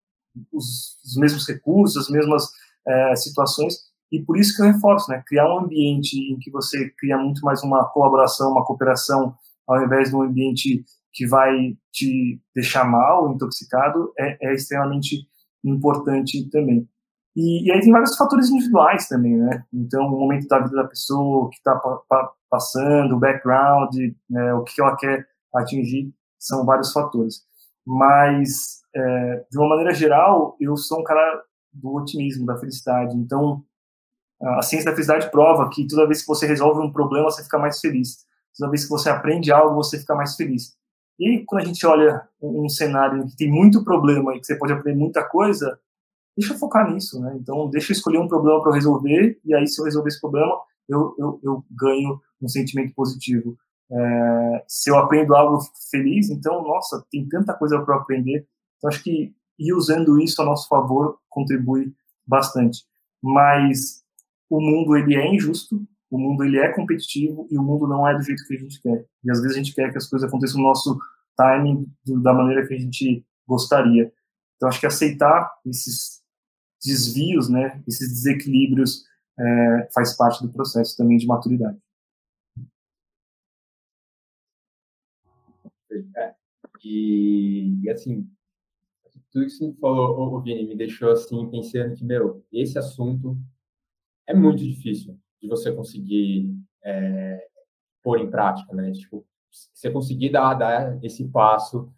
os, 0.52 0.98
os, 1.04 1.16
mesmos 1.16 1.48
recursos, 1.48 2.04
as 2.04 2.10
mesmas 2.10 2.50
é, 2.86 3.16
situações, 3.16 3.76
e 4.10 4.20
por 4.20 4.36
isso 4.36 4.54
que 4.54 4.62
eu 4.62 4.66
reforço, 4.66 5.10
né? 5.10 5.22
Criar 5.26 5.48
um 5.54 5.60
ambiente 5.60 6.18
em 6.18 6.38
que 6.38 6.50
você 6.50 6.90
cria 6.98 7.16
muito 7.16 7.42
mais 7.42 7.62
uma 7.62 7.84
colaboração, 7.86 8.52
uma 8.52 8.64
cooperação, 8.64 9.34
ao 9.72 9.84
invés 9.84 10.10
de 10.10 10.16
um 10.16 10.22
ambiente 10.22 10.84
que 11.12 11.26
vai 11.26 11.76
te 11.92 12.40
deixar 12.54 12.84
mal, 12.84 13.30
intoxicado, 13.32 14.12
é, 14.18 14.50
é 14.50 14.54
extremamente 14.54 15.26
importante 15.64 16.48
também. 16.50 16.88
E, 17.36 17.66
e, 17.66 17.72
aí 17.72 17.80
tem 17.80 17.92
vários 17.92 18.16
fatores 18.16 18.50
individuais 18.50 19.08
também, 19.08 19.36
né? 19.36 19.64
Então, 19.72 20.06
o 20.06 20.20
momento 20.20 20.46
da 20.48 20.58
vida 20.60 20.76
da 20.76 20.88
pessoa, 20.88 21.46
o 21.46 21.48
que 21.48 21.56
está 21.56 21.74
pa, 21.76 21.98
pa, 22.08 22.32
passando, 22.50 23.16
o 23.16 23.18
background, 23.18 23.94
né, 24.28 24.54
o 24.54 24.62
que 24.64 24.80
ela 24.80 24.96
quer 24.96 25.26
atingir, 25.54 26.12
são 26.38 26.64
vários 26.66 26.92
fatores. 26.92 27.42
Mas, 27.86 28.82
é, 28.94 29.46
de 29.50 29.58
uma 29.58 29.70
maneira 29.70 29.94
geral, 29.94 30.56
eu 30.60 30.76
sou 30.76 31.00
um 31.00 31.04
cara 31.04 31.42
do 31.72 31.94
otimismo, 31.94 32.44
da 32.44 32.58
felicidade. 32.58 33.16
Então, 33.16 33.64
a 34.42 34.62
ciência 34.62 34.90
da 34.90 34.94
felicidade 34.94 35.30
prova 35.30 35.70
que 35.70 35.86
toda 35.86 36.06
vez 36.06 36.20
que 36.20 36.26
você 36.26 36.46
resolve 36.46 36.80
um 36.80 36.92
problema, 36.92 37.30
você 37.30 37.42
fica 37.42 37.58
mais 37.58 37.80
feliz. 37.80 38.26
Toda 38.56 38.70
vez 38.70 38.84
que 38.84 38.90
você 38.90 39.08
aprende 39.08 39.52
algo, 39.52 39.74
você 39.74 39.98
fica 39.98 40.14
mais 40.14 40.36
feliz. 40.36 40.74
E 41.18 41.44
quando 41.46 41.62
a 41.62 41.64
gente 41.66 41.86
olha 41.86 42.26
um 42.40 42.68
cenário 42.68 43.26
que 43.26 43.36
tem 43.36 43.50
muito 43.50 43.84
problema 43.84 44.34
e 44.34 44.40
que 44.40 44.46
você 44.46 44.56
pode 44.56 44.72
aprender 44.72 44.98
muita 44.98 45.22
coisa, 45.24 45.78
deixa 46.36 46.54
eu 46.54 46.58
focar 46.58 46.90
nisso, 46.90 47.20
né? 47.20 47.36
Então, 47.40 47.68
deixa 47.70 47.92
eu 47.92 47.96
escolher 47.96 48.18
um 48.18 48.28
problema 48.28 48.60
para 48.60 48.70
eu 48.70 48.74
resolver, 48.74 49.38
e 49.44 49.54
aí, 49.54 49.66
se 49.66 49.80
eu 49.80 49.84
resolver 49.84 50.08
esse 50.08 50.20
problema, 50.20 50.52
eu, 50.88 51.14
eu, 51.18 51.40
eu 51.42 51.64
ganho 51.70 52.20
um 52.40 52.48
sentimento 52.48 52.94
positivo. 52.94 53.56
É, 53.90 54.64
se 54.66 54.90
eu 54.90 54.96
aprendo 54.96 55.34
algo 55.34 55.60
feliz, 55.90 56.30
então, 56.30 56.62
nossa, 56.62 57.04
tem 57.10 57.28
tanta 57.28 57.54
coisa 57.54 57.80
para 57.82 57.94
eu 57.94 58.00
aprender. 58.00 58.46
Então, 58.78 58.88
acho 58.88 59.02
que 59.02 59.34
ir 59.58 59.72
usando 59.74 60.20
isso 60.20 60.40
a 60.40 60.44
nosso 60.44 60.66
favor 60.68 61.18
contribui 61.28 61.94
bastante. 62.26 62.84
Mas 63.22 64.02
o 64.50 64.60
mundo, 64.60 64.96
ele 64.96 65.14
é 65.14 65.34
injusto, 65.34 65.86
o 66.12 66.18
mundo, 66.18 66.44
ele 66.44 66.58
é 66.58 66.70
competitivo, 66.74 67.48
e 67.50 67.56
o 67.56 67.62
mundo 67.62 67.88
não 67.88 68.06
é 68.06 68.14
do 68.14 68.22
jeito 68.22 68.46
que 68.46 68.54
a 68.54 68.58
gente 68.58 68.82
quer. 68.82 69.06
E, 69.24 69.30
às 69.30 69.40
vezes, 69.40 69.56
a 69.56 69.58
gente 69.58 69.74
quer 69.74 69.90
que 69.90 69.96
as 69.96 70.06
coisas 70.06 70.28
aconteçam 70.28 70.60
no 70.60 70.68
nosso 70.68 70.98
timing, 71.34 71.90
da 72.22 72.34
maneira 72.34 72.66
que 72.68 72.74
a 72.74 72.78
gente 72.78 73.24
gostaria. 73.48 74.12
Então, 74.56 74.68
acho 74.68 74.78
que 74.78 74.86
aceitar 74.86 75.50
esses 75.64 76.22
desvios, 76.84 77.48
né, 77.48 77.82
esses 77.88 78.08
desequilíbrios 78.08 79.04
é, 79.38 79.88
faz 79.94 80.14
parte 80.14 80.42
do 80.42 80.52
processo 80.52 80.94
também 80.98 81.16
de 81.16 81.26
maturidade. 81.26 81.78
É, 86.16 86.34
e, 86.84 87.80
e, 87.84 87.90
assim, 87.90 88.28
tudo 89.30 89.46
que 89.46 89.50
você 89.50 89.72
falou, 89.80 90.34
o 90.34 90.42
Vini, 90.42 90.66
me 90.66 90.76
deixou 90.76 91.10
assim 91.10 91.50
pensando 91.50 91.94
que, 91.94 92.04
meu, 92.04 92.44
esse 92.52 92.78
assunto 92.78 93.38
é 94.26 94.34
muito 94.34 94.58
difícil 94.58 95.18
de 95.42 95.48
você 95.48 95.72
conseguir 95.72 96.54
é, 96.84 97.46
pôr 98.02 98.20
em 98.20 98.30
prática, 98.30 98.72
né? 98.74 98.92
Tipo, 98.92 99.26
você 99.50 99.90
conseguir 99.90 100.30
dar, 100.30 100.54
dar 100.54 101.04
esse 101.04 101.28
passo 101.28 101.92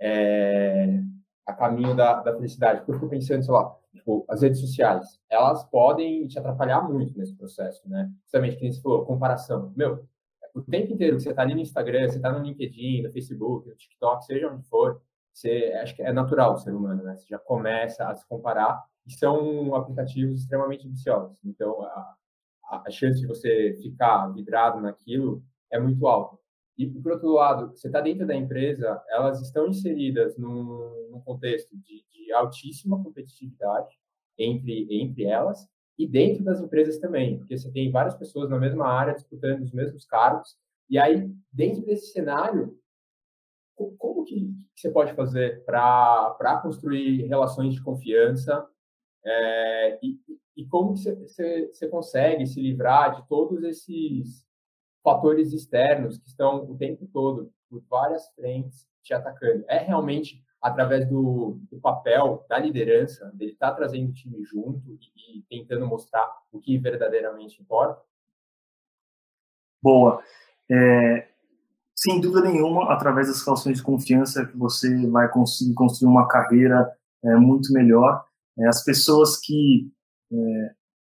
é, 0.00 1.00
a 1.46 1.52
caminho 1.52 1.96
da, 1.96 2.20
da 2.20 2.34
felicidade. 2.34 2.80
Porque 2.80 2.92
eu 2.92 2.96
fico 2.96 3.08
pensando, 3.08 3.42
sei 3.42 3.52
lá, 3.54 3.74
tipo, 3.94 4.24
as 4.28 4.42
redes 4.42 4.60
sociais, 4.60 5.18
elas 5.28 5.64
podem 5.64 6.26
te 6.26 6.38
atrapalhar 6.38 6.82
muito 6.82 7.18
nesse 7.18 7.34
processo, 7.34 7.88
né? 7.88 8.10
Justamente, 8.24 8.56
que 8.56 8.70
você 8.70 8.80
falou, 8.80 9.06
comparação. 9.06 9.72
Meu, 9.74 10.06
o 10.54 10.62
tempo 10.62 10.92
inteiro 10.92 11.16
que 11.16 11.22
você 11.22 11.30
está 11.30 11.42
ali 11.42 11.54
no 11.54 11.60
Instagram, 11.60 12.08
você 12.08 12.16
está 12.16 12.30
no 12.30 12.44
LinkedIn, 12.44 13.02
no 13.02 13.12
Facebook, 13.12 13.68
no 13.68 13.74
TikTok, 13.74 14.24
seja 14.24 14.52
onde 14.52 14.62
for, 14.68 15.00
você, 15.32 15.72
acho 15.82 15.96
que 15.96 16.02
é 16.02 16.12
natural 16.12 16.52
o 16.52 16.58
ser 16.58 16.74
humano, 16.74 17.02
né? 17.02 17.16
Você 17.16 17.26
já 17.26 17.38
começa 17.38 18.06
a 18.06 18.14
se 18.14 18.26
comparar 18.28 18.84
e 19.06 19.12
são 19.12 19.74
aplicativos 19.74 20.40
extremamente 20.40 20.86
viciosos. 20.86 21.38
Então, 21.44 21.82
a, 21.82 22.14
a 22.68 22.90
chance 22.90 23.20
de 23.20 23.26
você 23.26 23.78
ficar 23.82 24.28
vidrado 24.28 24.80
naquilo 24.80 25.42
é 25.70 25.78
muito 25.78 26.06
alta. 26.06 26.38
E, 26.76 26.86
por 26.86 27.12
outro 27.12 27.32
lado, 27.32 27.70
você 27.76 27.86
está 27.86 28.00
dentro 28.00 28.26
da 28.26 28.34
empresa, 28.34 29.02
elas 29.08 29.40
estão 29.42 29.68
inseridas 29.68 30.36
num, 30.38 31.10
num 31.10 31.20
contexto 31.20 31.76
de, 31.76 32.04
de, 32.10 32.32
altíssima 32.32 33.02
competitividade 33.02 33.94
entre, 34.38 34.86
entre 34.90 35.24
elas 35.24 35.68
e 35.98 36.06
dentro 36.08 36.42
das 36.42 36.60
empresas 36.60 36.98
também, 36.98 37.38
porque 37.38 37.58
você 37.58 37.70
tem 37.70 37.90
várias 37.90 38.14
pessoas 38.14 38.48
na 38.48 38.58
mesma 38.58 38.86
área 38.86 39.14
disputando 39.14 39.60
os 39.60 39.72
mesmos 39.72 40.06
cargos, 40.06 40.56
e 40.88 40.98
aí, 40.98 41.30
dentro 41.52 41.84
desse 41.84 42.12
cenário, 42.12 42.78
como 43.98 44.24
que 44.24 44.50
você 44.74 44.90
pode 44.90 45.14
fazer 45.14 45.64
para 45.64 46.60
construir 46.62 47.26
relações 47.26 47.74
de 47.74 47.82
confiança 47.82 48.66
é, 49.24 49.98
e, 50.02 50.18
e, 50.56 50.66
como 50.66 50.96
você, 50.96 51.88
consegue 51.90 52.46
se 52.46 52.60
livrar 52.60 53.16
de 53.16 53.26
todos 53.28 53.62
esses 53.64 54.46
fatores 55.02 55.52
externos 55.52 56.18
que 56.18 56.28
estão 56.28 56.70
o 56.70 56.76
tempo 56.76 57.06
todo 57.12 57.52
por 57.68 57.82
várias 57.88 58.28
frentes 58.34 58.86
te 59.02 59.14
atacando. 59.14 59.64
É 59.68 59.78
realmente 59.78 60.42
através 60.60 61.08
do, 61.08 61.58
do 61.70 61.80
papel 61.80 62.46
da 62.48 62.56
liderança, 62.56 63.30
dele 63.34 63.52
estar 63.52 63.70
tá 63.70 63.76
trazendo 63.76 64.10
o 64.10 64.12
time 64.12 64.44
junto 64.44 64.80
e, 64.88 65.38
e, 65.38 65.42
tentando 65.50 65.86
mostrar 65.86 66.30
o 66.52 66.60
que 66.60 66.78
verdadeiramente 66.78 67.60
importa? 67.60 68.00
Boa. 69.82 70.22
É, 70.70 71.28
sem 71.96 72.20
dúvida 72.20 72.48
nenhuma, 72.48 72.92
através 72.92 73.26
das 73.26 73.44
relações 73.44 73.78
de 73.78 73.82
confiança 73.82 74.48
você 74.54 75.04
vai 75.08 75.28
conseguir 75.28 75.74
construir 75.74 76.08
uma 76.08 76.28
carreira 76.28 76.96
é, 77.24 77.34
muito 77.34 77.72
melhor. 77.72 78.24
É, 78.56 78.68
as 78.68 78.84
pessoas 78.84 79.40
que 79.40 79.90
é, 80.32 80.70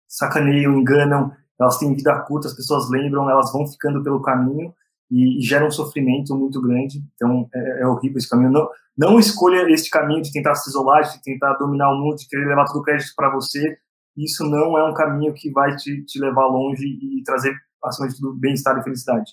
sacaneiam, 0.08 0.78
enganam, 0.78 1.32
elas 1.60 1.78
têm 1.78 1.94
vida 1.94 2.18
curta, 2.22 2.48
as 2.48 2.54
pessoas 2.54 2.88
lembram, 2.88 3.28
elas 3.28 3.52
vão 3.52 3.66
ficando 3.66 4.02
pelo 4.02 4.22
caminho 4.22 4.74
e, 5.10 5.38
e 5.38 5.42
geram 5.42 5.66
um 5.66 5.70
sofrimento 5.70 6.34
muito 6.34 6.60
grande. 6.60 7.02
Então, 7.14 7.48
é, 7.54 7.82
é, 7.82 7.86
horrível 7.86 8.18
esse 8.18 8.28
caminho. 8.28 8.50
Não, 8.50 8.68
não 8.96 9.18
escolha 9.18 9.70
este 9.70 9.90
caminho 9.90 10.22
de 10.22 10.32
tentar 10.32 10.54
se 10.54 10.70
isolar, 10.70 11.02
de 11.02 11.22
tentar 11.22 11.54
dominar 11.54 11.92
o 11.92 11.98
mundo, 11.98 12.16
de 12.16 12.28
querer 12.28 12.46
levar 12.46 12.64
todo 12.64 12.80
o 12.80 12.82
crédito 12.82 13.12
para 13.14 13.30
você. 13.30 13.76
Isso 14.16 14.44
não 14.44 14.78
é 14.78 14.88
um 14.88 14.94
caminho 14.94 15.34
que 15.34 15.50
vai 15.50 15.76
te, 15.76 16.02
te 16.04 16.18
levar 16.18 16.46
longe 16.46 16.84
e 16.86 17.22
trazer, 17.24 17.54
acima 17.84 18.08
de 18.08 18.16
tudo, 18.16 18.34
bem-estar 18.34 18.78
e 18.78 18.82
felicidade. 18.82 19.32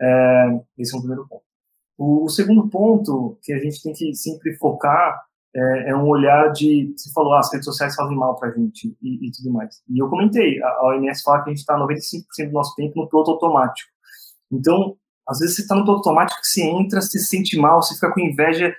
É, 0.00 0.60
esse 0.78 0.94
é 0.94 0.98
o 0.98 1.00
primeiro 1.00 1.26
ponto. 1.26 1.44
O, 1.96 2.24
o, 2.24 2.28
segundo 2.28 2.68
ponto 2.68 3.38
que 3.42 3.52
a 3.52 3.58
gente 3.58 3.80
tem 3.82 3.92
que 3.92 4.14
sempre 4.14 4.54
focar 4.56 5.22
é, 5.54 5.90
é 5.90 5.96
um 5.96 6.08
olhar 6.08 6.50
de, 6.52 6.92
você 6.96 7.12
falou, 7.12 7.34
ah, 7.34 7.40
as 7.40 7.52
redes 7.52 7.64
sociais 7.64 7.94
fazem 7.94 8.16
mal 8.16 8.36
para 8.36 8.48
a 8.48 8.52
gente 8.52 8.96
e, 9.00 9.26
e, 9.26 9.30
tudo 9.30 9.52
mais. 9.52 9.82
E 9.88 10.02
eu 10.02 10.08
comentei, 10.08 10.60
a, 10.62 10.68
a 10.68 10.88
OMS 10.88 11.22
fala 11.22 11.42
que 11.42 11.50
a 11.50 11.52
gente 11.52 11.60
está 11.60 11.78
95% 11.78 12.46
do 12.46 12.52
nosso 12.52 12.74
tempo 12.74 13.00
no 13.00 13.08
piloto 13.08 13.30
automático. 13.30 13.88
Então, 14.50 14.96
às 15.28 15.38
vezes 15.38 15.56
você 15.56 15.62
está 15.62 15.74
no 15.74 15.82
piloto 15.82 16.08
automático 16.08 16.40
você 16.42 16.62
entra, 16.62 17.00
você 17.00 17.18
se 17.18 17.26
sente 17.26 17.56
mal, 17.56 17.80
você 17.80 17.94
fica 17.94 18.12
com 18.12 18.20
inveja, 18.20 18.74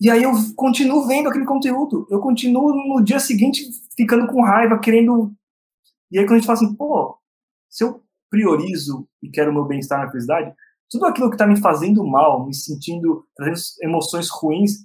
e 0.00 0.10
aí 0.10 0.22
eu 0.22 0.32
continuo 0.56 1.06
vendo 1.06 1.28
aquele 1.28 1.44
conteúdo, 1.44 2.06
eu 2.10 2.20
continuo 2.20 2.74
no 2.74 3.02
dia 3.02 3.20
seguinte 3.20 3.62
ficando 3.96 4.26
com 4.26 4.42
raiva, 4.42 4.78
querendo. 4.78 5.32
E 6.10 6.18
aí 6.18 6.24
quando 6.24 6.32
a 6.32 6.38
gente 6.38 6.46
fala 6.46 6.58
assim, 6.58 6.74
pô, 6.74 7.16
se 7.70 7.84
eu 7.84 8.02
priorizo 8.28 9.08
e 9.22 9.30
quero 9.30 9.50
o 9.50 9.54
meu 9.54 9.64
bem-estar 9.64 10.04
na 10.04 10.10
felicidade, 10.10 10.52
tudo 10.90 11.06
aquilo 11.06 11.28
que 11.28 11.36
está 11.36 11.46
me 11.46 11.60
fazendo 11.60 12.04
mal, 12.04 12.44
me 12.46 12.54
sentindo, 12.54 13.24
trazendo 13.36 13.58
emoções 13.82 14.28
ruins, 14.30 14.84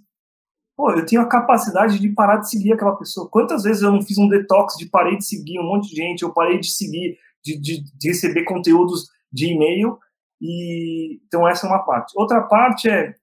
pô, 0.79 0.91
eu 0.91 1.05
tenho 1.05 1.21
a 1.21 1.27
capacidade 1.27 1.99
de 1.99 2.07
parar 2.07 2.37
de 2.37 2.49
seguir 2.49 2.71
aquela 2.71 2.95
pessoa. 2.95 3.29
Quantas 3.29 3.63
vezes 3.63 3.81
eu 3.81 3.91
não 3.91 4.01
fiz 4.01 4.17
um 4.17 4.29
detox 4.29 4.77
de 4.77 4.85
parei 4.85 5.17
de 5.17 5.25
seguir 5.25 5.59
um 5.59 5.65
monte 5.65 5.89
de 5.89 5.95
gente, 5.97 6.23
eu 6.23 6.33
parei 6.33 6.57
de 6.57 6.71
seguir, 6.71 7.17
de, 7.43 7.59
de, 7.59 7.83
de 7.83 8.07
receber 8.07 8.45
conteúdos 8.45 9.09
de 9.29 9.47
e-mail, 9.47 9.97
e 10.41 11.19
então 11.27 11.45
essa 11.45 11.67
é 11.67 11.69
uma 11.69 11.83
parte. 11.83 12.13
Outra 12.15 12.43
parte 12.43 12.89
é, 12.89 13.13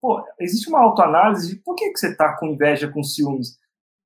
pô, 0.00 0.20
existe 0.40 0.68
uma 0.68 0.80
autoanálise 0.80 1.54
de 1.54 1.62
por 1.62 1.76
que, 1.76 1.88
que 1.88 2.00
você 2.00 2.08
está 2.08 2.36
com 2.36 2.46
inveja, 2.46 2.90
com 2.90 3.00
ciúmes. 3.04 3.56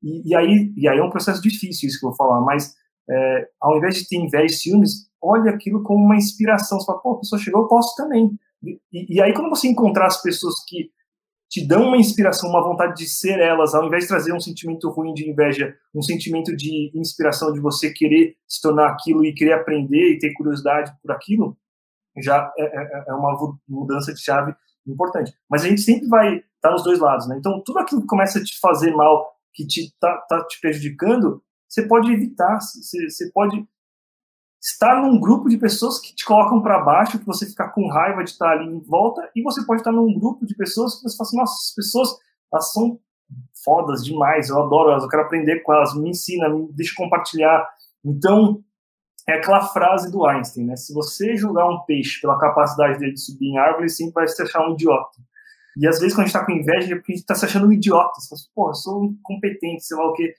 E, 0.03 0.29
e, 0.29 0.37
aí, 0.37 0.71
e 0.77 0.87
aí 0.87 0.99
é 0.99 1.03
um 1.03 1.09
processo 1.09 1.41
difícil 1.41 1.89
isso 1.89 1.99
que 1.99 2.05
eu 2.05 2.11
vou 2.11 2.17
falar, 2.17 2.43
mas 2.43 2.75
é, 3.09 3.49
ao 3.59 3.79
invés 3.79 3.97
de 3.97 4.07
ter 4.07 4.17
inveja 4.17 4.55
e 4.55 4.59
ciúmes, 4.59 5.09
olha 5.23 5.51
aquilo 5.51 5.83
como 5.83 6.05
uma 6.05 6.17
inspiração. 6.17 6.79
Você 6.79 6.85
fala, 6.85 6.99
pô, 6.99 7.13
a 7.13 7.21
pessoa 7.21 7.41
chegou, 7.41 7.63
eu 7.63 7.69
posso 7.69 7.97
também. 7.97 8.39
E, 8.63 9.17
e, 9.17 9.23
aí, 9.23 9.33
quando 9.33 9.49
você 9.49 9.67
encontrar 9.67 10.09
as 10.09 10.21
pessoas 10.21 10.55
que 10.69 10.91
te 11.49 11.67
dão 11.67 11.89
uma 11.89 11.97
inspiração, 11.97 12.51
uma 12.51 12.63
vontade 12.63 12.97
de 12.97 13.09
ser 13.09 13.39
elas, 13.39 13.75
ao 13.75 13.87
invés 13.87 14.05
de 14.05 14.09
trazer 14.09 14.33
um 14.33 14.41
sentimento 14.41 14.91
ruim 14.91 15.15
de 15.15 15.29
inveja, 15.29 15.77
um 15.95 16.03
sentimento 16.03 16.57
de 16.57 16.91
inspiração 16.95 17.53
de 17.53 17.61
você 17.61 17.93
querer 17.93 18.37
se 18.49 18.61
tornar 18.61 18.89
aquilo 18.89 19.25
e 19.25 19.33
querer 19.33 19.53
aprender 19.53 20.13
e 20.13 20.19
ter 20.19 20.33
curiosidade 20.35 20.93
por 21.03 21.13
aquilo, 21.13 21.57
já 22.19 22.53
é, 22.59 22.65
é, 22.65 23.05
é 23.09 23.13
uma 23.13 23.37
mudança 23.69 24.13
de 24.13 24.21
chave 24.21 24.55
importante. 24.87 25.33
Mas 25.49 25.65
a 25.65 25.69
gente 25.69 25.81
sempre 25.81 26.09
vai 26.09 26.37
estar 26.37 26.45
tá 26.61 26.71
nos 26.73 26.83
dois 26.83 26.99
lados, 26.99 27.29
né? 27.29 27.37
Então, 27.39 27.63
tudo 27.65 27.79
aquilo 27.79 28.01
que 28.01 28.07
começa 28.07 28.39
a 28.39 28.45
te 28.45 28.59
fazer 28.59 28.93
mal, 28.93 29.33
que 29.53 29.67
te 29.67 29.95
tá, 30.01 30.17
tá 30.29 30.45
te 30.47 30.61
prejudicando, 30.61 31.43
você 31.69 31.87
pode 31.87 32.13
evitar, 32.13 32.59
você, 32.61 33.09
você 33.09 33.31
pode 33.33 33.67
estar 34.61 35.01
num 35.03 35.21
grupo 35.21 35.49
de 35.49 35.59
pessoas 35.59 36.01
que 36.01 36.15
te 36.15 36.25
colocam 36.25 36.61
para 36.61 36.83
baixo, 36.83 37.19
que 37.19 37.27
você 37.27 37.47
fica 37.47 37.69
com 37.69 37.89
raiva 37.89 38.25
de 38.25 38.31
estar 38.31 38.51
ali 38.51 38.67
em 38.67 38.81
volta, 38.81 39.31
e 39.35 39.43
você 39.43 39.65
pode 39.65 39.81
estar 39.81 39.93
num 39.93 40.13
grupo 40.19 40.47
de 40.47 40.57
pessoas 40.57 40.97
que 40.97 41.03
você 41.03 41.17
fala 41.17 41.29
assim, 41.29 41.37
nossa, 41.37 41.53
as 41.53 41.75
pessoas, 41.75 42.09
elas 42.53 42.73
são 42.73 42.99
fodas 43.65 44.05
demais, 44.05 44.49
eu 44.49 44.63
adoro 44.63 44.91
elas, 44.91 45.03
eu 45.03 45.09
quero 45.09 45.25
aprender 45.25 45.61
com 45.61 45.73
elas, 45.73 45.95
me 45.95 46.11
ensina, 46.11 46.49
me 46.49 46.73
deixa 46.73 46.95
compartilhar. 46.97 47.69
Então, 48.05 48.63
é 49.29 49.35
aquela 49.35 49.61
frase 49.61 50.11
do 50.11 50.25
Einstein, 50.25 50.67
né? 50.67 50.77
Se 50.77 50.95
você 50.95 51.37
julgar 51.37 51.69
um 51.69 51.85
peixe 51.85 52.21
pela 52.21 52.39
capacidade 52.39 52.99
dele 52.99 53.13
de 53.13 53.21
subir 53.21 53.47
em 53.47 53.59
árvore, 53.59 53.89
sempre 53.89 54.15
vai 54.15 54.29
se 54.29 54.41
achar 54.41 54.67
um 54.67 54.75
idiota. 54.75 55.19
E 55.77 55.87
às 55.87 55.99
vezes 55.99 56.15
quando 56.15 56.25
a 56.25 56.29
gente 56.29 56.37
está 56.37 56.47
com 56.47 56.53
inveja 56.53 56.93
é 56.93 56.97
porque 56.97 57.13
a 57.13 57.15
gente 57.15 57.23
está 57.23 57.35
se 57.35 57.45
achando 57.45 57.67
um 57.67 57.73
idiota. 57.73 58.21
Você 58.21 58.29
fala 58.29 58.39
assim, 58.39 58.51
pô, 58.55 58.71
eu 58.71 58.75
sou 58.75 59.05
incompetente, 59.05 59.85
sei 59.85 59.97
lá 59.97 60.09
o 60.09 60.13
quê. 60.13 60.33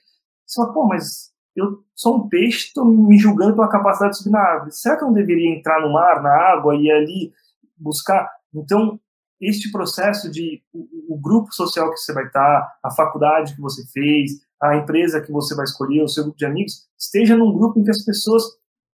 Você 0.46 0.60
fala, 0.60 0.72
pô, 0.72 0.86
mas 0.86 1.30
eu 1.58 1.82
sou 1.94 2.16
um 2.16 2.28
peixe, 2.28 2.68
estou 2.68 2.84
me 2.84 3.18
julgando 3.18 3.54
pela 3.54 3.68
capacidade 3.68 4.12
de 4.12 4.18
subir 4.18 4.30
na 4.30 4.40
árvore. 4.40 4.72
Será 4.72 4.96
que 4.96 5.02
eu 5.02 5.08
não 5.08 5.14
deveria 5.14 5.54
entrar 5.54 5.80
no 5.80 5.92
mar, 5.92 6.22
na 6.22 6.30
água 6.30 6.76
e 6.76 6.90
ali 6.90 7.32
buscar? 7.76 8.28
Então, 8.54 8.98
este 9.40 9.70
processo 9.70 10.30
de 10.30 10.62
o, 10.72 11.14
o, 11.14 11.18
grupo 11.18 11.52
social 11.52 11.90
que 11.90 11.98
você 11.98 12.12
vai 12.12 12.26
estar, 12.26 12.78
a 12.82 12.90
faculdade 12.90 13.54
que 13.54 13.60
você 13.60 13.86
fez, 13.92 14.32
a 14.60 14.76
empresa 14.76 15.20
que 15.20 15.30
você 15.30 15.54
vai 15.54 15.64
escolher, 15.64 16.02
o 16.02 16.08
seu 16.08 16.24
grupo 16.24 16.38
de 16.38 16.46
amigos, 16.46 16.88
esteja 16.98 17.36
num 17.36 17.52
grupo 17.52 17.78
em 17.78 17.84
que 17.84 17.90
as 17.90 18.04
pessoas 18.04 18.42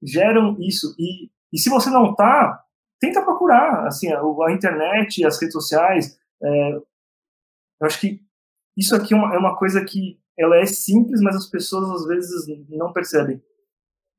geram 0.03 0.57
isso. 0.61 0.95
E, 0.99 1.31
e 1.53 1.59
se 1.59 1.71
você 1.71 1.89
não 1.89 2.11
está, 2.11 2.63
tenta 3.01 3.23
procurar. 3.23 3.87
Assim, 3.87 4.13
a, 4.13 4.21
a, 4.21 4.53
internet, 4.53 5.25
as 5.25 5.41
redes 5.41 5.55
sociais. 5.55 6.19
É, 6.43 6.73
eu 6.75 7.87
acho 7.87 8.01
que 8.01 8.21
isso 8.77 8.95
aqui 8.95 9.15
é 9.15 9.17
uma, 9.17 9.35
é 9.35 9.39
uma 9.39 9.57
coisa 9.57 9.85
que 9.85 10.19
ela 10.39 10.57
é 10.57 10.67
simples, 10.67 11.21
mas 11.21 11.37
as 11.37 11.47
pessoas 11.47 11.91
às 11.91 12.07
vezes 12.07 12.47
não 12.69 12.93
percebem. 12.93 13.41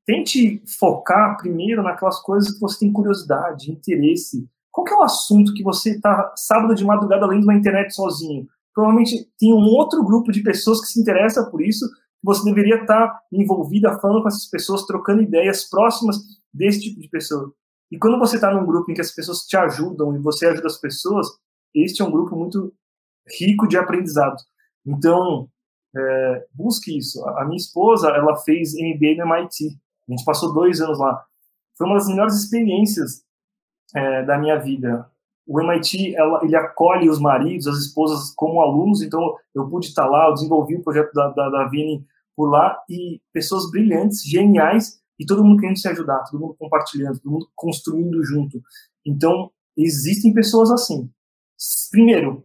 Tente 0.05 0.61
focar 0.78 1.38
primeiro 1.38 1.82
naquelas 1.82 2.22
coisas 2.22 2.53
que 2.53 2.59
você 2.59 2.80
tem 2.80 2.93
curiosidade, 2.93 3.72
interesse. 3.72 4.47
Qual 4.72 4.88
é 4.88 4.93
o 4.93 5.03
assunto 5.03 5.53
que 5.53 5.63
você 5.63 5.91
está 5.91 6.34
sábado 6.36 6.76
de 6.76 6.86
madrugada 6.86 7.26
lendo 7.26 7.45
na 7.45 7.55
internet 7.55 7.93
sozinho? 7.93 8.47
Provavelmente 8.74 9.28
tem 9.39 9.53
um 9.53 9.66
outro 9.66 10.03
grupo 10.03 10.32
de 10.32 10.43
pessoas 10.43 10.82
que 10.82 10.88
se 10.88 11.01
interessa 11.01 11.49
por 11.49 11.61
isso. 11.61 11.86
Você 12.24 12.43
deveria 12.43 12.82
estar 12.82 13.07
tá 13.07 13.22
envolvida, 13.32 13.97
falando 13.99 14.22
com 14.22 14.28
essas 14.28 14.49
pessoas, 14.49 14.86
trocando 14.86 15.22
ideias 15.22 15.68
próximas 15.70 16.18
desse 16.53 16.82
tipo 16.82 16.99
de 16.99 17.09
pessoa. 17.09 17.53
E 17.91 17.97
quando 17.97 18.20
você 18.20 18.36
está 18.36 18.53
num 18.53 18.66
grupo 18.66 18.91
em 18.91 18.93
que 18.93 19.01
as 19.01 19.11
pessoas 19.11 19.45
te 19.45 19.55
ajudam 19.55 20.16
e 20.16 20.20
você 20.20 20.47
ajuda 20.47 20.68
as 20.68 20.78
pessoas, 20.78 21.28
este 21.74 22.01
é 22.01 22.05
um 22.05 22.11
grupo 22.11 22.36
muito 22.36 22.74
rico 23.39 23.68
de 23.68 23.78
aprendizado. 23.78 24.38
Então, 24.86 25.47
é, 25.95 26.45
busque 26.53 26.97
isso. 26.97 27.23
A 27.29 27.45
minha 27.45 27.57
esposa, 27.57 28.09
ela 28.09 28.35
fez 28.37 28.73
MBA 28.73 29.15
no 29.17 29.33
MIT. 29.33 29.77
A 30.07 30.11
gente 30.11 30.25
passou 30.25 30.53
dois 30.53 30.81
anos 30.81 30.99
lá. 30.99 31.23
Foi 31.77 31.87
uma 31.87 31.95
das 31.95 32.07
melhores 32.07 32.35
experiências 32.35 33.23
é, 33.95 34.23
da 34.23 34.37
minha 34.37 34.57
vida. 34.57 35.09
O 35.47 35.61
MIT, 35.61 36.15
ela, 36.15 36.43
ele 36.43 36.55
acolhe 36.55 37.09
os 37.09 37.19
maridos, 37.19 37.67
as 37.67 37.77
esposas 37.77 38.33
como 38.35 38.61
alunos, 38.61 39.01
então 39.01 39.35
eu 39.53 39.69
pude 39.69 39.87
estar 39.87 40.07
lá, 40.07 40.27
eu 40.27 40.33
desenvolvi 40.33 40.75
o 40.75 40.83
projeto 40.83 41.13
da, 41.13 41.29
da, 41.29 41.49
da 41.49 41.67
Vini 41.67 42.05
por 42.35 42.49
lá, 42.49 42.77
e 42.89 43.21
pessoas 43.31 43.69
brilhantes, 43.69 44.23
geniais, 44.23 44.99
e 45.19 45.25
todo 45.25 45.43
mundo 45.43 45.59
querendo 45.59 45.77
se 45.77 45.87
ajudar, 45.87 46.23
todo 46.23 46.39
mundo 46.39 46.55
compartilhando, 46.59 47.19
todo 47.19 47.31
mundo 47.31 47.47
construindo 47.55 48.23
junto. 48.23 48.61
Então, 49.05 49.51
existem 49.77 50.33
pessoas 50.33 50.71
assim. 50.71 51.09
Primeiro, 51.91 52.43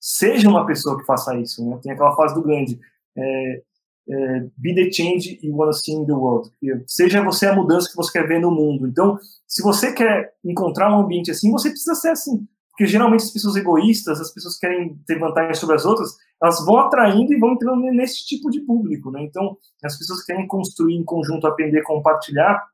seja 0.00 0.48
uma 0.48 0.66
pessoa 0.66 0.98
que 0.98 1.04
faça 1.04 1.36
isso. 1.36 1.64
Né? 1.68 1.78
Tem 1.82 1.92
aquela 1.92 2.16
fase 2.16 2.34
do 2.34 2.42
grande. 2.42 2.80
É, 3.16 3.62
é, 4.08 4.40
be 4.56 4.74
the 4.74 4.90
change 4.90 5.38
you 5.42 5.54
want 5.54 5.70
to 5.70 5.76
see 5.76 5.94
in 5.94 6.06
the 6.06 6.12
world. 6.12 6.50
Seja 6.86 7.22
você 7.22 7.46
a 7.46 7.54
mudança 7.54 7.90
que 7.90 7.96
você 7.96 8.12
quer 8.12 8.26
ver 8.26 8.40
no 8.40 8.50
mundo. 8.50 8.88
Então, 8.88 9.18
se 9.46 9.62
você 9.62 9.92
quer 9.92 10.32
encontrar 10.44 10.90
um 10.90 11.02
ambiente 11.02 11.30
assim, 11.30 11.50
você 11.52 11.68
precisa 11.68 11.94
ser 11.94 12.08
assim. 12.08 12.48
Porque 12.70 12.86
geralmente 12.86 13.24
as 13.24 13.30
pessoas 13.30 13.56
egoístas, 13.56 14.20
as 14.20 14.32
pessoas 14.32 14.54
que 14.54 14.66
querem 14.66 14.96
ter 15.06 15.18
vantagem 15.18 15.54
sobre 15.54 15.76
as 15.76 15.84
outras, 15.84 16.16
elas 16.42 16.64
vão 16.64 16.78
atraindo 16.78 17.32
e 17.32 17.38
vão 17.38 17.52
entrando 17.52 17.82
nesse 17.92 18.24
tipo 18.24 18.50
de 18.50 18.60
público. 18.60 19.10
Né? 19.10 19.22
Então, 19.22 19.56
as 19.84 19.98
pessoas 19.98 20.24
querem 20.24 20.46
construir 20.46 20.94
em 20.94 21.04
conjunto, 21.04 21.46
aprender, 21.46 21.82
compartilhar. 21.82 22.64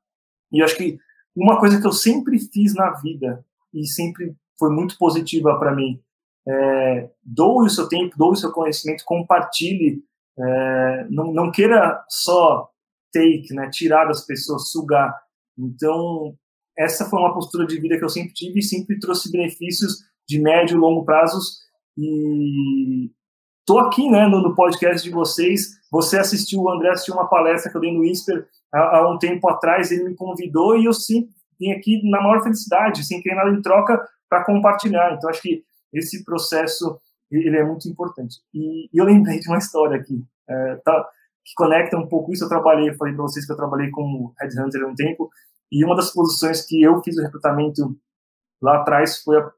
E 0.53 0.63
acho 0.63 0.77
que 0.77 0.97
uma 1.35 1.59
coisa 1.59 1.81
que 1.81 1.87
eu 1.87 1.93
sempre 1.93 2.39
fiz 2.39 2.73
na 2.73 2.93
vida 3.01 3.45
e 3.75 3.85
sempre 3.87 4.35
foi 4.59 4.71
muito 4.71 4.97
positiva 4.97 5.59
para 5.59 5.75
mim 5.75 6.01
é, 6.49 7.11
doe 7.25 7.67
o 7.67 7.71
seu 7.71 7.89
tempo, 7.89 8.17
doe 8.17 8.33
o 8.33 8.37
seu 8.37 8.53
conhecimento, 8.53 9.05
compartilhe, 9.05 10.03
é, 10.39 11.07
não, 11.11 11.33
não 11.33 11.51
queira 11.51 12.05
só 12.09 12.69
take, 13.13 13.55
né, 13.55 13.69
tirar 13.71 14.07
das 14.07 14.25
pessoas, 14.25 14.71
sugar. 14.71 15.15
Então, 15.59 16.35
essa 16.79 17.07
foi 17.07 17.19
uma 17.19 17.33
postura 17.33 17.67
de 17.67 17.81
vida 17.81 17.99
que 17.99 18.05
eu 18.05 18.09
sempre 18.09 18.33
tive 18.35 18.61
e 18.61 18.63
sempre 18.63 18.99
trouxe 18.99 19.33
benefícios 19.33 20.05
de 20.29 20.41
médio 20.41 20.77
e 20.77 20.81
longo 20.81 21.05
prazos 21.05 21.67
e 21.97 23.11
tô 23.65 23.79
aqui, 23.79 24.09
né, 24.11 24.27
no, 24.27 24.55
podcast 24.55 25.03
de 25.03 25.13
vocês. 25.13 25.77
Você 25.91 26.19
assistiu, 26.19 26.61
o 26.61 26.71
André 26.71 26.91
assistiu 26.91 27.15
uma 27.15 27.29
palestra 27.29 27.71
que 27.71 27.77
eu 27.77 27.81
dei 27.81 27.93
no 27.93 28.05
ISPER 28.05 28.47
há, 28.73 28.99
há 28.99 29.11
um 29.11 29.19
tempo 29.19 29.49
atrás, 29.49 29.91
ele 29.91 30.05
me 30.05 30.15
convidou 30.15 30.79
e 30.79 30.85
eu 30.85 30.93
sim 30.93 31.29
vim 31.59 31.73
aqui 31.73 32.03
na 32.09 32.21
maior 32.21 32.43
felicidade, 32.43 33.05
sem 33.05 33.21
querer 33.23 33.37
nada 33.37 33.51
em 33.51 33.63
troca 33.63 33.99
para 34.29 34.45
compartilhar. 34.45 35.15
Então, 35.15 35.31
acho 35.31 35.41
que 35.41 35.65
esse 35.93 36.25
processo 36.25 37.01
ele 37.31 37.57
é 37.57 37.65
muito 37.65 37.89
importante. 37.89 38.41
E, 38.55 38.89
eu 38.93 39.05
lembrei 39.05 39.41
de 39.41 39.49
uma 39.49 39.59
história 39.59 39.99
aqui, 39.99 40.25
é, 40.49 40.77
tá, 40.77 41.09
que 41.45 41.53
conecta 41.57 41.97
um 41.97 42.07
pouco 42.07 42.33
isso. 42.33 42.45
Eu 42.45 42.49
trabalhei, 42.49 42.95
falei 42.95 43.15
para 43.15 43.23
vocês 43.23 43.45
que 43.45 43.53
eu 43.53 43.57
trabalhei 43.57 43.91
como 43.91 44.35
headhunter 44.41 44.83
há 44.83 44.87
um 44.87 44.95
tempo, 44.95 45.31
e 45.71 45.85
uma 45.85 45.97
das 45.97 46.13
posições 46.13 46.65
que 46.65 46.83
eu 46.83 47.03
fiz 47.03 47.17
o 47.17 47.23
recrutamento 47.23 47.99
lá 48.63 48.81
atrás 48.81 49.23
foi 49.23 49.39
a 49.39 49.53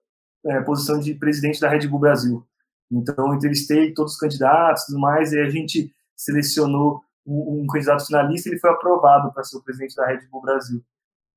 é, 0.47 0.61
posição 0.63 0.99
de 0.99 1.15
presidente 1.15 1.61
da 1.61 1.69
Red 1.69 1.87
Bull 1.87 2.01
Brasil. 2.01 2.47
Então, 2.91 3.35
entrevistei 3.35 3.93
todos 3.93 4.15
os 4.15 4.19
candidatos 4.19 4.85
e 4.85 4.87
tudo 4.87 5.01
mais, 5.01 5.33
e 5.33 5.39
a 5.39 5.51
gente 5.51 5.93
selecionou 6.17 7.03
um, 7.27 7.63
um 7.63 7.67
candidato 7.67 8.07
finalista 8.07 8.49
e 8.49 8.53
ele 8.53 8.61
foi 8.61 8.71
aprovado 8.71 9.33
para 9.33 9.45
ser 9.45 9.59
o 9.59 9.63
presidente 9.63 9.95
da 9.95 10.07
Red 10.07 10.27
Bull 10.31 10.41
Brasil. 10.41 10.83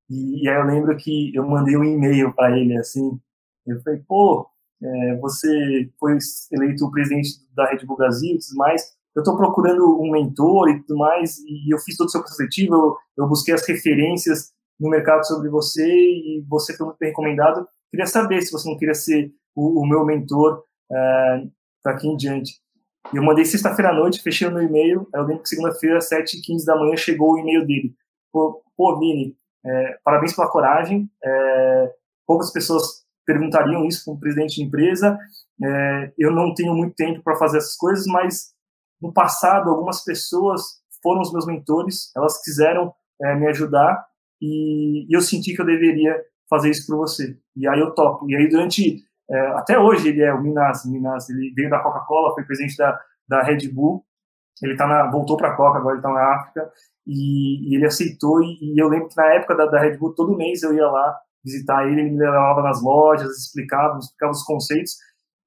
E, 0.10 0.44
e 0.44 0.50
aí 0.50 0.56
eu 0.56 0.66
lembro 0.66 0.96
que 0.98 1.36
eu 1.36 1.46
mandei 1.48 1.76
um 1.76 1.84
e-mail 1.84 2.34
para 2.34 2.58
ele, 2.58 2.78
assim, 2.78 3.20
eu 3.66 3.82
falei, 3.82 4.02
pô, 4.08 4.50
é, 4.84 5.16
você 5.18 5.90
foi 6.00 6.18
eleito 6.52 6.90
presidente 6.92 7.30
da 7.56 7.66
Red 7.66 7.86
Bull 7.86 7.98
Brasil 7.98 8.36
e 8.36 8.40
tudo 8.40 8.58
mais, 8.58 8.82
eu 9.16 9.22
estou 9.22 9.36
procurando 9.36 10.02
um 10.02 10.10
mentor 10.12 10.70
e 10.70 10.80
tudo 10.82 10.98
mais, 10.98 11.38
e 11.40 11.74
eu 11.74 11.78
fiz 11.80 11.98
todo 11.98 12.08
o 12.08 12.12
seu 12.12 12.22
processo 12.22 12.48
eu, 12.62 12.98
eu 13.18 13.28
busquei 13.28 13.54
as 13.54 13.68
referências 13.68 14.52
no 14.80 14.90
mercado 14.90 15.26
sobre 15.28 15.50
você 15.50 15.86
e 15.86 16.46
você 16.50 16.76
foi 16.76 16.88
muito 16.88 16.98
bem 16.98 17.10
recomendado. 17.10 17.68
Queria 17.90 18.06
saber 18.06 18.42
se 18.42 18.52
você 18.52 18.70
não 18.70 18.78
queria 18.78 18.96
ser 18.96 19.32
o, 19.54 19.82
o 19.82 19.86
meu 19.86 20.06
mentor 20.06 20.64
é, 20.92 21.44
para 21.84 21.94
aqui 21.94 22.08
em 22.08 22.16
diante. 22.16 22.54
Eu 23.14 23.22
mandei 23.24 23.44
sexta-feira 23.44 23.92
à 23.92 23.94
noite, 23.94 24.22
fechei 24.22 24.48
o 24.48 24.52
meu 24.52 24.64
e-mail, 24.64 25.08
eu 25.14 25.24
lembro 25.24 25.44
que 25.44 25.50
segunda-feira, 25.50 25.98
às 25.98 26.10
7h15 26.10 26.66
da 26.66 26.78
manhã, 26.78 26.96
chegou 26.96 27.34
o 27.34 27.38
e-mail 27.38 27.66
dele. 27.66 27.94
Pô, 28.32 28.64
pô 28.78 28.98
Vini, 28.98 29.36
é, 29.66 30.00
parabéns 30.04 30.34
pela 30.34 30.50
coragem, 30.50 31.10
é, 31.24 31.94
poucas 32.26 32.52
pessoas 32.52 33.01
perguntariam 33.26 33.86
isso 33.86 34.04
para 34.06 34.14
um 34.14 34.20
presidente 34.20 34.56
de 34.56 34.64
empresa. 34.64 35.18
É, 35.64 36.14
eu 36.18 36.32
não 36.32 36.54
tenho 36.54 36.74
muito 36.74 36.96
tempo 36.96 37.22
para 37.24 37.36
fazer 37.36 37.58
essas 37.58 37.76
coisas, 37.76 38.06
mas 38.08 38.52
no 39.02 39.14
passado 39.14 39.70
algumas 39.70 40.04
pessoas 40.04 40.82
foram 41.02 41.22
os 41.22 41.32
meus 41.32 41.46
mentores, 41.46 42.12
elas 42.16 42.42
quiseram 42.44 42.94
é, 43.22 43.36
me 43.36 43.48
ajudar 43.48 44.06
e, 44.42 45.06
e, 45.10 45.16
eu 45.16 45.22
senti 45.22 45.56
que 45.56 45.62
eu 45.62 45.66
deveria 45.66 46.16
fazer 46.50 46.70
isso 46.70 46.86
por 46.88 46.98
você. 46.98 47.38
E 47.56 47.68
aí 47.68 47.80
eu 47.80 47.92
topo. 47.94 48.30
E 48.30 48.36
aí 48.36 48.50
durante 48.50 49.04
é, 49.30 49.40
até 49.58 49.80
hoje 49.80 50.10
ele 50.10 50.22
é 50.22 50.34
o 50.34 50.42
Minas, 50.42 50.86
Minas, 50.86 51.30
ele 51.30 51.54
veio 51.56 51.70
da 51.70 51.80
Coca-Cola, 51.80 52.34
foi 52.34 52.44
presidente 52.44 52.76
da, 52.78 53.00
da 53.28 53.44
Red 53.44 53.70
Bull. 53.70 54.04
Ele 54.62 54.76
tá 54.76 54.86
na, 54.86 55.10
voltou 55.10 55.38
para 55.38 55.50
a 55.50 55.56
Coca, 55.56 55.80
agora 55.80 55.96
ele 55.96 56.00
está 56.00 56.12
na 56.12 56.36
África 56.36 56.72
e, 57.08 57.72
e, 57.72 57.76
ele 57.76 57.86
aceitou. 57.86 58.42
E, 58.44 58.58
e, 58.62 58.82
eu 58.82 58.90
lembro 58.90 59.10
que 59.10 59.18
na 59.18 59.34
época 59.34 59.56
da, 59.56 59.66
da 59.68 59.80
Red 59.80 59.98
Bull 59.98 60.14
todo 60.14 60.38
mês 60.38 60.64
eu 60.64 60.74
ia 60.74 60.88
lá 60.88 61.20
visitar 61.44 61.88
ele, 61.88 62.02
ele 62.02 62.12
me 62.12 62.18
levava 62.18 62.62
nas 62.62 62.82
lojas, 62.82 63.38
explicava, 63.38 63.98
explicava 63.98 64.32
os 64.32 64.44
conceitos, 64.44 64.94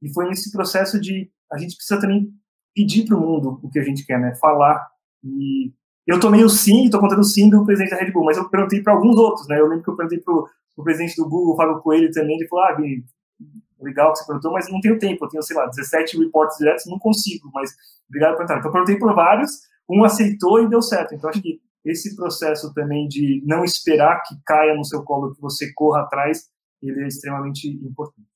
e 0.03 0.13
foi 0.13 0.29
nesse 0.29 0.51
processo 0.53 1.01
de 1.01 1.31
a 1.53 1.59
gente 1.59 1.77
precisa 1.77 2.01
também 2.01 2.29
pedir 2.75 3.07
para 3.07 3.17
o 3.17 3.21
mundo 3.21 3.61
o 3.63 3.71
que 3.71 3.79
a 3.79 3.85
gente 3.85 4.05
quer, 4.05 4.19
né? 4.19 4.35
Falar. 4.37 4.87
E 5.23 5.73
eu 6.07 6.19
tomei 6.19 6.43
o 6.43 6.49
sim, 6.49 6.85
estou 6.85 7.01
contando 7.01 7.21
o 7.21 7.25
sim 7.25 7.49
do 7.49 7.65
presidente 7.65 7.91
da 7.91 7.97
Red 7.97 8.11
Bull, 8.11 8.25
mas 8.25 8.37
eu 8.37 8.49
perguntei 8.51 8.83
para 8.83 8.93
alguns 8.93 9.17
outros, 9.17 9.49
né? 9.49 9.59
Eu 9.59 9.69
lembro 9.69 9.85
que 9.85 9.91
eu 9.91 9.97
perguntei 9.97 10.21
para 10.21 10.35
o 10.35 10.83
presidente 10.83 11.17
do 11.17 11.29
Google, 11.29 11.57
Fábio 11.57 11.81
Coelho, 11.81 12.11
também, 12.11 12.37
ele 12.37 12.49
falou, 12.49 12.65
ah, 12.65 12.77
legal 13.81 14.13
que 14.13 14.19
você 14.19 14.27
perguntou, 14.27 14.53
mas 14.53 14.71
não 14.71 14.81
tenho 14.81 14.99
tempo, 14.99 15.25
eu 15.25 15.29
tenho, 15.29 15.43
sei 15.43 15.57
lá, 15.57 15.67
17 15.67 16.19
reportes 16.19 16.59
diretos, 16.59 16.87
não 16.87 16.99
consigo, 16.99 17.51
mas 17.55 17.71
obrigado 18.09 18.33
por 18.33 18.39
perguntar. 18.39 18.59
Então, 18.59 18.69
eu 18.69 18.73
perguntei 18.73 18.99
por 18.99 19.15
vários, 19.15 19.51
um 19.89 20.05
aceitou 20.05 20.63
e 20.63 20.69
deu 20.69 20.83
certo. 20.83 21.15
Então, 21.15 21.31
acho 21.31 21.41
que 21.41 21.61
esse 21.85 22.17
processo 22.17 22.73
também 22.73 23.07
de 23.07 23.43
não 23.47 23.65
esperar 23.65 24.23
que 24.23 24.35
caia 24.45 24.75
no 24.75 24.85
seu 24.85 25.05
colo, 25.05 25.35
que 25.35 25.41
você 25.41 25.73
corra 25.75 26.03
atrás, 26.03 26.51
ele 26.83 27.03
é 27.03 27.07
extremamente 27.07 27.69
importante. 27.69 28.29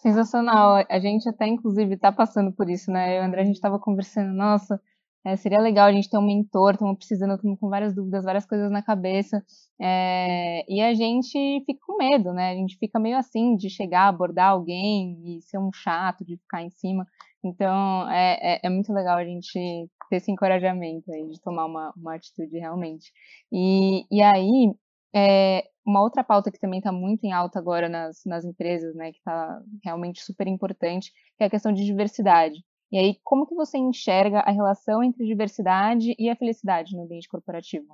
Sensacional. 0.00 0.84
A 0.88 0.98
gente 0.98 1.28
até, 1.28 1.46
inclusive, 1.46 1.94
está 1.94 2.10
passando 2.10 2.52
por 2.52 2.70
isso, 2.70 2.90
né? 2.90 3.18
Eu 3.18 3.22
André, 3.22 3.42
a 3.42 3.44
gente 3.44 3.56
estava 3.56 3.78
conversando, 3.78 4.32
nossa, 4.32 4.80
é, 5.24 5.36
seria 5.36 5.60
legal 5.60 5.86
a 5.86 5.92
gente 5.92 6.08
ter 6.08 6.16
um 6.16 6.26
mentor, 6.26 6.72
estamos 6.72 6.96
precisando, 6.96 7.34
estamos 7.34 7.58
com 7.60 7.68
várias 7.68 7.94
dúvidas, 7.94 8.24
várias 8.24 8.46
coisas 8.46 8.70
na 8.70 8.82
cabeça. 8.82 9.44
É, 9.78 10.64
e 10.66 10.80
a 10.80 10.94
gente 10.94 11.62
fica 11.66 11.80
com 11.86 11.98
medo, 11.98 12.32
né? 12.32 12.52
A 12.52 12.54
gente 12.54 12.78
fica 12.78 12.98
meio 12.98 13.18
assim 13.18 13.54
de 13.56 13.68
chegar, 13.68 14.08
abordar 14.08 14.50
alguém 14.50 15.20
e 15.22 15.42
ser 15.42 15.58
um 15.58 15.70
chato, 15.72 16.24
de 16.24 16.38
ficar 16.38 16.62
em 16.62 16.70
cima. 16.70 17.06
Então, 17.44 18.10
é, 18.10 18.56
é, 18.56 18.60
é, 18.64 18.70
muito 18.70 18.92
legal 18.92 19.16
a 19.16 19.24
gente 19.24 19.88
ter 20.10 20.16
esse 20.16 20.30
encorajamento 20.30 21.10
aí 21.12 21.28
de 21.28 21.40
tomar 21.40 21.66
uma, 21.66 21.92
uma 21.96 22.14
atitude 22.14 22.58
realmente. 22.58 23.10
E, 23.50 24.04
e 24.10 24.22
aí, 24.22 24.74
é, 25.14 25.64
uma 25.86 26.02
outra 26.02 26.22
pauta 26.22 26.50
que 26.50 26.60
também 26.60 26.78
está 26.78 26.92
muito 26.92 27.24
em 27.24 27.32
alta 27.32 27.58
agora 27.58 27.88
nas, 27.88 28.22
nas 28.26 28.44
empresas, 28.44 28.94
né, 28.94 29.10
que 29.10 29.18
está 29.18 29.60
realmente 29.82 30.22
super 30.22 30.46
importante, 30.46 31.10
que 31.36 31.44
é 31.44 31.46
a 31.46 31.50
questão 31.50 31.72
de 31.72 31.84
diversidade. 31.84 32.62
E 32.92 32.98
aí, 32.98 33.16
como 33.22 33.46
que 33.46 33.54
você 33.54 33.78
enxerga 33.78 34.40
a 34.40 34.50
relação 34.50 35.02
entre 35.02 35.24
diversidade 35.24 36.14
e 36.18 36.28
a 36.28 36.36
felicidade 36.36 36.94
no 36.94 37.04
ambiente 37.04 37.28
corporativo? 37.28 37.86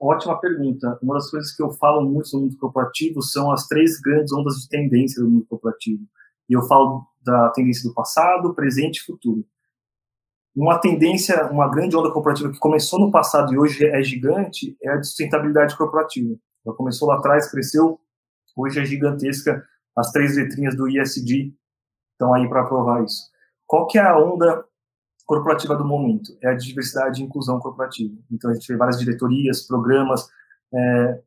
Ótima 0.00 0.40
pergunta. 0.40 0.96
Uma 1.02 1.14
das 1.14 1.28
coisas 1.28 1.54
que 1.54 1.62
eu 1.62 1.72
falo 1.72 2.08
muito 2.08 2.28
no 2.32 2.42
mundo 2.42 2.56
corporativo 2.56 3.20
são 3.20 3.50
as 3.50 3.66
três 3.66 4.00
grandes 4.00 4.32
ondas 4.32 4.54
de 4.54 4.68
tendência 4.68 5.22
do 5.22 5.28
mundo 5.28 5.46
corporativo. 5.46 6.04
E 6.48 6.56
eu 6.56 6.62
falo 6.68 7.04
da 7.28 7.50
tendência 7.50 7.88
do 7.88 7.94
passado, 7.94 8.54
presente 8.54 8.98
e 8.98 9.04
futuro. 9.04 9.44
Uma 10.56 10.78
tendência, 10.78 11.46
uma 11.50 11.68
grande 11.70 11.96
onda 11.96 12.10
corporativa 12.10 12.50
que 12.50 12.58
começou 12.58 12.98
no 12.98 13.10
passado 13.10 13.52
e 13.52 13.58
hoje 13.58 13.86
é 13.86 14.02
gigante 14.02 14.76
é 14.82 14.90
a 14.90 14.96
de 14.96 15.06
sustentabilidade 15.06 15.76
corporativa. 15.76 16.34
Ela 16.66 16.74
começou 16.74 17.08
lá 17.08 17.16
atrás, 17.16 17.50
cresceu, 17.50 18.00
hoje 18.56 18.80
é 18.80 18.84
gigantesca. 18.84 19.64
As 19.96 20.10
três 20.10 20.36
letrinhas 20.36 20.74
do 20.74 20.88
ISD 20.88 21.54
estão 22.12 22.34
aí 22.34 22.48
para 22.48 22.64
provar 22.64 23.04
isso. 23.04 23.30
Qual 23.66 23.86
que 23.86 23.98
é 23.98 24.02
a 24.02 24.18
onda 24.18 24.64
corporativa 25.26 25.76
do 25.76 25.84
momento? 25.84 26.36
É 26.42 26.48
a 26.48 26.54
diversidade 26.54 27.20
e 27.20 27.24
inclusão 27.24 27.60
corporativa. 27.60 28.16
Então 28.30 28.50
a 28.50 28.54
gente 28.54 28.66
vê 28.66 28.76
várias 28.76 28.98
diretorias, 28.98 29.66
programas, 29.66 30.28
é, 30.74 31.22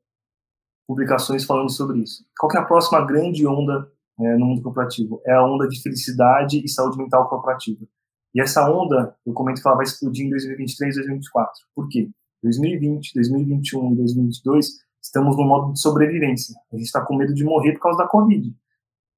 publicações 0.87 1.45
falando 1.45 1.69
sobre 1.69 1.99
isso. 1.99 2.25
Qual 2.37 2.49
que 2.49 2.57
é 2.57 2.59
a 2.59 2.65
próxima 2.65 3.05
grande 3.05 3.45
onda 3.45 3.89
é, 4.19 4.37
no 4.37 4.45
mundo 4.45 4.61
corporativo. 4.61 5.21
É 5.25 5.33
a 5.33 5.45
onda 5.45 5.67
de 5.67 5.81
felicidade 5.81 6.63
e 6.63 6.69
saúde 6.69 6.97
mental 6.97 7.27
corporativa. 7.29 7.85
E 8.33 8.41
essa 8.41 8.69
onda, 8.69 9.15
eu 9.25 9.33
comento 9.33 9.61
que 9.61 9.67
ela 9.67 9.75
vai 9.75 9.85
explodir 9.85 10.25
em 10.25 10.29
2023 10.29 10.95
e 10.95 10.99
2024. 10.99 11.53
Por 11.75 11.87
quê? 11.89 12.09
2020, 12.43 13.13
2021 13.13 13.93
e 13.93 13.95
2022, 13.97 14.67
estamos 15.01 15.35
no 15.37 15.43
modo 15.43 15.73
de 15.73 15.81
sobrevivência. 15.81 16.55
A 16.71 16.77
gente 16.77 16.85
está 16.85 17.01
com 17.01 17.15
medo 17.15 17.33
de 17.33 17.43
morrer 17.43 17.73
por 17.73 17.81
causa 17.81 17.97
da 17.97 18.07
Covid. 18.07 18.55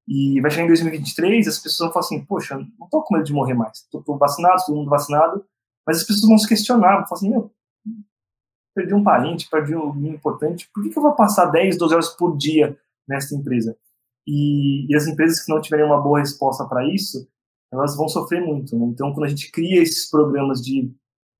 E 0.06 0.40
vai 0.40 0.50
chegar 0.50 0.64
em 0.64 0.68
2023, 0.68 1.48
as 1.48 1.58
pessoas 1.58 1.88
vão 1.88 1.92
falar 1.94 2.04
assim, 2.04 2.24
poxa, 2.24 2.58
não 2.78 2.88
tô 2.90 3.02
com 3.02 3.14
medo 3.14 3.24
de 3.24 3.32
morrer 3.32 3.54
mais. 3.54 3.86
Tô 3.90 4.02
vacinado, 4.18 4.62
todo 4.66 4.76
mundo 4.76 4.90
vacinado, 4.90 5.44
mas 5.86 5.98
as 5.98 6.04
pessoas 6.04 6.28
vão 6.28 6.38
se 6.38 6.48
questionar, 6.48 6.98
vão 6.98 7.06
falar 7.06 7.18
assim, 7.18 7.30
meu, 7.30 7.50
perdi 8.74 8.92
um 8.92 9.04
parente, 9.04 9.48
perdi 9.48 9.74
um 9.74 10.06
importante, 10.06 10.68
por 10.74 10.82
que, 10.82 10.90
que 10.90 10.98
eu 10.98 11.02
vou 11.02 11.14
passar 11.14 11.46
10, 11.46 11.78
12 11.78 11.94
horas 11.94 12.08
por 12.10 12.36
dia 12.36 12.76
nessa 13.08 13.34
empresa? 13.34 13.76
E, 14.26 14.90
e 14.90 14.96
as 14.96 15.06
empresas 15.06 15.44
que 15.44 15.52
não 15.52 15.60
tiverem 15.60 15.84
uma 15.84 16.00
boa 16.00 16.20
resposta 16.20 16.64
para 16.64 16.86
isso, 16.86 17.28
elas 17.72 17.96
vão 17.96 18.08
sofrer 18.08 18.40
muito. 18.40 18.78
Né? 18.78 18.86
Então, 18.86 19.12
quando 19.12 19.26
a 19.26 19.28
gente 19.28 19.50
cria 19.50 19.82
esses 19.82 20.08
programas 20.10 20.60
de 20.60 20.92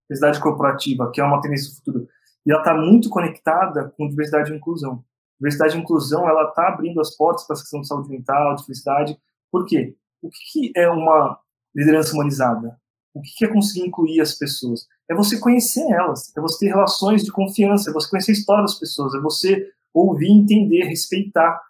diversidade 0.09 0.41
corporativa, 0.41 1.11
que 1.11 1.20
é 1.20 1.24
uma 1.24 1.41
tendência 1.41 1.70
do 1.70 1.76
futuro, 1.76 2.09
e 2.47 2.51
ela 2.51 2.61
está 2.61 2.74
muito 2.74 3.09
conectada 3.09 3.93
com 3.97 4.09
diversidade 4.09 4.53
e 4.53 4.57
inclusão. 4.57 5.03
Diversidade 5.41 5.76
e 5.76 5.80
inclusão, 5.80 6.28
ela 6.28 6.49
está 6.49 6.68
abrindo 6.68 7.01
as 7.01 7.16
portas 7.16 7.47
para 7.47 7.57
a 7.57 7.59
questão 7.59 7.80
de 7.80 7.89
saúde 7.89 8.11
mental, 8.11 8.55
de 8.57 8.64
felicidade. 8.64 9.18
Por 9.51 9.64
quê? 9.64 9.97
O 10.20 10.28
que 10.28 10.72
é 10.76 10.89
uma 10.89 11.39
liderança 11.74 12.12
humanizada? 12.12 12.78
O 13.14 13.22
que 13.22 13.45
é 13.45 13.49
conseguir 13.49 13.87
incluir 13.87 14.20
as 14.20 14.35
pessoas? 14.35 14.87
É 15.09 15.14
você 15.14 15.39
conhecer 15.39 15.89
elas, 15.91 16.32
é 16.37 16.41
você 16.41 16.66
ter 16.66 16.72
relações 16.72 17.22
de 17.22 17.30
confiança, 17.30 17.91
é 17.91 17.93
você 17.93 18.09
conhecer 18.11 18.32
a 18.32 18.35
história 18.35 18.62
das 18.62 18.78
pessoas, 18.78 19.14
é 19.14 19.20
você 19.20 19.70
ouvir, 19.93 20.30
entender, 20.30 20.85
respeitar. 20.85 21.61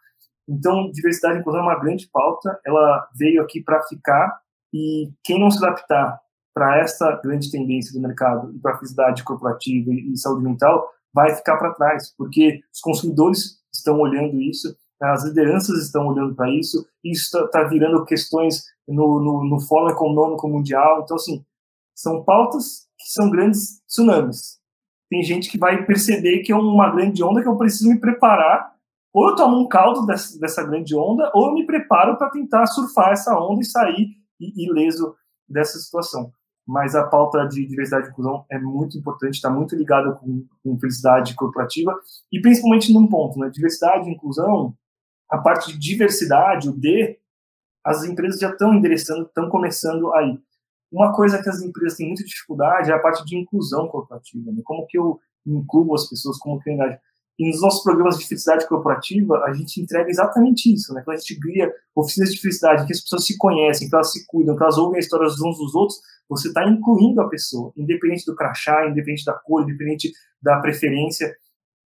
Então, 0.49 0.91
diversidade 0.91 1.37
e 1.37 1.41
inclusão 1.41 1.61
é 1.63 1.65
uma 1.65 1.81
grande 1.81 2.09
pauta, 2.13 2.59
ela 2.65 3.09
veio 3.17 3.43
aqui 3.43 3.63
para 3.63 3.83
ficar 3.85 4.41
e 4.73 5.11
quem 5.23 5.39
não 5.39 5.51
se 5.51 5.65
adaptar 5.65 6.21
para 6.53 6.79
essa 6.79 7.21
grande 7.23 7.51
tendência 7.51 7.93
do 7.93 8.07
mercado 8.07 8.53
e 8.55 8.59
para 8.59 8.73
a 8.73 8.77
felicidade 8.77 9.25
corporativa 9.25 9.91
e 9.91 10.17
saúde 10.17 10.45
mental 10.45 10.89
vai 11.13 11.35
ficar 11.35 11.57
para 11.57 11.75
trás, 11.75 12.13
porque 12.17 12.61
os 12.73 12.81
consumidores 12.81 13.59
estão 13.73 13.99
olhando 14.01 14.41
isso, 14.41 14.77
as 15.01 15.25
lideranças 15.25 15.83
estão 15.83 16.07
olhando 16.09 16.35
para 16.35 16.51
isso, 16.51 16.87
e 17.03 17.13
isso 17.13 17.25
está 17.25 17.47
tá 17.49 17.65
virando 17.65 18.05
questões 18.05 18.65
no, 18.87 19.21
no, 19.21 19.45
no 19.45 19.61
Fórum 19.61 19.91
Econômico 19.91 20.49
Mundial. 20.49 21.03
Então, 21.03 21.17
assim, 21.17 21.45
são 21.95 22.25
pautas 22.25 22.87
que 22.99 23.09
são 23.11 23.31
grandes 23.31 23.81
tsunamis. 23.87 24.59
Tem 25.11 25.23
gente 25.23 25.51
que 25.51 25.59
vai 25.59 25.85
perceber 25.85 26.41
que 26.41 26.53
é 26.53 26.57
uma 26.57 26.91
grande 26.91 27.23
onda 27.23 27.43
que 27.43 27.49
eu 27.49 27.57
preciso 27.57 27.91
me 27.91 28.01
preparar 28.01 28.74
ou 29.15 29.31
eu 29.31 29.37
tomo 29.37 29.61
um 29.61 29.69
caldo 29.69 30.05
dessa, 30.05 30.37
dessa 30.41 30.65
grande 30.65 30.97
onda, 30.97 31.31
ou 31.33 31.47
eu 31.47 31.55
me 31.55 31.65
preparo 31.65 32.19
para 32.19 32.31
tentar 32.31 32.67
surfar 32.67 33.13
essa 33.13 33.39
onda 33.39 33.61
e 33.61 33.65
sair 33.65 34.09
ileso 34.41 35.15
dessa 35.49 35.79
situação. 35.79 36.33
Mas 36.67 36.97
a 36.97 37.05
pauta 37.07 37.47
de 37.47 37.65
diversidade 37.65 38.09
e 38.09 38.11
inclusão 38.11 38.45
é 38.51 38.59
muito 38.59 38.99
importante, 38.99 39.35
está 39.35 39.49
muito 39.49 39.77
ligada 39.77 40.13
com, 40.13 40.45
com 40.65 40.79
felicidade 40.81 41.35
corporativa, 41.35 41.95
e 42.33 42.41
principalmente 42.41 42.93
num 42.93 43.07
ponto, 43.07 43.39
né? 43.39 43.49
Diversidade 43.51 44.09
e 44.09 44.13
inclusão, 44.13 44.75
a 45.31 45.39
parte 45.39 45.73
de 45.73 45.79
diversidade, 45.79 46.69
o 46.69 46.73
D, 46.73 47.19
as 47.85 48.03
empresas 48.03 48.41
já 48.41 48.51
estão 48.51 48.75
endereçando, 48.75 49.27
estão 49.27 49.49
começando 49.49 50.13
aí. 50.15 50.37
Uma 50.91 51.15
coisa 51.15 51.41
que 51.41 51.49
as 51.49 51.63
empresas 51.63 51.99
têm 51.99 52.09
muita 52.09 52.25
dificuldade 52.25 52.91
é 52.91 52.95
a 52.95 52.99
parte 52.99 53.25
de 53.25 53.37
inclusão 53.37 53.87
corporativa, 53.87 54.51
né? 54.51 54.61
Como 54.65 54.87
que 54.87 54.99
eu 54.99 55.21
incluo 55.47 55.95
as 55.95 56.09
pessoas, 56.09 56.37
como 56.39 56.59
que 56.61 56.69
eu 56.69 56.75
engajo. 56.75 56.99
E 57.39 57.49
nos 57.49 57.61
nossos 57.61 57.83
programas 57.83 58.19
de 58.19 58.27
felicidade 58.27 58.69
corporativa, 58.69 59.39
a 59.45 59.53
gente 59.53 59.81
entrega 59.81 60.09
exatamente 60.09 60.73
isso, 60.73 60.95
né? 60.95 61.03
Quando 61.05 61.17
a 61.17 61.21
gente 61.21 61.39
cria 61.41 61.73
oficinas 61.95 62.33
de 62.33 62.41
felicidade, 62.41 62.87
que 62.87 62.93
as 62.93 63.01
pessoas 63.01 63.27
se 63.27 63.37
conhecem, 63.37 63.89
que 63.89 63.95
elas 63.95 64.13
se 64.13 64.25
cuidam, 64.27 64.57
que 64.57 64.63
elas 64.63 64.79
ouvem 64.79 64.97
a 64.97 65.01
história 65.01 65.27
uns 65.27 65.37
dos 65.37 65.75
outros, 65.75 65.99
você 66.29 66.49
está 66.49 66.67
incluindo 66.69 67.21
a 67.21 67.29
pessoa, 67.29 67.73
independente 67.77 68.25
do 68.25 68.37
crachá, 68.37 68.89
independente 68.89 69.25
da 69.25 69.35
cor, 69.35 69.63
independente 69.63 70.13
da 70.41 70.61
preferência. 70.61 71.35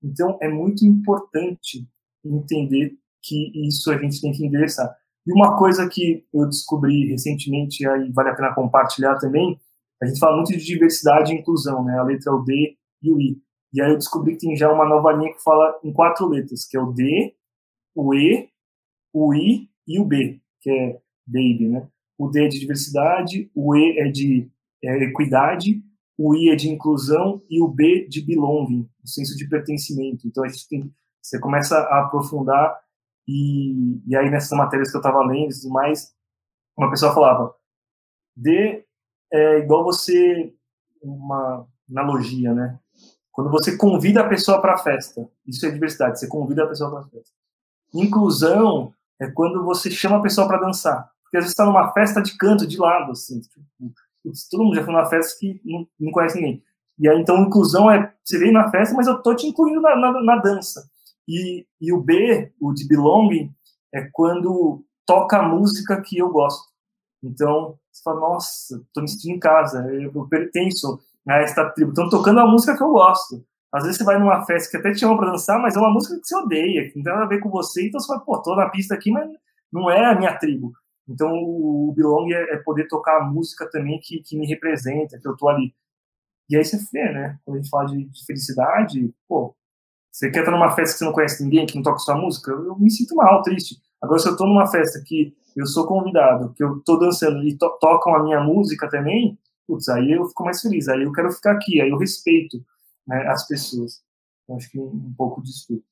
Então, 0.04 0.38
é 0.42 0.50
muito 0.50 0.86
importante 0.86 1.88
entender 2.24 2.98
que 3.24 3.68
isso 3.68 3.92
a 3.92 3.98
gente 3.98 4.22
tem 4.22 4.32
que 4.32 4.46
endereçar. 4.46 4.94
E 5.26 5.32
uma 5.32 5.58
coisa 5.58 5.88
que 5.90 6.26
eu 6.34 6.46
descobri 6.46 7.10
recentemente, 7.10 7.88
aí 7.88 8.12
vale 8.12 8.30
a 8.30 8.36
pena 8.36 8.54
compartilhar 8.54 9.18
também, 9.18 9.60
a 10.02 10.06
gente 10.06 10.20
fala 10.20 10.36
muito 10.36 10.52
de 10.52 10.64
diversidade 10.64 11.34
e 11.34 11.38
inclusão, 11.38 11.84
né? 11.84 11.98
A 11.98 12.04
letra 12.04 12.32
é 12.32 12.36
o 12.36 12.44
D 12.44 12.78
e 13.02 13.12
o 13.12 13.20
I. 13.20 13.42
E 13.78 13.82
aí 13.82 13.92
eu 13.92 13.98
descobri 13.98 14.32
que 14.34 14.48
tem 14.48 14.56
já 14.56 14.74
uma 14.74 14.86
nova 14.86 15.12
linha 15.12 15.32
que 15.32 15.44
fala 15.44 15.80
em 15.84 15.94
quatro 15.94 16.28
letras, 16.28 16.66
que 16.66 16.76
é 16.76 16.82
o 16.82 16.92
D, 16.92 17.36
o 17.94 18.12
E, 18.16 18.50
o 19.14 19.36
I 19.36 19.70
e 19.88 20.00
o 20.00 20.04
B, 20.04 20.42
que 20.60 20.72
é 20.72 21.00
baby, 21.28 21.68
né? 21.68 21.88
O 22.18 22.28
D 22.28 22.46
é 22.46 22.48
de 22.48 22.60
diversidade, 22.60 23.52
o 23.54 23.76
E 23.76 24.00
é 24.00 24.10
de 24.10 24.50
é, 24.84 25.04
equidade, 25.04 25.80
o 26.18 26.36
I 26.36 26.50
é 26.50 26.56
de 26.56 26.70
inclusão 26.70 27.44
e 27.48 27.62
o 27.62 27.68
B 27.68 28.08
de 28.08 28.20
belonging, 28.26 28.90
o 29.04 29.08
senso 29.08 29.38
de 29.38 29.48
pertencimento. 29.48 30.28
Então 30.28 30.44
a 30.44 30.48
gente 30.48 30.68
tem, 30.68 30.92
você 31.22 31.40
começa 31.40 31.78
a 31.78 32.02
aprofundar 32.02 32.82
e, 33.28 34.02
e 34.08 34.16
aí 34.16 34.32
nessas 34.32 34.58
matérias 34.58 34.90
que 34.90 34.98
eu 34.98 35.02
estava 35.02 35.24
lendo 35.24 35.52
e 35.52 35.62
tudo 35.62 35.72
mais, 35.72 36.16
uma 36.76 36.90
pessoa 36.90 37.14
falava, 37.14 37.54
D 38.36 38.84
é 39.32 39.60
igual 39.60 39.84
você, 39.84 40.52
uma 41.00 41.68
analogia, 41.88 42.56
né? 42.56 42.80
Quando 43.38 43.52
você 43.52 43.78
convida 43.78 44.22
a 44.22 44.28
pessoa 44.28 44.60
para 44.60 44.74
a 44.74 44.78
festa, 44.80 45.30
isso 45.46 45.64
é 45.64 45.70
diversidade, 45.70 46.20
você 46.20 46.28
convida 46.28 46.64
a 46.64 46.68
pessoa 46.68 46.90
para 46.90 47.02
a 47.02 47.04
festa. 47.04 47.36
Inclusão 47.94 48.92
é 49.22 49.30
quando 49.30 49.64
você 49.64 49.92
chama 49.92 50.18
a 50.18 50.22
pessoa 50.24 50.48
para 50.48 50.60
dançar. 50.60 51.08
Porque 51.22 51.38
às 51.38 51.44
vezes 51.44 51.52
está 51.52 51.64
numa 51.64 51.94
festa 51.94 52.20
de 52.20 52.36
canto, 52.36 52.66
de 52.66 52.80
lado, 52.80 53.12
assim. 53.12 53.40
Tipo, 53.40 53.62
todo 54.50 54.64
mundo 54.64 54.76
já 54.76 54.84
foi 54.84 54.92
numa 54.92 55.06
festa 55.06 55.40
que 55.40 55.62
não, 55.64 55.88
não, 56.00 56.12
conhece 56.12 56.36
ninguém. 56.38 56.64
E 56.98 57.08
aí, 57.08 57.22
então, 57.22 57.38
inclusão 57.38 57.92
é, 57.92 58.12
você 58.24 58.40
vem 58.40 58.52
na 58.52 58.72
festa, 58.72 58.96
mas 58.96 59.06
eu 59.06 59.22
tô 59.22 59.36
te 59.36 59.46
incluindo 59.46 59.82
na, 59.82 59.96
na, 59.96 60.20
na 60.20 60.38
dança. 60.38 60.90
E, 61.28 61.64
e 61.80 61.94
o 61.94 62.02
B, 62.02 62.52
o 62.60 62.74
de 62.74 62.88
belonging, 62.88 63.54
é 63.94 64.10
quando 64.14 64.84
toca 65.06 65.38
a 65.38 65.48
música 65.48 66.02
que 66.02 66.18
eu 66.18 66.32
gosto. 66.32 66.64
Então, 67.22 67.78
você 67.92 68.02
fala, 68.02 68.20
nossa, 68.20 68.84
tô 68.92 69.02
me 69.02 69.08
sentindo 69.08 69.36
em 69.36 69.40
casa, 69.40 69.88
eu 69.94 70.28
pertenço 70.28 71.00
a 71.28 71.38
esta 71.38 71.70
tribo. 71.72 71.92
Estão 71.92 72.10
tocando 72.10 72.40
a 72.40 72.48
música 72.48 72.76
que 72.76 72.84
eu 72.84 72.92
gosto. 72.92 73.44
Às 73.72 73.84
vezes 73.84 73.98
você 73.98 74.04
vai 74.04 74.18
numa 74.18 74.46
festa 74.46 74.72
que 74.72 74.78
até 74.78 74.92
te 74.92 75.00
chama 75.00 75.18
para 75.18 75.32
dançar, 75.32 75.62
mas 75.62 75.76
é 75.76 75.80
uma 75.80 75.92
música 75.92 76.20
que 76.20 76.26
você 76.26 76.36
odeia, 76.36 76.90
que 76.90 76.98
não 76.98 77.04
tem 77.04 77.14
nada 77.14 77.26
a 77.26 77.28
ver 77.28 77.40
com 77.40 77.50
você, 77.50 77.88
então 77.88 78.00
você 78.00 78.08
vai, 78.08 78.24
pô, 78.24 78.42
tô 78.42 78.56
na 78.56 78.70
pista 78.70 78.96
aqui, 78.96 79.12
mas 79.12 79.30
não 79.72 79.92
é 79.92 80.06
a 80.06 80.16
minha 80.16 80.38
tribo. 80.38 80.72
Então 81.08 81.30
o 81.32 81.94
belong 81.96 82.32
é, 82.34 82.56
é 82.56 82.58
poder 82.58 82.88
tocar 82.88 83.18
a 83.18 83.24
música 83.26 83.70
também 83.70 84.00
que, 84.02 84.22
que 84.22 84.38
me 84.38 84.48
representa, 84.48 85.20
que 85.20 85.28
eu 85.28 85.36
tô 85.36 85.50
ali. 85.50 85.74
E 86.50 86.56
aí 86.56 86.64
você 86.64 86.78
vê, 86.92 87.12
né? 87.12 87.38
Quando 87.44 87.58
a 87.58 87.62
gente 87.62 87.70
fala 87.70 87.86
de, 87.88 88.06
de 88.06 88.26
felicidade, 88.26 89.14
pô, 89.28 89.56
você 90.12 90.32
quer 90.32 90.40
estar 90.40 90.52
numa 90.52 90.72
festa 90.72 90.94
que 90.94 91.00
você 91.00 91.06
não 91.06 91.14
conhece 91.14 91.44
ninguém, 91.44 91.66
que 91.66 91.76
não 91.76 91.84
toca 91.84 92.00
sua 92.00 92.16
música, 92.16 92.52
eu, 92.52 92.66
eu 92.68 92.80
me 92.80 92.90
sinto 92.90 93.16
mal, 93.16 93.42
triste. 93.42 93.76
Agora, 94.02 94.20
se 94.20 94.30
eu 94.30 94.38
tô 94.38 94.46
numa 94.46 94.68
festa 94.68 95.02
que 95.06 95.36
eu 95.56 95.66
sou 95.66 95.86
convidado, 95.88 96.54
que 96.54 96.64
eu 96.64 96.82
tô 96.86 96.98
dançando 96.98 97.44
e 97.44 97.58
to 97.58 97.70
tocam 97.80 98.16
a 98.16 98.24
minha 98.24 98.40
música 98.42 98.90
também, 98.90 99.38
putz, 99.68 99.90
aí 99.90 100.14
eu 100.14 100.26
fico 100.26 100.44
mais 100.46 100.62
feliz, 100.62 100.88
aí 100.88 101.04
eu 101.04 101.12
quero 101.12 101.32
ficar 101.32 101.52
aqui, 101.52 101.82
aí 101.82 101.90
eu 101.90 101.98
respeito 101.98 102.66
né, 103.06 103.28
as 103.28 103.46
pessoas. 103.48 104.04
Então, 104.44 104.56
acho 104.56 104.72
que 104.72 104.80
um, 104.80 105.14
pouco 105.14 105.44
disso 105.44 105.68
tudo. 105.68 105.84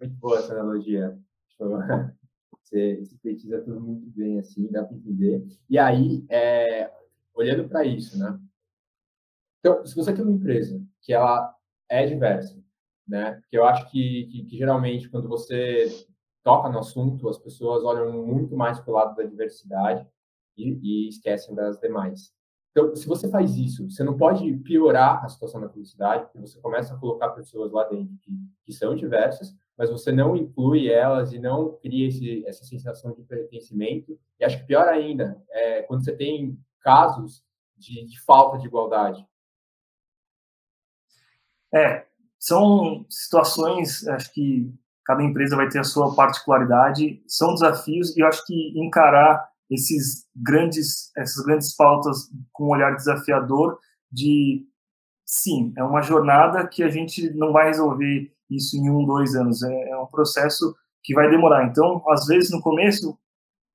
Muito 0.00 0.14
boa 0.16 0.38
essa 0.38 0.52
analogia. 0.52 1.16
Você 2.62 3.02
sintetiza 3.06 3.62
tudo 3.62 3.80
muito 3.80 4.10
bem, 4.10 4.38
assim, 4.38 4.70
dá 4.70 4.84
para 4.84 4.96
entender. 4.96 5.46
E 5.70 5.78
aí, 5.78 6.26
é, 6.28 6.92
olhando 7.32 7.66
para 7.66 7.84
isso, 7.84 8.18
né? 8.18 8.38
Então, 9.60 9.86
se 9.86 9.94
você 9.96 10.12
tem 10.12 10.22
uma 10.22 10.34
empresa 10.34 10.84
que 11.00 11.12
ela 11.12 11.54
é 11.88 12.06
diversa, 12.06 12.62
né? 13.06 13.32
Porque 13.40 13.56
eu 13.56 13.64
acho 13.64 13.90
que, 13.90 14.26
que, 14.26 14.44
que 14.44 14.56
geralmente 14.58 15.08
quando 15.08 15.28
você 15.28 16.06
toca 16.42 16.68
no 16.68 16.78
assunto, 16.78 17.28
as 17.28 17.38
pessoas 17.38 17.82
olham 17.84 18.12
muito 18.26 18.54
mais 18.54 18.78
para 18.78 18.90
o 18.90 18.94
lado 18.94 19.16
da 19.16 19.24
diversidade 19.24 20.06
e, 20.58 20.78
e 20.82 21.08
esquecem 21.08 21.54
das 21.54 21.78
demais. 21.78 22.32
Então, 22.70 22.94
se 22.94 23.06
você 23.06 23.28
faz 23.30 23.56
isso, 23.56 23.88
você 23.90 24.04
não 24.04 24.16
pode 24.16 24.52
piorar 24.58 25.24
a 25.24 25.28
situação 25.28 25.60
da 25.60 25.68
felicidade, 25.68 26.24
porque 26.24 26.40
você 26.40 26.60
começa 26.60 26.94
a 26.94 26.98
colocar 26.98 27.30
pessoas 27.30 27.72
lá 27.72 27.84
dentro 27.84 28.16
que, 28.22 28.30
que 28.64 28.72
são 28.72 28.94
diversas, 28.94 29.56
mas 29.76 29.90
você 29.90 30.12
não 30.12 30.36
inclui 30.36 30.88
elas 30.88 31.32
e 31.32 31.38
não 31.38 31.76
cria 31.78 32.08
esse, 32.08 32.44
essa 32.46 32.64
sensação 32.64 33.12
de 33.14 33.22
pertencimento. 33.22 34.18
E 34.38 34.44
acho 34.44 34.58
que 34.58 34.66
pior 34.66 34.86
ainda 34.88 35.42
é 35.50 35.82
quando 35.82 36.04
você 36.04 36.14
tem 36.14 36.58
casos 36.80 37.44
de, 37.76 38.04
de 38.04 38.20
falta 38.20 38.58
de 38.58 38.66
igualdade. 38.66 39.26
É, 41.72 42.06
são 42.38 43.04
situações, 43.08 44.06
acho 44.06 44.32
que 44.32 44.72
cada 45.04 45.22
empresa 45.22 45.56
vai 45.56 45.68
ter 45.68 45.78
a 45.78 45.84
sua 45.84 46.14
particularidade, 46.14 47.22
são 47.26 47.54
desafios 47.54 48.16
e 48.16 48.20
eu 48.20 48.26
acho 48.26 48.44
que 48.46 48.78
encarar 48.78 49.48
esses 49.70 50.26
grandes, 50.34 51.10
essas 51.16 51.44
grandes 51.44 51.74
pautas 51.76 52.28
com 52.52 52.66
um 52.66 52.70
olhar 52.70 52.94
desafiador 52.96 53.78
de, 54.10 54.66
sim, 55.26 55.72
é 55.76 55.84
uma 55.84 56.02
jornada 56.02 56.66
que 56.66 56.82
a 56.82 56.88
gente 56.88 57.30
não 57.34 57.52
vai 57.52 57.68
resolver 57.68 58.32
isso 58.50 58.76
em 58.76 58.88
um, 58.90 59.04
dois 59.04 59.34
anos, 59.34 59.62
é, 59.62 59.90
é 59.90 59.98
um 59.98 60.06
processo 60.06 60.74
que 61.02 61.14
vai 61.14 61.28
demorar. 61.30 61.66
Então, 61.66 62.02
às 62.08 62.26
vezes, 62.26 62.50
no 62.50 62.60
começo, 62.62 63.16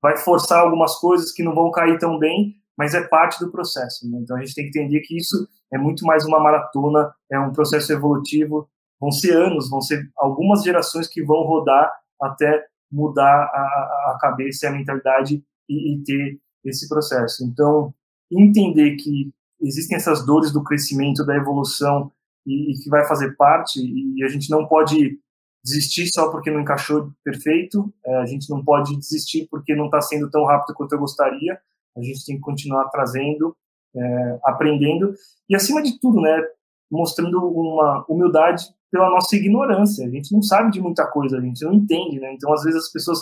vai 0.02 0.16
forçar 0.16 0.60
algumas 0.60 0.96
coisas 0.96 1.32
que 1.32 1.42
não 1.42 1.54
vão 1.54 1.70
cair 1.70 1.98
tão 1.98 2.18
bem, 2.18 2.56
mas 2.76 2.94
é 2.94 3.06
parte 3.06 3.38
do 3.38 3.50
processo. 3.50 4.10
Né? 4.10 4.18
Então, 4.20 4.36
a 4.36 4.40
gente 4.40 4.54
tem 4.54 4.70
que 4.70 4.78
entender 4.78 5.00
que 5.00 5.16
isso 5.16 5.48
é 5.72 5.78
muito 5.78 6.04
mais 6.04 6.24
uma 6.24 6.40
maratona, 6.40 7.14
é 7.30 7.38
um 7.38 7.52
processo 7.52 7.92
evolutivo, 7.92 8.68
vão 9.00 9.10
ser 9.10 9.36
anos, 9.36 9.70
vão 9.70 9.80
ser 9.80 10.10
algumas 10.16 10.62
gerações 10.62 11.08
que 11.08 11.22
vão 11.22 11.42
rodar 11.42 11.92
até 12.20 12.64
mudar 12.90 13.44
a, 13.44 14.12
a 14.12 14.18
cabeça 14.20 14.66
e 14.66 14.68
a 14.68 14.72
mentalidade 14.72 15.44
e, 15.68 15.94
e 15.94 16.04
ter 16.04 16.40
esse 16.64 16.88
processo. 16.88 17.44
Então, 17.44 17.94
entender 18.30 18.96
que 18.96 19.32
existem 19.60 19.96
essas 19.96 20.24
dores 20.24 20.52
do 20.52 20.62
crescimento, 20.62 21.24
da 21.24 21.36
evolução 21.36 22.10
e, 22.46 22.72
e, 22.72 22.82
que 22.82 22.90
vai 22.90 23.06
fazer 23.06 23.36
parte 23.36 23.80
e 23.80 24.22
a 24.24 24.28
gente 24.28 24.50
não 24.50 24.66
pode 24.66 25.18
desistir 25.64 26.06
só 26.08 26.30
porque 26.30 26.50
não 26.50 26.60
encaixou 26.60 27.10
perfeito, 27.24 27.92
é, 28.04 28.16
a 28.16 28.26
gente 28.26 28.50
não 28.50 28.62
pode 28.62 28.96
desistir 28.96 29.48
porque 29.50 29.74
não 29.74 29.86
está 29.86 30.00
sendo 30.00 30.30
tão 30.30 30.44
rápido 30.44 30.74
quanto 30.74 30.92
eu 30.92 30.98
gostaria, 30.98 31.58
a 31.96 32.02
gente 32.02 32.24
tem 32.26 32.36
que 32.36 32.42
continuar 32.42 32.88
trazendo, 32.90 33.56
é, 33.96 34.38
aprendendo 34.44 35.14
e 35.48 35.56
acima 35.56 35.82
de 35.82 35.98
tudo, 35.98 36.20
né, 36.20 36.42
mostrando 36.90 37.38
uma 37.38 38.04
humildade 38.08 38.64
pela 38.90 39.10
nossa 39.10 39.34
ignorância. 39.36 40.06
A 40.06 40.10
gente 40.10 40.32
não 40.32 40.42
sabe 40.42 40.70
de 40.70 40.80
muita 40.80 41.06
coisa, 41.06 41.38
a 41.38 41.40
gente 41.40 41.64
não 41.64 41.72
entende, 41.72 42.20
né? 42.20 42.32
Então, 42.32 42.52
às 42.52 42.62
vezes 42.62 42.84
as 42.84 42.92
pessoas 42.92 43.18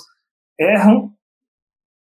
erram 0.59 1.13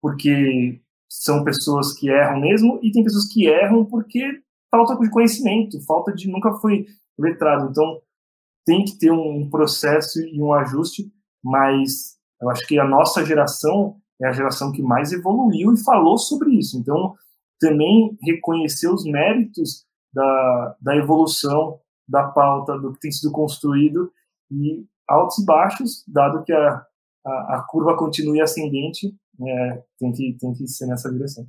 porque 0.01 0.81
são 1.09 1.43
pessoas 1.43 1.93
que 1.93 2.09
erram 2.09 2.39
mesmo 2.39 2.79
e 2.81 2.91
tem 2.91 3.03
pessoas 3.03 3.27
que 3.27 3.45
erram 3.45 3.85
porque 3.85 4.41
falta 4.69 4.95
de 4.97 5.09
conhecimento, 5.09 5.85
falta 5.85 6.13
de 6.13 6.29
nunca 6.29 6.53
foi 6.53 6.85
letrado. 7.19 7.69
Então, 7.69 8.01
tem 8.65 8.85
que 8.85 8.97
ter 8.97 9.11
um 9.11 9.49
processo 9.49 10.19
e 10.21 10.41
um 10.41 10.53
ajuste, 10.53 11.11
mas 11.43 12.17
eu 12.41 12.49
acho 12.49 12.65
que 12.65 12.79
a 12.79 12.87
nossa 12.87 13.25
geração 13.25 13.97
é 14.21 14.27
a 14.27 14.31
geração 14.31 14.71
que 14.71 14.81
mais 14.81 15.11
evoluiu 15.11 15.73
e 15.73 15.83
falou 15.83 16.17
sobre 16.17 16.51
isso. 16.51 16.77
Então, 16.77 17.15
também 17.59 18.17
reconhecer 18.21 18.87
os 18.87 19.03
méritos 19.03 19.85
da, 20.13 20.75
da 20.81 20.95
evolução 20.95 21.79
da 22.07 22.27
pauta, 22.27 22.77
do 22.77 22.93
que 22.93 22.99
tem 22.99 23.11
sido 23.11 23.31
construído, 23.31 24.11
e 24.49 24.85
altos 25.07 25.39
e 25.39 25.45
baixos, 25.45 26.03
dado 26.07 26.43
que 26.43 26.51
a, 26.53 26.85
a, 27.25 27.55
a 27.57 27.65
curva 27.67 27.95
continue 27.97 28.41
ascendente, 28.41 29.15
é, 29.47 29.83
tem, 29.97 30.11
que, 30.11 30.37
tem 30.39 30.53
que 30.53 30.67
ser 30.67 30.87
nessa 30.87 31.11
direção. 31.11 31.47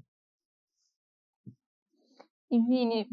E 2.50 2.60
Vini, 2.60 3.08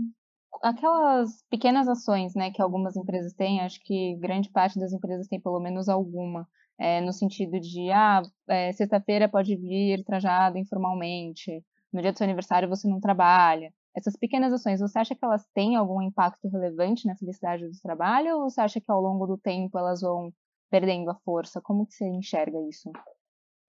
aquelas 0.61 1.43
pequenas 1.49 1.87
ações 1.87 2.35
né, 2.35 2.51
que 2.51 2.61
algumas 2.61 2.95
empresas 2.95 3.33
têm, 3.33 3.61
acho 3.61 3.79
que 3.81 4.15
grande 4.17 4.49
parte 4.49 4.79
das 4.79 4.91
empresas 4.91 5.27
tem 5.27 5.39
pelo 5.39 5.59
menos 5.59 5.87
alguma, 5.87 6.47
é, 6.77 6.99
no 7.01 7.13
sentido 7.13 7.59
de, 7.59 7.89
ah, 7.91 8.21
é, 8.47 8.71
sexta-feira 8.73 9.29
pode 9.29 9.55
vir 9.55 10.03
trajado 10.03 10.57
informalmente, 10.57 11.63
no 11.91 12.01
dia 12.01 12.11
do 12.11 12.17
seu 12.17 12.25
aniversário 12.25 12.69
você 12.69 12.87
não 12.87 12.99
trabalha 12.99 13.73
essas 13.95 14.15
pequenas 14.15 14.53
ações, 14.53 14.79
você 14.79 14.99
acha 14.99 15.15
que 15.15 15.23
elas 15.23 15.45
têm 15.53 15.75
algum 15.75 16.01
impacto 16.01 16.47
relevante 16.47 17.05
na 17.05 17.15
felicidade 17.15 17.67
do 17.67 17.81
trabalho 17.81 18.37
ou 18.37 18.49
você 18.49 18.61
acha 18.61 18.79
que 18.79 18.91
ao 18.91 19.01
longo 19.01 19.25
do 19.25 19.37
tempo 19.37 19.77
elas 19.77 20.01
vão 20.01 20.33
perdendo 20.69 21.09
a 21.09 21.15
força? 21.15 21.61
Como 21.61 21.85
que 21.85 21.93
você 21.93 22.07
enxerga 22.07 22.57
isso? 22.69 22.91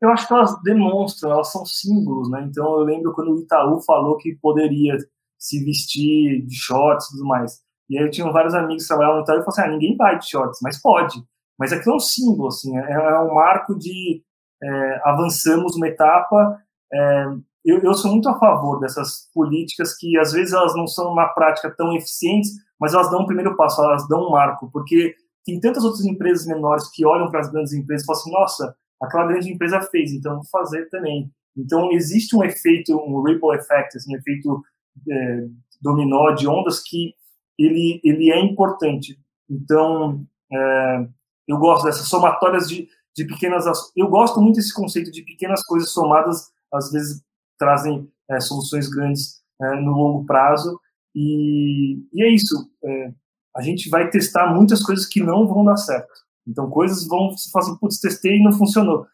Eu 0.01 0.11
acho 0.11 0.27
que 0.27 0.33
elas 0.33 0.61
demonstram, 0.63 1.33
elas 1.33 1.53
são 1.53 1.65
símbolos, 1.67 2.31
né? 2.31 2.47
Então 2.49 2.65
eu 2.79 2.85
lembro 2.85 3.13
quando 3.13 3.33
o 3.33 3.41
Itaú 3.41 3.81
falou 3.83 4.17
que 4.17 4.37
poderia 4.41 4.97
se 5.39 5.63
vestir 5.65 6.45
de 6.47 6.55
shorts 6.55 7.07
e 7.07 7.11
tudo 7.13 7.27
mais. 7.27 7.61
E 7.89 7.99
aí 7.99 8.05
eu 8.05 8.11
tinha 8.11 8.31
vários 8.31 8.55
amigos 8.55 8.85
que 8.85 8.89
trabalhavam 8.89 9.19
no 9.19 9.25
Itaú 9.25 9.41
e 9.41 9.45
falaram 9.45 9.51
assim, 9.51 9.63
ah, 9.63 9.73
ninguém 9.73 9.97
vai 9.97 10.19
de 10.19 10.29
shorts, 10.29 10.61
mas 10.63 10.81
pode. 10.81 11.23
Mas 11.59 11.73
aquilo 11.73 11.95
é 11.95 11.97
um 11.97 12.01
símbolo, 12.01 12.49
assim, 12.49 12.77
é, 12.79 12.93
é 12.93 13.19
um 13.21 13.35
marco 13.35 13.79
de 13.79 14.23
é, 14.63 15.01
avançamos 15.05 15.77
uma 15.77 15.89
etapa, 15.89 16.59
é, 16.93 17.27
eu, 17.65 17.79
eu 17.81 17.95
sou 17.95 18.11
muito 18.11 18.29
a 18.29 18.39
favor 18.39 18.81
dessas 18.81 19.29
políticas 19.35 19.97
que 19.97 20.19
às 20.19 20.33
vezes 20.33 20.53
elas 20.53 20.75
não 20.75 20.87
são 20.87 21.15
na 21.15 21.27
prática 21.29 21.73
tão 21.77 21.95
eficientes, 21.95 22.51
mas 22.79 22.95
elas 22.95 23.11
dão 23.11 23.21
um 23.21 23.27
primeiro 23.27 23.57
passo, 23.57 23.83
elas 23.83 24.09
dão 24.09 24.29
um 24.29 24.31
marco, 24.31 24.71
porque 24.73 25.15
tem 25.45 25.61
tantas 25.61 25.85
outras 25.85 26.05
empresas 26.05 26.47
menores 26.47 26.89
que 26.91 27.05
olham 27.05 27.31
para 27.31 27.41
as 27.41 27.51
grandes 27.51 27.73
empresas 27.73 28.05
e 28.05 28.07
falam 28.07 28.21
assim, 28.21 28.33
nossa, 28.33 28.77
aquela 29.01 29.27
grande 29.27 29.51
empresa 29.51 29.81
fez, 29.81 30.13
então 30.13 30.37
vou 30.37 30.45
fazer 30.47 30.89
também. 30.89 31.31
Então 31.57 31.91
existe 31.93 32.37
um 32.37 32.45
efeito, 32.45 32.97
um 32.97 33.23
ripple 33.23 33.57
effect, 33.57 33.97
assim, 33.97 34.15
um 34.15 34.19
efeito 34.19 34.63
é, 35.09 35.47
dominó 35.81 36.31
de 36.33 36.47
ondas 36.47 36.81
que 36.83 37.15
ele, 37.59 38.01
ele 38.05 38.31
é 38.31 38.41
importante. 38.41 39.19
Então, 39.49 40.25
é, 40.53 41.09
eu 41.49 41.59
gosto 41.59 41.85
dessas 41.85 42.09
somatórias 42.09 42.69
de, 42.69 42.89
de 43.15 43.25
pequenas... 43.27 43.65
Eu 43.97 44.09
gosto 44.09 44.41
muito 44.41 44.57
desse 44.57 44.73
conceito 44.73 45.11
de 45.11 45.23
pequenas 45.23 45.65
coisas 45.65 45.91
somadas, 45.91 46.51
às 46.73 46.91
vezes 46.91 47.23
trazem 47.59 48.11
é, 48.31 48.41
soluções 48.41 48.89
grandes 48.89 49.43
é, 49.61 49.75
no 49.77 49.93
longo 49.93 50.25
prazo. 50.25 50.79
E, 51.15 51.99
e 52.13 52.23
é 52.23 52.29
isso. 52.29 52.71
É, 52.85 53.13
a 53.57 53.63
gente 53.63 53.91
vai 53.91 54.09
testar 54.09 54.55
muitas 54.55 54.83
coisas 54.83 55.07
que 55.07 55.21
não 55.21 55.47
vão 55.47 55.65
dar 55.65 55.77
certo. 55.77 56.13
Então, 56.51 56.69
coisas 56.69 57.07
vão 57.07 57.31
se 57.37 57.51
fazer, 57.51 57.77
putz, 57.79 58.01
testei 58.01 58.39
e 58.39 58.43
não 58.43 58.53
funcionou. 58.53 59.07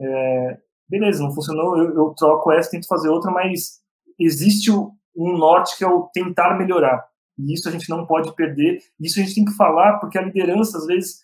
É, 0.00 0.58
beleza, 0.88 1.22
não 1.22 1.32
funcionou, 1.32 1.78
eu, 1.78 1.94
eu, 1.94 2.14
troco 2.16 2.50
essa, 2.50 2.70
tento 2.70 2.88
fazer 2.88 3.08
outra, 3.08 3.30
mas 3.30 3.80
existe 4.18 4.70
um 4.72 5.38
norte 5.38 5.78
que 5.78 5.84
é 5.84 5.88
o 5.88 6.08
tentar 6.12 6.58
melhorar. 6.58 7.06
E 7.38 7.54
isso 7.54 7.68
a 7.68 7.72
gente 7.72 7.88
não 7.88 8.04
pode 8.04 8.34
perder. 8.34 8.80
Isso 9.00 9.20
a 9.20 9.22
gente 9.22 9.34
tem 9.34 9.44
que 9.44 9.54
falar, 9.54 9.98
porque 9.98 10.18
a 10.18 10.22
liderança, 10.22 10.76
às 10.76 10.86
vezes, 10.86 11.20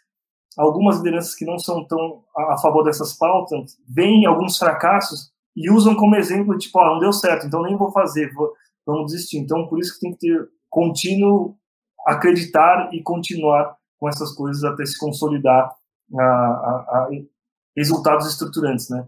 algumas 0.57 0.99
lideranças 0.99 1.35
que 1.35 1.45
não 1.45 1.59
são 1.59 1.85
tão 1.87 2.23
a, 2.37 2.55
a 2.55 2.59
favor 2.59 2.85
dessas 2.85 3.13
pautas, 3.15 3.77
veem 3.89 4.27
alguns 4.27 4.57
fracassos 4.57 5.33
e 5.57 5.71
usam 5.71 5.97
como 5.97 6.15
exemplo, 6.15 6.57
tipo, 6.57 6.79
ah, 6.79 6.93
não 6.93 7.01
deu 7.01 7.13
certo, 7.13 7.47
então 7.47 7.63
nem 7.63 7.77
vou 7.77 7.91
fazer, 7.91 8.33
vou, 8.33 8.53
vamos 8.87 9.13
desistir. 9.13 9.39
Então, 9.39 9.67
por 9.67 9.81
isso 9.81 9.95
que 9.95 10.01
tem 10.01 10.13
que 10.13 10.21
ter 10.21 10.49
contínuo 10.71 11.57
acreditar 12.07 12.91
e 12.93 13.03
continuar 13.03 13.77
com 13.99 14.09
essas 14.09 14.33
coisas 14.33 14.65
até 14.65 14.85
se 14.87 14.99
consolidar 14.99 15.71
a, 16.19 16.23
a, 16.23 16.25
a 16.25 17.09
resultados 17.77 18.27
estruturantes, 18.29 18.89
né? 18.89 19.07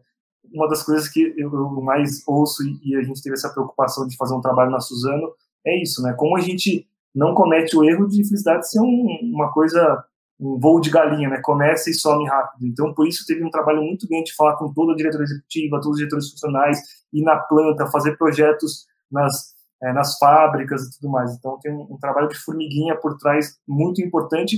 Uma 0.53 0.69
das 0.69 0.83
coisas 0.83 1.09
que 1.09 1.35
eu, 1.37 1.51
mais 1.81 2.23
ouço 2.27 2.63
e, 2.83 2.97
a 2.97 3.03
gente 3.03 3.23
teve 3.23 3.35
essa 3.35 3.51
preocupação 3.51 4.07
de 4.07 4.17
fazer 4.17 4.35
um 4.35 4.41
trabalho 4.41 4.71
na 4.71 4.81
Suzano 4.81 5.33
é 5.65 5.81
isso, 5.81 6.03
né? 6.03 6.13
Como 6.15 6.37
a 6.37 6.41
gente 6.41 6.89
não 7.15 7.35
comete 7.35 7.77
o 7.77 7.85
erro 7.85 8.09
de 8.09 8.25
felicidade 8.25 8.69
ser 8.69 8.81
um, 8.81 9.19
uma 9.35 9.53
coisa 9.53 10.05
um 10.41 10.59
voo 10.59 10.81
de 10.81 10.91
galinha, 10.91 11.29
né? 11.29 11.41
Começa 11.43 11.91
e 11.91 11.95
some 11.95 12.27
rápido. 12.27 12.67
Então, 12.67 12.95
por 12.95 13.07
isso, 13.07 13.27
teve 13.27 13.45
um 13.45 13.51
trabalho 13.51 13.83
muito 13.83 14.09
grande 14.09 14.31
de 14.31 14.35
falar 14.35 14.57
com 14.57 14.73
toda 14.73 14.93
a 14.93 14.97
diretoria 14.97 15.25
executiva, 15.25 15.77
todos 15.77 15.93
os 15.93 15.97
diretores 15.99 16.31
funcionais, 16.31 16.81
ir 17.13 17.23
na 17.23 17.37
planta, 17.37 17.91
fazer 17.91 18.17
projetos 18.17 18.87
nas, 19.13 19.55
é, 19.83 19.93
nas 19.93 20.17
fábricas 20.17 20.83
e 20.83 20.99
tudo 20.99 21.11
mais. 21.11 21.37
Então, 21.37 21.59
tem 21.61 21.71
um, 21.71 21.83
um, 21.91 21.99
trabalho 21.99 22.29
de 22.29 22.39
formiguinha 22.39 22.97
por 22.97 23.19
trás 23.19 23.59
muito 23.69 24.01
importante 24.01 24.57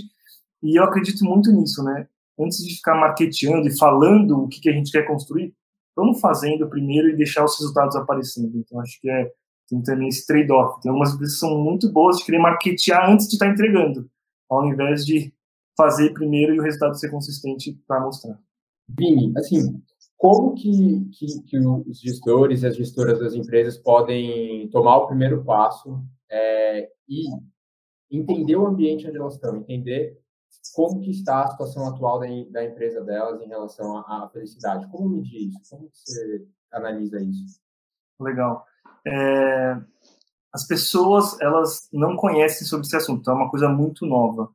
e 0.63 0.79
eu 0.79 0.85
acredito 0.85 1.25
muito 1.25 1.51
nisso, 1.51 1.83
né? 1.83 2.07
Antes 2.39 2.59
de 2.65 2.77
ficar 2.77 2.95
marketeando 2.95 3.69
e 3.69 3.77
falando 3.77 4.45
o 4.45 4.49
que, 4.49 4.61
que 4.61 4.71
a 4.71 4.73
gente 4.73 4.91
quer 4.91 5.07
construir, 5.07 5.55
vamos 5.95 6.21
fazendo 6.21 6.69
primeiro 6.69 7.09
e 7.09 7.17
deixar 7.17 7.45
os 7.45 7.59
resultados 7.59 7.97
aparecendo. 7.97 8.57
Então, 8.57 8.81
acho 8.81 9.01
que 9.01 9.11
é, 9.11 9.31
tem 9.69 9.83
também 9.83 10.09
esse 10.09 10.27
trade-off. 10.27 10.81
Tem 10.81 10.91
algumas 10.91 11.15
empresas 11.15 11.35
que 11.35 11.41
são 11.41 11.59
muito 11.59 11.91
boas 11.93 12.19
de 12.19 12.25
querer 12.25 12.39
marketear 12.39 13.11
antes 13.11 13.29
de 13.29 13.35
estar 13.35 13.49
entregando, 13.49 14.09
ao 14.49 14.67
invés 14.67 15.05
de 15.05 15.33
fazer 15.77 16.13
primeiro 16.13 16.55
e 16.55 16.61
o 16.61 16.63
resultado 16.63 16.99
ser 16.99 17.11
consistente 17.11 17.79
para 17.87 18.01
mostrar. 18.01 18.39
Vini, 18.89 19.33
assim, 19.37 19.83
como 20.17 20.55
que, 20.55 21.09
que, 21.13 21.43
que, 21.43 21.59
os 21.59 22.01
gestores 22.01 22.63
e 22.63 22.67
as 22.67 22.77
gestoras 22.77 23.19
das 23.19 23.35
empresas 23.35 23.77
podem 23.79 24.69
tomar 24.69 24.99
o 24.99 25.07
primeiro 25.07 25.43
passo 25.45 26.01
é, 26.31 26.89
e 27.09 27.25
entender 28.11 28.57
o 28.57 28.67
ambiente 28.67 29.07
onde 29.09 29.17
elas 29.17 29.35
estão, 29.35 29.57
entender 29.57 30.22
como 30.74 31.00
que 31.00 31.11
está 31.11 31.42
a 31.42 31.50
situação 31.50 31.88
atual 31.88 32.20
da, 32.20 32.26
da 32.50 32.64
empresa 32.64 33.03
delas 33.03 33.40
em 33.40 33.48
relação 33.48 33.98
à, 33.98 34.24
à 34.24 34.28
felicidade? 34.28 34.90
Como 34.90 35.09
medir 35.09 35.48
isso? 35.48 35.61
Como 35.70 35.88
você 35.92 36.46
analisa 36.72 37.20
isso? 37.20 37.61
Legal. 38.20 38.64
É, 39.07 39.76
as 40.53 40.66
pessoas, 40.66 41.40
elas 41.40 41.88
não 41.92 42.16
conhecem 42.16 42.66
sobre 42.66 42.86
esse 42.86 42.96
assunto, 42.96 43.30
é 43.30 43.34
uma 43.34 43.50
coisa 43.50 43.68
muito 43.68 44.07
nova. 44.07 44.50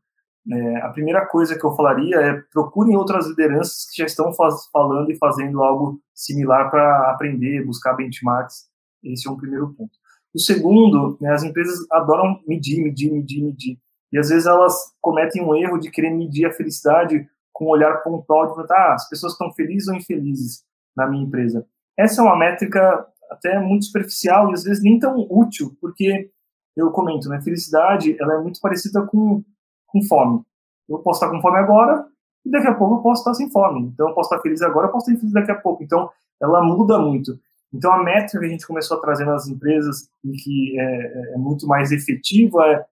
É, 0.50 0.78
a 0.78 0.90
primeira 0.90 1.26
coisa 1.26 1.58
que 1.58 1.66
eu 1.66 1.76
falaria 1.76 2.16
é 2.18 2.42
procurem 2.54 2.96
outras 2.96 3.28
lideranças 3.28 3.86
que 3.90 3.98
já 3.98 4.06
estão 4.06 4.34
faz, 4.34 4.68
falando 4.72 5.12
e 5.12 5.18
fazendo 5.18 5.62
algo 5.62 6.02
similar 6.14 6.72
para 6.72 7.12
aprender, 7.12 7.66
buscar 7.66 7.96
benchmarks. 7.96 8.68
Esse 9.04 9.28
é 9.28 9.32
um 9.32 9.36
primeiro 9.36 9.74
ponto. 9.74 9.92
O 10.34 10.40
segundo, 10.40 11.18
né, 11.20 11.34
as 11.34 11.44
empresas 11.44 11.80
adoram 11.92 12.42
medir, 12.48 12.82
medir, 12.82 13.12
medir, 13.12 13.44
medir. 13.44 13.80
E 14.12 14.18
às 14.18 14.30
vezes 14.30 14.46
elas 14.46 14.74
cometem 15.02 15.44
um 15.44 15.56
erro 15.56 15.78
de 15.78 15.92
querer 15.92 16.12
medir 16.12 16.46
a 16.46 16.54
felicidade 16.54 17.28
com 17.52 17.66
um 17.66 17.70
olhar 17.70 18.04
pontual 18.04 18.48
de 18.48 18.56
falar, 18.56 18.68
ah, 18.72 18.94
as 18.94 19.10
pessoas 19.10 19.34
estão 19.34 19.52
felizes 19.54 19.88
ou 19.88 19.96
infelizes 19.96 20.64
na 20.96 21.08
minha 21.08 21.24
empresa. 21.24 21.66
Essa 21.98 22.22
é 22.22 22.24
uma 22.24 22.38
métrica 22.38 23.06
até 23.30 23.60
muito 23.60 23.86
superficial 23.86 24.50
e 24.50 24.54
às 24.54 24.64
vezes 24.64 24.82
nem 24.82 25.00
tão 25.00 25.28
útil, 25.30 25.76
porque 25.82 26.30
eu 26.76 26.92
comento, 26.92 27.28
né, 27.28 27.42
felicidade 27.42 28.16
ela 28.20 28.36
é 28.36 28.42
muito 28.42 28.62
parecida 28.62 29.02
com 29.06 29.44
com 29.88 30.04
fome. 30.04 30.42
Eu 30.88 31.00
posso 31.00 31.24
estar 31.24 31.34
com 31.34 31.42
fome 31.42 31.58
agora 31.58 32.06
e 32.46 32.52
daqui 32.52 32.68
a 32.68 32.74
pouco 32.74 32.96
eu 32.96 33.02
posso 33.02 33.22
estar 33.22 33.34
sem 33.34 33.50
fome. 33.50 33.88
Então 33.88 34.10
eu 34.10 34.14
posso 34.14 34.30
estar 34.30 34.42
feliz 34.42 34.62
agora, 34.62 34.88
eu 34.88 34.92
posso 34.92 35.10
estar 35.10 35.20
feliz 35.20 35.34
daqui 35.34 35.52
a 35.52 35.56
pouco. 35.56 35.84
Então 35.84 36.10
ela 36.42 36.64
muda 36.64 37.00
muito. 37.00 37.40
Então 37.74 37.92
a 37.92 38.04
métrica 38.04 38.40
que 38.40 38.46
a 38.46 38.50
gente 38.50 38.68
começou 38.68 38.98
a 38.98 39.02
trazer 39.02 39.26
nas 39.26 39.48
empresas 39.48 40.10
e 40.24 40.32
que 40.32 40.80
é, 40.80 40.84
é, 40.84 41.34
é 41.34 41.38
muito 41.38 41.66
mais 41.68 41.92
efetiva 41.92 42.66
é 42.68 42.86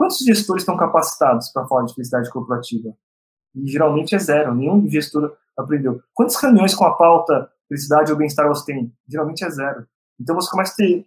quantos 0.00 0.20
gestores 0.20 0.62
estão 0.62 0.78
capacitados 0.78 1.50
para 1.50 1.66
falar 1.66 1.84
de 1.84 1.92
felicidade 1.92 2.30
corporativa? 2.30 2.96
E 3.54 3.70
geralmente 3.70 4.14
é 4.14 4.18
zero. 4.18 4.54
Nenhum 4.54 4.88
gestor, 4.88 5.36
aprendeu. 5.54 6.02
Quantas 6.14 6.36
reuniões 6.36 6.74
com 6.74 6.86
a 6.86 6.94
pauta 6.94 7.52
felicidade 7.68 8.10
ou 8.10 8.16
bem-estar 8.16 8.48
você 8.48 8.72
tem? 8.72 8.90
Geralmente 9.06 9.44
é 9.44 9.50
zero. 9.50 9.86
Então 10.18 10.34
você 10.34 10.50
começa 10.50 10.72
a 10.72 10.76
ter 10.76 11.06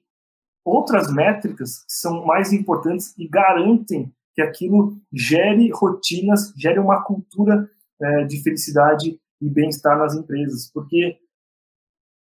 outras 0.64 1.12
métricas 1.12 1.80
que 1.80 1.94
são 1.94 2.24
mais 2.24 2.54
importantes 2.54 3.18
e 3.18 3.28
garantem 3.28 4.14
que 4.36 4.44
aquilo 4.44 4.96
gere 5.12 5.72
rotinas, 5.72 6.54
gere 6.56 6.78
uma 6.78 7.04
cultura 7.04 7.68
é, 8.00 8.26
de 8.26 8.44
felicidade 8.44 9.20
e 9.42 9.50
bem-estar 9.50 9.98
nas 9.98 10.14
empresas, 10.14 10.70
porque 10.72 11.18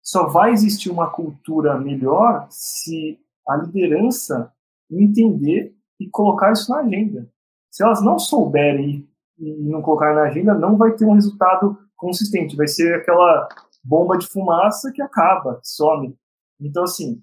só 0.01 0.27
vai 0.27 0.53
existir 0.53 0.89
uma 0.89 1.09
cultura 1.09 1.77
melhor 1.77 2.47
se 2.49 3.19
a 3.45 3.57
liderança 3.57 4.53
entender 4.89 5.74
e 5.99 6.09
colocar 6.09 6.51
isso 6.51 6.71
na 6.71 6.79
agenda. 6.79 7.29
Se 7.71 7.83
elas 7.83 8.01
não 8.01 8.17
souberem 8.17 9.07
e 9.37 9.69
não 9.69 9.81
colocarem 9.81 10.15
na 10.15 10.23
agenda, 10.23 10.53
não 10.53 10.77
vai 10.77 10.93
ter 10.93 11.05
um 11.05 11.13
resultado 11.13 11.77
consistente, 11.95 12.55
vai 12.55 12.67
ser 12.67 12.95
aquela 12.95 13.47
bomba 13.83 14.17
de 14.17 14.27
fumaça 14.27 14.91
que 14.91 15.01
acaba, 15.01 15.55
que 15.55 15.67
some. 15.67 16.17
Então, 16.59 16.83
assim, 16.83 17.21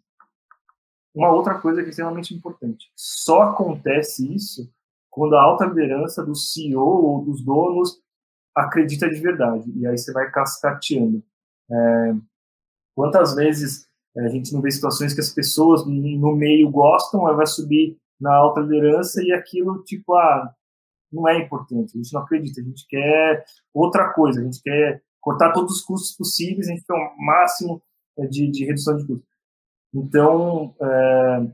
uma 1.14 1.30
outra 1.30 1.58
coisa 1.58 1.80
que 1.80 1.88
é 1.88 1.90
extremamente 1.90 2.34
importante, 2.34 2.90
só 2.96 3.42
acontece 3.42 4.32
isso 4.34 4.70
quando 5.10 5.36
a 5.36 5.42
alta 5.42 5.66
liderança 5.66 6.24
do 6.24 6.34
CEO 6.34 6.80
ou 6.80 7.24
dos 7.24 7.44
donos 7.44 8.00
acredita 8.54 9.08
de 9.08 9.20
verdade, 9.20 9.70
e 9.76 9.86
aí 9.86 9.96
você 9.96 10.12
vai 10.12 10.30
cascateando. 10.30 11.22
É, 11.70 12.14
quantas 12.94 13.34
vezes 13.34 13.86
a 14.16 14.28
gente 14.28 14.52
não 14.52 14.60
vê 14.60 14.70
situações 14.70 15.14
que 15.14 15.20
as 15.20 15.30
pessoas 15.30 15.86
no 15.86 16.36
meio 16.36 16.70
gostam, 16.70 17.26
aí 17.26 17.34
vai 17.34 17.46
subir 17.46 17.98
na 18.22 18.34
alta 18.34 18.60
liderança 18.60 19.22
e 19.22 19.32
aquilo, 19.32 19.82
tipo, 19.82 20.14
ah, 20.14 20.54
não 21.12 21.28
é 21.28 21.38
importante, 21.38 21.92
a 21.94 21.96
gente 21.98 22.12
não 22.12 22.22
acredita, 22.22 22.60
a 22.60 22.64
gente 22.64 22.86
quer 22.88 23.44
outra 23.74 24.12
coisa, 24.14 24.40
a 24.40 24.44
gente 24.44 24.62
quer 24.62 25.02
cortar 25.20 25.52
todos 25.52 25.76
os 25.76 25.82
custos 25.82 26.16
possíveis, 26.16 26.68
a 26.68 26.72
gente 26.72 26.86
quer 26.86 26.94
o 26.94 27.16
máximo 27.18 27.82
é, 28.18 28.26
de, 28.26 28.50
de 28.50 28.64
redução 28.64 28.96
de 28.96 29.06
custos. 29.06 29.28
Então, 29.92 30.74
é, 30.80 31.46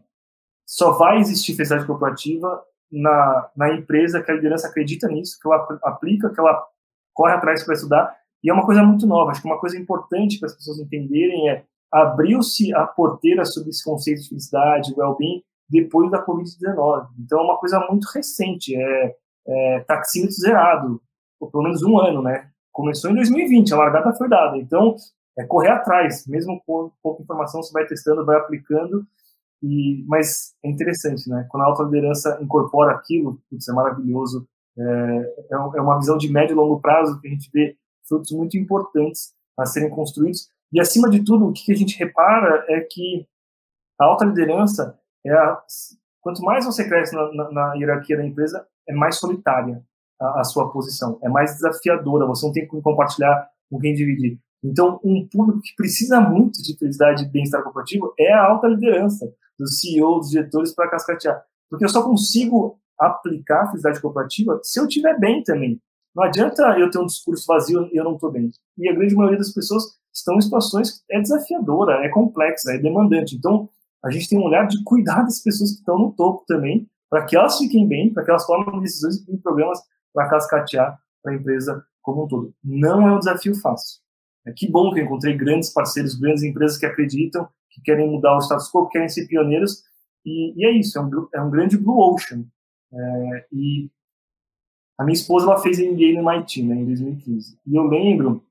só 0.66 0.92
vai 0.92 1.18
existir 1.18 1.54
felicidade 1.54 1.86
corporativa 1.86 2.62
na, 2.92 3.50
na 3.56 3.74
empresa 3.74 4.22
que 4.22 4.30
a 4.30 4.34
liderança 4.34 4.68
acredita 4.68 5.08
nisso, 5.08 5.38
que 5.40 5.48
ela 5.48 5.80
aplica, 5.82 6.30
que 6.30 6.38
ela 6.38 6.64
corre 7.14 7.32
atrás 7.32 7.64
para 7.64 7.74
estudar, 7.74 8.16
e 8.44 8.50
é 8.50 8.52
uma 8.52 8.64
coisa 8.64 8.82
muito 8.82 9.06
nova. 9.06 9.32
Acho 9.32 9.42
que 9.42 9.48
uma 9.48 9.58
coisa 9.58 9.76
importante 9.76 10.38
para 10.38 10.46
as 10.46 10.54
pessoas 10.54 10.78
entenderem 10.78 11.50
é 11.50 11.64
abriu-se 11.90 12.72
a 12.74 12.86
porteira 12.86 13.44
sobre 13.44 13.70
esse 13.70 13.82
conceito 13.82 14.22
de 14.22 14.28
felicidade, 14.28 14.94
well-being, 14.94 15.42
depois 15.68 16.10
da 16.10 16.24
Covid-19. 16.24 17.08
Então, 17.18 17.40
é 17.40 17.42
uma 17.42 17.58
coisa 17.58 17.78
muito 17.88 18.06
recente, 18.14 18.74
é, 18.74 19.16
é 19.46 19.80
taxímetro 19.80 20.34
zerado, 20.34 21.00
ou 21.40 21.50
pelo 21.50 21.64
menos 21.64 21.82
um 21.82 21.98
ano, 21.98 22.22
né? 22.22 22.50
Começou 22.72 23.10
em 23.10 23.14
2020, 23.14 23.72
a 23.72 23.76
largada 23.76 24.14
foi 24.16 24.28
dada. 24.28 24.56
Então, 24.56 24.96
é 25.38 25.44
correr 25.44 25.70
atrás, 25.70 26.26
mesmo 26.26 26.60
com 26.66 26.90
pouca 27.02 27.22
informação, 27.22 27.62
você 27.62 27.72
vai 27.72 27.86
testando, 27.86 28.24
vai 28.24 28.36
aplicando, 28.36 29.06
e, 29.62 30.04
mas 30.06 30.54
é 30.64 30.70
interessante, 30.70 31.28
né? 31.28 31.46
Quando 31.48 31.62
a 31.64 31.66
alta 31.66 31.82
liderança 31.82 32.38
incorpora 32.40 32.92
aquilo, 32.92 33.40
isso 33.52 33.70
é 33.70 33.74
maravilhoso. 33.74 34.48
É, 34.76 34.82
é, 34.82 35.54
é 35.54 35.80
uma 35.80 35.98
visão 35.98 36.16
de 36.16 36.30
médio 36.30 36.54
e 36.54 36.56
longo 36.56 36.80
prazo 36.80 37.20
que 37.20 37.26
a 37.26 37.30
gente 37.30 37.50
vê 37.52 37.76
frutos 38.08 38.30
muito 38.32 38.56
importantes 38.56 39.32
a 39.58 39.66
serem 39.66 39.90
construídos. 39.90 40.48
E, 40.72 40.80
acima 40.80 41.10
de 41.10 41.24
tudo, 41.24 41.46
o 41.46 41.52
que 41.52 41.72
a 41.72 41.76
gente 41.76 41.98
repara 41.98 42.64
é 42.68 42.80
que 42.80 43.26
a 44.00 44.04
alta 44.04 44.24
liderança, 44.24 44.98
é 45.24 45.32
a, 45.32 45.60
quanto 46.20 46.42
mais 46.42 46.64
você 46.64 46.86
cresce 46.86 47.14
na, 47.14 47.32
na, 47.32 47.50
na, 47.50 47.74
hierarquia 47.74 48.16
da 48.16 48.26
empresa, 48.26 48.66
é 48.88 48.94
mais 48.94 49.16
solitária 49.16 49.82
a, 50.20 50.40
a, 50.40 50.44
sua 50.44 50.70
posição, 50.70 51.18
é 51.22 51.28
mais 51.28 51.54
desafiadora, 51.54 52.26
você 52.26 52.46
não 52.46 52.52
tem 52.52 52.66
como 52.66 52.82
compartilhar 52.82 53.48
com 53.70 53.78
quem 53.78 53.94
dividir. 53.94 54.38
Então, 54.62 54.98
um 55.04 55.26
público 55.28 55.60
que 55.60 55.74
precisa 55.76 56.20
muito 56.20 56.62
de 56.62 56.76
felicidade 56.76 57.24
e 57.24 57.28
bem-estar 57.28 57.62
corporativo 57.62 58.12
é 58.18 58.32
a 58.32 58.44
alta 58.44 58.66
liderança, 58.66 59.32
dos 59.58 59.80
CEO, 59.80 60.18
dos 60.18 60.30
diretores, 60.30 60.74
para 60.74 60.90
cascatear. 60.90 61.42
Porque 61.70 61.84
eu 61.84 61.88
só 61.88 62.02
consigo 62.02 62.78
aplicar 62.98 63.62
a 63.62 63.66
felicidade 63.66 64.00
corporativa 64.00 64.58
se 64.62 64.80
eu 64.80 64.86
estiver 64.86 65.18
bem 65.18 65.42
também. 65.42 65.80
Não 66.14 66.24
adianta 66.24 66.62
eu 66.78 66.90
ter 66.90 66.98
um 66.98 67.06
discurso 67.06 67.46
vazio 67.46 67.88
e 67.92 67.96
eu 67.96 68.04
não 68.04 68.14
estou 68.14 68.32
bem. 68.32 68.50
E 68.76 68.88
a 68.88 68.94
grande 68.94 69.14
maioria 69.14 69.38
das 69.38 69.52
pessoas 69.52 69.84
estão 70.12 70.36
em 70.36 70.40
situações 70.40 70.90
que 71.06 71.14
é 71.14 71.20
desafiadora, 71.20 72.04
é 72.04 72.08
complexa, 72.08 72.72
é 72.72 72.78
demandante. 72.78 73.36
Então, 73.36 73.68
a 74.04 74.10
gente 74.10 74.28
tem 74.28 74.38
um 74.38 74.44
olhar 74.44 74.66
de 74.66 74.82
cuidar 74.84 75.22
das 75.22 75.40
pessoas 75.40 75.72
que 75.72 75.78
estão 75.78 75.98
no 75.98 76.12
topo 76.12 76.44
também, 76.46 76.88
para 77.10 77.24
que 77.24 77.36
elas 77.36 77.58
fiquem 77.58 77.86
bem, 77.86 78.12
para 78.12 78.24
que 78.24 78.30
elas 78.30 78.46
tomem 78.46 78.80
decisões 78.80 79.16
e 79.28 79.36
programas 79.38 79.80
para 80.12 80.28
cascatear 80.28 80.98
para 81.22 81.32
a 81.32 81.36
empresa 81.36 81.84
como 82.02 82.24
um 82.24 82.28
todo. 82.28 82.54
Não 82.62 83.06
é 83.06 83.14
um 83.14 83.18
desafio 83.18 83.54
fácil. 83.56 84.00
É 84.46 84.52
que 84.52 84.70
bom 84.70 84.92
que 84.92 85.00
eu 85.00 85.04
encontrei 85.04 85.36
grandes 85.36 85.72
parceiros, 85.72 86.14
grandes 86.14 86.42
empresas 86.42 86.78
que 86.78 86.86
acreditam, 86.86 87.48
que 87.70 87.82
querem 87.82 88.08
mudar 88.08 88.36
o 88.36 88.40
status 88.40 88.70
quo, 88.70 88.86
que 88.86 88.92
querem 88.92 89.08
ser 89.08 89.26
pioneiros, 89.26 89.82
e, 90.24 90.54
e 90.56 90.66
é 90.66 90.70
isso, 90.72 90.98
é 90.98 91.02
um, 91.02 91.28
é 91.34 91.42
um 91.42 91.50
grande 91.50 91.76
blue 91.76 92.14
ocean. 92.14 92.44
É, 92.92 93.46
e 93.52 93.90
a 94.98 95.04
minha 95.04 95.14
esposa 95.14 95.46
ela 95.46 95.60
fez 95.60 95.78
MBA 95.78 96.20
no 96.20 96.30
MIT, 96.30 96.62
né, 96.62 96.74
em 96.76 96.84
2015. 96.84 97.58
E 97.66 97.76
eu 97.76 97.84
lembro 97.84 98.44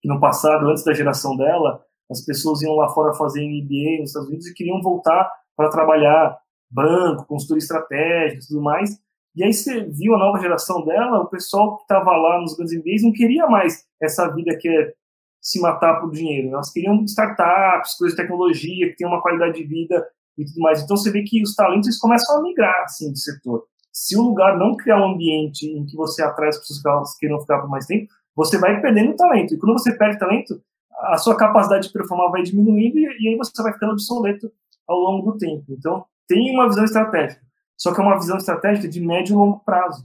que 0.00 0.08
no 0.08 0.20
passado, 0.20 0.68
antes 0.68 0.84
da 0.84 0.92
geração 0.92 1.36
dela, 1.36 1.84
as 2.10 2.24
pessoas 2.24 2.62
iam 2.62 2.74
lá 2.74 2.88
fora 2.88 3.14
fazer 3.14 3.42
MBA 3.42 4.00
nos 4.00 4.10
Estados 4.10 4.28
Unidos 4.28 4.46
e 4.46 4.54
queriam 4.54 4.80
voltar 4.80 5.30
para 5.56 5.70
trabalhar 5.70 6.38
banco, 6.70 7.26
consultoria 7.26 7.58
estratégica 7.58 8.42
e 8.42 8.46
tudo 8.46 8.62
mais. 8.62 8.98
E 9.34 9.44
aí 9.44 9.52
você 9.52 9.84
viu 9.84 10.14
a 10.14 10.18
nova 10.18 10.40
geração 10.40 10.84
dela, 10.84 11.20
o 11.20 11.28
pessoal 11.28 11.76
que 11.76 11.82
estava 11.82 12.10
lá 12.16 12.40
nos 12.40 12.56
grandes 12.56 12.76
MBAs 12.76 13.02
não 13.02 13.12
queria 13.12 13.46
mais 13.46 13.84
essa 14.00 14.26
vida 14.34 14.56
que 14.58 14.68
é 14.68 14.92
se 15.40 15.60
matar 15.60 16.00
por 16.00 16.10
dinheiro. 16.10 16.48
Elas 16.52 16.72
queriam 16.72 17.04
startups, 17.04 17.96
coisas 17.96 18.16
de 18.16 18.22
tecnologia, 18.22 18.88
que 18.88 18.96
tem 18.96 19.06
uma 19.06 19.22
qualidade 19.22 19.58
de 19.58 19.64
vida 19.64 20.06
e 20.36 20.44
tudo 20.44 20.60
mais. 20.60 20.82
Então 20.82 20.96
você 20.96 21.10
vê 21.10 21.22
que 21.22 21.42
os 21.42 21.54
talentos 21.54 21.98
começam 21.98 22.38
a 22.38 22.42
migrar 22.42 22.82
assim, 22.84 23.10
do 23.10 23.18
setor. 23.18 23.64
Se 23.92 24.16
o 24.16 24.22
lugar 24.22 24.58
não 24.58 24.76
criar 24.76 25.00
um 25.00 25.14
ambiente 25.14 25.66
em 25.66 25.84
que 25.86 25.96
você 25.96 26.22
atrai 26.22 26.48
as 26.48 26.58
pessoas 26.58 27.12
que 27.14 27.20
queiram 27.20 27.40
ficar 27.40 27.60
por 27.60 27.70
mais 27.70 27.86
tempo, 27.86 28.08
você 28.34 28.58
vai 28.58 28.80
perdendo 28.80 29.16
talento. 29.16 29.54
E 29.54 29.58
quando 29.58 29.72
você 29.72 29.96
perde 29.96 30.18
talento, 30.18 30.60
a 30.98 31.16
sua 31.16 31.36
capacidade 31.36 31.86
de 31.86 31.92
performar 31.92 32.30
vai 32.30 32.42
diminuindo 32.42 32.98
e, 32.98 33.04
e 33.04 33.28
aí 33.28 33.36
você 33.36 33.62
vai 33.62 33.72
ficando 33.72 33.92
obsoleto 33.92 34.50
ao 34.86 34.98
longo 34.98 35.32
do 35.32 35.38
tempo. 35.38 35.64
Então, 35.68 36.04
tem 36.26 36.54
uma 36.54 36.68
visão 36.68 36.84
estratégica. 36.84 37.42
Só 37.76 37.94
que 37.94 38.00
é 38.00 38.04
uma 38.04 38.18
visão 38.18 38.36
estratégica 38.36 38.88
de 38.88 39.00
médio 39.00 39.34
e 39.34 39.36
longo 39.36 39.60
prazo. 39.60 40.04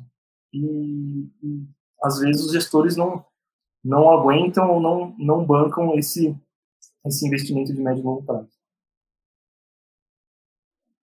E, 0.53 1.27
e 1.41 1.67
às 2.03 2.19
vezes 2.19 2.45
os 2.45 2.51
gestores 2.51 2.95
não, 2.95 3.25
não 3.83 4.09
aguentam 4.09 4.69
ou 4.69 4.79
não, 4.79 5.15
não 5.17 5.45
bancam 5.45 5.95
esse, 5.95 6.37
esse 7.05 7.25
investimento 7.25 7.73
de 7.73 7.81
médio 7.81 8.01
e 8.01 8.05
longo 8.05 8.23
prazo. 8.23 8.51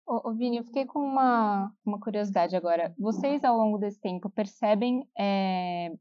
Ô, 0.07 0.31
Vini, 0.33 0.57
eu 0.57 0.63
fiquei 0.63 0.85
com 0.85 0.99
uma, 0.99 1.71
uma 1.83 1.99
curiosidade 1.99 2.55
agora. 2.55 2.93
Vocês, 2.97 3.43
ao 3.43 3.57
longo 3.57 3.79
desse 3.79 3.99
tempo, 3.99 4.29
percebem 4.29 5.03
é, 5.17 5.91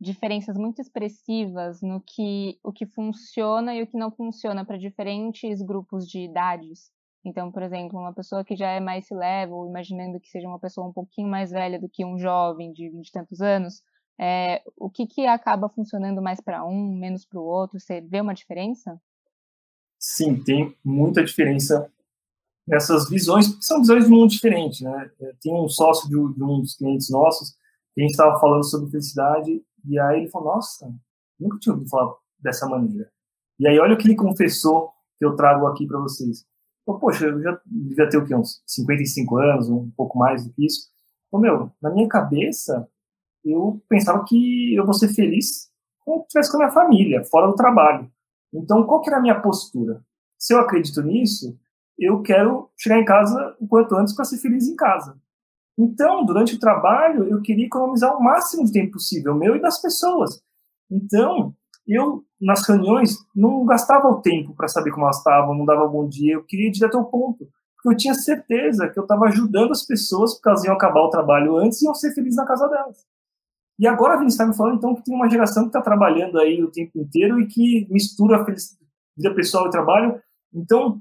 diferenças 0.00 0.56
muito 0.56 0.80
expressivas 0.80 1.80
no 1.80 2.00
que 2.00 2.58
o 2.62 2.72
que 2.72 2.86
funciona 2.86 3.74
e 3.74 3.82
o 3.82 3.86
que 3.86 3.96
não 3.96 4.10
funciona 4.10 4.64
para 4.64 4.78
diferentes 4.78 5.62
grupos 5.62 6.06
de 6.06 6.20
idades? 6.20 6.90
Então, 7.24 7.50
por 7.50 7.62
exemplo, 7.62 7.98
uma 7.98 8.12
pessoa 8.12 8.44
que 8.44 8.54
já 8.54 8.68
é 8.68 8.80
mais 8.80 9.06
level, 9.10 9.66
imaginando 9.66 10.20
que 10.20 10.28
seja 10.28 10.46
uma 10.46 10.58
pessoa 10.58 10.86
um 10.86 10.92
pouquinho 10.92 11.28
mais 11.28 11.50
velha 11.50 11.80
do 11.80 11.88
que 11.88 12.04
um 12.04 12.18
jovem 12.18 12.72
de 12.72 12.90
vinte 12.90 13.08
e 13.08 13.12
tantos 13.12 13.40
anos, 13.40 13.82
é, 14.20 14.62
o 14.76 14.90
que, 14.90 15.06
que 15.06 15.26
acaba 15.26 15.68
funcionando 15.68 16.20
mais 16.20 16.40
para 16.40 16.64
um, 16.64 16.94
menos 16.94 17.24
para 17.24 17.40
o 17.40 17.44
outro? 17.44 17.80
Você 17.80 18.00
vê 18.00 18.20
uma 18.20 18.34
diferença? 18.34 19.00
Sim, 19.98 20.42
tem 20.42 20.76
muita 20.84 21.24
diferença 21.24 21.90
nessas 22.66 23.08
visões, 23.08 23.48
porque 23.48 23.64
são 23.64 23.80
visões 23.80 24.04
de 24.04 24.10
mundo 24.10 24.30
diferentes, 24.30 24.80
né? 24.80 25.10
É, 25.20 25.32
tem 25.40 25.54
um 25.54 25.68
sócio 25.68 26.08
de, 26.08 26.16
um 26.16 26.60
dos 26.60 26.74
clientes 26.76 27.10
nossos, 27.10 27.52
que 27.94 28.00
a 28.00 28.02
gente 28.02 28.10
estava 28.10 28.38
falando 28.38 28.64
sobre 28.64 28.90
felicidade, 28.90 29.62
e 29.86 29.98
aí 29.98 30.20
ele 30.20 30.30
falou, 30.30 30.54
nossa, 30.54 30.92
nunca 31.38 31.58
tinha 31.58 31.72
ouvido 31.72 31.88
falar 31.88 32.14
dessa 32.38 32.68
maneira. 32.68 33.10
E 33.58 33.66
aí 33.68 33.78
olha 33.78 33.94
o 33.94 33.98
que 33.98 34.06
ele 34.06 34.16
confessou 34.16 34.90
que 35.18 35.24
eu 35.24 35.36
trago 35.36 35.66
aqui 35.66 35.86
para 35.86 35.98
vocês. 35.98 36.44
Então, 36.82 36.98
poxa, 36.98 37.26
eu 37.26 37.40
já 37.42 37.60
devia 37.64 38.08
ter 38.08 38.18
o 38.18 38.26
quê? 38.26 38.34
Uns 38.34 38.62
55 38.66 39.36
anos, 39.38 39.70
um 39.70 39.90
pouco 39.96 40.18
mais 40.18 40.44
do 40.44 40.52
que 40.52 40.66
isso. 40.66 40.90
Então, 41.28 41.40
meu, 41.40 41.72
na 41.80 41.90
minha 41.90 42.08
cabeça, 42.08 42.88
eu 43.44 43.82
pensava 43.88 44.24
que 44.24 44.74
eu 44.74 44.84
vou 44.84 44.94
ser 44.94 45.08
feliz 45.08 45.70
quando 46.00 46.22
estivesse 46.22 46.50
com 46.50 46.58
a 46.58 46.60
minha 46.60 46.72
família, 46.72 47.24
fora 47.24 47.46
do 47.46 47.54
trabalho. 47.54 48.10
Então, 48.52 48.84
qual 48.84 49.00
que 49.00 49.08
era 49.08 49.18
a 49.18 49.22
minha 49.22 49.40
postura? 49.40 50.04
Se 50.38 50.52
eu 50.52 50.60
acredito 50.60 51.02
nisso, 51.02 51.58
eu 51.98 52.20
quero 52.22 52.70
chegar 52.76 52.98
em 52.98 53.04
casa 53.04 53.56
o 53.58 53.66
quanto 53.66 53.94
antes 53.96 54.14
para 54.14 54.24
ser 54.24 54.38
feliz 54.38 54.68
em 54.68 54.76
casa. 54.76 55.18
Então, 55.78 56.24
durante 56.24 56.54
o 56.54 56.60
trabalho, 56.60 57.24
eu 57.28 57.42
queria 57.42 57.66
economizar 57.66 58.16
o 58.16 58.22
máximo 58.22 58.64
de 58.64 58.72
tempo 58.72 58.92
possível, 58.92 59.34
meu 59.34 59.56
e 59.56 59.60
das 59.60 59.80
pessoas. 59.80 60.40
Então, 60.90 61.52
eu, 61.86 62.24
nas 62.40 62.66
reuniões, 62.66 63.16
não 63.34 63.64
gastava 63.64 64.08
o 64.08 64.20
tempo 64.22 64.54
para 64.54 64.68
saber 64.68 64.90
como 64.92 65.04
elas 65.04 65.18
estavam, 65.18 65.54
não 65.54 65.64
dava 65.64 65.86
bom 65.86 66.08
dia, 66.08 66.34
eu 66.34 66.44
queria 66.44 66.68
ir 66.68 66.72
direto 66.72 66.96
ao 66.96 67.10
ponto. 67.10 67.48
Porque 67.76 67.88
eu 67.88 67.96
tinha 67.96 68.14
certeza 68.14 68.88
que 68.88 68.98
eu 68.98 69.02
estava 69.02 69.26
ajudando 69.26 69.72
as 69.72 69.84
pessoas, 69.84 70.34
porque 70.34 70.48
elas 70.48 70.64
iam 70.64 70.74
acabar 70.74 71.00
o 71.00 71.10
trabalho 71.10 71.56
antes 71.58 71.82
e 71.82 71.86
iam 71.86 71.94
ser 71.94 72.14
felizes 72.14 72.36
na 72.36 72.46
casa 72.46 72.68
delas. 72.68 73.04
E 73.78 73.86
agora 73.88 74.14
a 74.14 74.16
Vinícius 74.16 74.34
está 74.34 74.46
me 74.46 74.56
falando, 74.56 74.76
então, 74.76 74.94
que 74.94 75.02
tem 75.02 75.14
uma 75.14 75.28
geração 75.28 75.64
que 75.64 75.70
está 75.70 75.82
trabalhando 75.82 76.38
aí 76.38 76.62
o 76.62 76.70
tempo 76.70 76.92
inteiro 76.98 77.40
e 77.40 77.46
que 77.46 77.86
mistura 77.90 78.36
a 78.36 78.44
vida 78.44 79.34
pessoal 79.34 79.66
e 79.66 79.70
trabalho. 79.70 80.22
Então, 80.54 81.00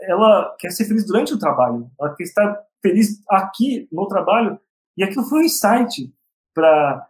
ela 0.00 0.54
quer 0.58 0.70
ser 0.70 0.86
feliz 0.86 1.06
durante 1.06 1.32
o 1.32 1.38
trabalho, 1.38 1.88
ela 2.00 2.14
quer 2.14 2.24
estar 2.24 2.60
feliz 2.84 3.22
aqui 3.30 3.88
no 3.90 4.06
trabalho. 4.06 4.60
E 4.96 5.02
aquilo 5.02 5.24
foi 5.24 5.40
um 5.40 5.44
insight 5.44 6.12
para 6.54 7.08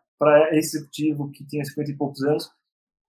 esse 0.52 0.76
executivo 0.76 1.30
que 1.32 1.44
tem 1.44 1.64
50 1.64 1.90
e 1.90 1.96
poucos 1.96 2.22
anos. 2.22 2.48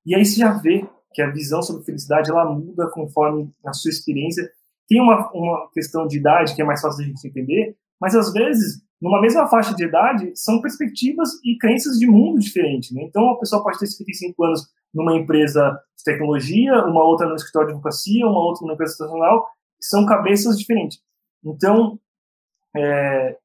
E 0.06 0.16
aí 0.16 0.26
você 0.26 0.40
já 0.40 0.52
vê 0.54 0.88
que 1.14 1.22
a 1.22 1.32
visão 1.32 1.62
sobre 1.62 1.86
felicidade 1.86 2.30
ela 2.30 2.46
muda 2.52 2.90
conforme 2.90 3.54
a 3.66 3.72
sua 3.72 3.90
experiência. 3.90 4.50
Tem 4.88 5.00
uma, 5.00 5.32
uma 5.32 5.70
questão 5.72 6.08
de 6.08 6.18
idade 6.18 6.56
que 6.56 6.62
é 6.62 6.66
mais 6.66 6.82
fácil 6.82 7.04
de 7.04 7.10
gente 7.10 7.28
entender, 7.28 7.78
mas 8.02 8.16
às 8.16 8.34
vezes 8.34 8.86
numa 9.02 9.22
mesma 9.22 9.48
faixa 9.48 9.76
de 9.76 9.86
idade, 9.86 10.32
são 10.36 10.62
perspectivas 10.62 11.30
e 11.44 11.58
crenças 11.58 12.00
de 12.00 12.08
mundo 12.08 12.40
diferentes. 12.40 12.92
Né? 12.92 13.04
Então, 13.04 13.30
a 13.30 13.38
pessoa 13.38 13.62
pode 13.62 13.78
ter 13.78 13.88
55 13.88 14.44
anos 14.44 14.68
numa 14.94 15.16
empresa 15.16 15.78
de 15.98 16.04
tecnologia, 16.04 16.84
uma 16.86 17.04
outra 17.04 17.28
no 17.28 17.36
escritório 17.36 17.68
de 17.68 17.74
advocacia, 17.74 18.26
uma 18.26 18.40
outra 18.40 18.62
numa 18.64 18.74
empresa 18.74 18.94
estacional, 18.94 19.46
são 19.80 20.06
cabeças 20.06 20.58
diferentes. 20.58 21.00
Então, 21.44 22.00
é, 22.76 23.38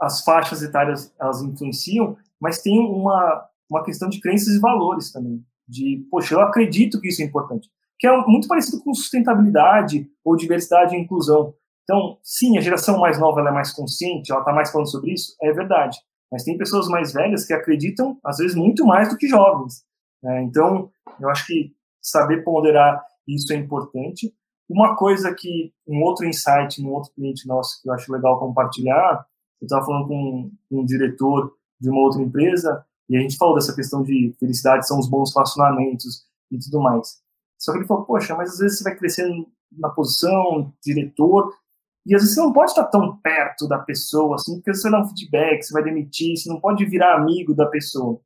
as 0.00 0.22
faixas 0.22 0.62
etárias, 0.62 1.12
elas 1.20 1.42
influenciam, 1.42 2.16
mas 2.40 2.62
tem 2.62 2.78
uma, 2.78 3.44
uma 3.68 3.84
questão 3.84 4.08
de 4.08 4.20
crenças 4.20 4.54
e 4.54 4.60
valores 4.60 5.12
também. 5.12 5.44
De, 5.66 6.06
poxa, 6.10 6.34
eu 6.34 6.40
acredito 6.40 7.00
que 7.00 7.08
isso 7.08 7.20
é 7.20 7.24
importante. 7.24 7.68
Que 7.98 8.06
é 8.06 8.16
muito 8.26 8.48
parecido 8.48 8.82
com 8.82 8.94
sustentabilidade 8.94 10.08
ou 10.24 10.36
diversidade 10.36 10.94
e 10.94 10.98
inclusão. 10.98 11.54
Então, 11.82 12.18
sim, 12.22 12.56
a 12.56 12.60
geração 12.60 12.98
mais 12.98 13.18
nova 13.18 13.40
é 13.40 13.50
mais 13.50 13.72
consciente, 13.72 14.30
ela 14.30 14.40
está 14.40 14.52
mais 14.52 14.70
falando 14.70 14.90
sobre 14.90 15.12
isso, 15.12 15.34
é 15.42 15.52
verdade. 15.52 15.98
Mas 16.30 16.44
tem 16.44 16.58
pessoas 16.58 16.86
mais 16.88 17.12
velhas 17.12 17.46
que 17.46 17.54
acreditam, 17.54 18.18
às 18.22 18.36
vezes, 18.36 18.54
muito 18.54 18.84
mais 18.84 19.08
do 19.08 19.16
que 19.16 19.26
jovens. 19.26 19.82
Né? 20.22 20.42
Então, 20.42 20.90
eu 21.18 21.28
acho 21.30 21.46
que 21.46 21.72
saber 22.02 22.44
ponderar 22.44 23.02
isso 23.26 23.52
é 23.52 23.56
importante. 23.56 24.32
Uma 24.68 24.96
coisa 24.96 25.34
que, 25.34 25.72
um 25.86 26.02
outro 26.02 26.26
insight, 26.26 26.82
um 26.82 26.92
outro 26.92 27.10
cliente 27.12 27.46
nosso 27.46 27.80
que 27.82 27.88
eu 27.88 27.94
acho 27.94 28.12
legal 28.12 28.38
compartilhar, 28.38 29.26
eu 29.60 29.64
estava 29.64 29.86
falando 29.86 30.08
com 30.08 30.50
um, 30.70 30.84
diretor 30.84 31.52
de 31.80 31.88
uma 31.88 32.00
outra 32.00 32.20
empresa, 32.20 32.84
e 33.08 33.16
a 33.16 33.20
gente 33.20 33.36
falou 33.36 33.54
dessa 33.54 33.74
questão 33.74 34.02
de 34.02 34.34
felicidade 34.38 34.86
são 34.86 34.98
os 34.98 35.08
bons 35.08 35.34
relacionamentos 35.34 36.26
e 36.50 36.58
tudo 36.58 36.80
mais. 36.80 37.18
Só 37.58 37.72
que 37.72 37.78
ele 37.78 37.86
falou, 37.86 38.04
poxa, 38.04 38.36
mas 38.36 38.52
às 38.52 38.58
vezes 38.58 38.78
você 38.78 38.84
vai 38.84 38.96
crescendo 38.96 39.48
na 39.72 39.88
posição, 39.88 40.72
diretor, 40.84 41.52
e 42.06 42.14
às 42.14 42.22
vezes 42.22 42.34
você 42.34 42.40
não 42.42 42.52
pode 42.52 42.70
estar 42.70 42.84
tão 42.84 43.16
perto 43.18 43.66
da 43.66 43.78
pessoa, 43.78 44.36
assim, 44.36 44.56
porque 44.56 44.74
você 44.74 44.90
dá 44.90 45.00
um 45.00 45.08
feedback, 45.08 45.62
você 45.62 45.72
vai 45.72 45.82
demitir, 45.82 46.36
você 46.36 46.48
não 46.48 46.60
pode 46.60 46.84
virar 46.84 47.16
amigo 47.16 47.54
da 47.54 47.66
pessoa. 47.66 48.20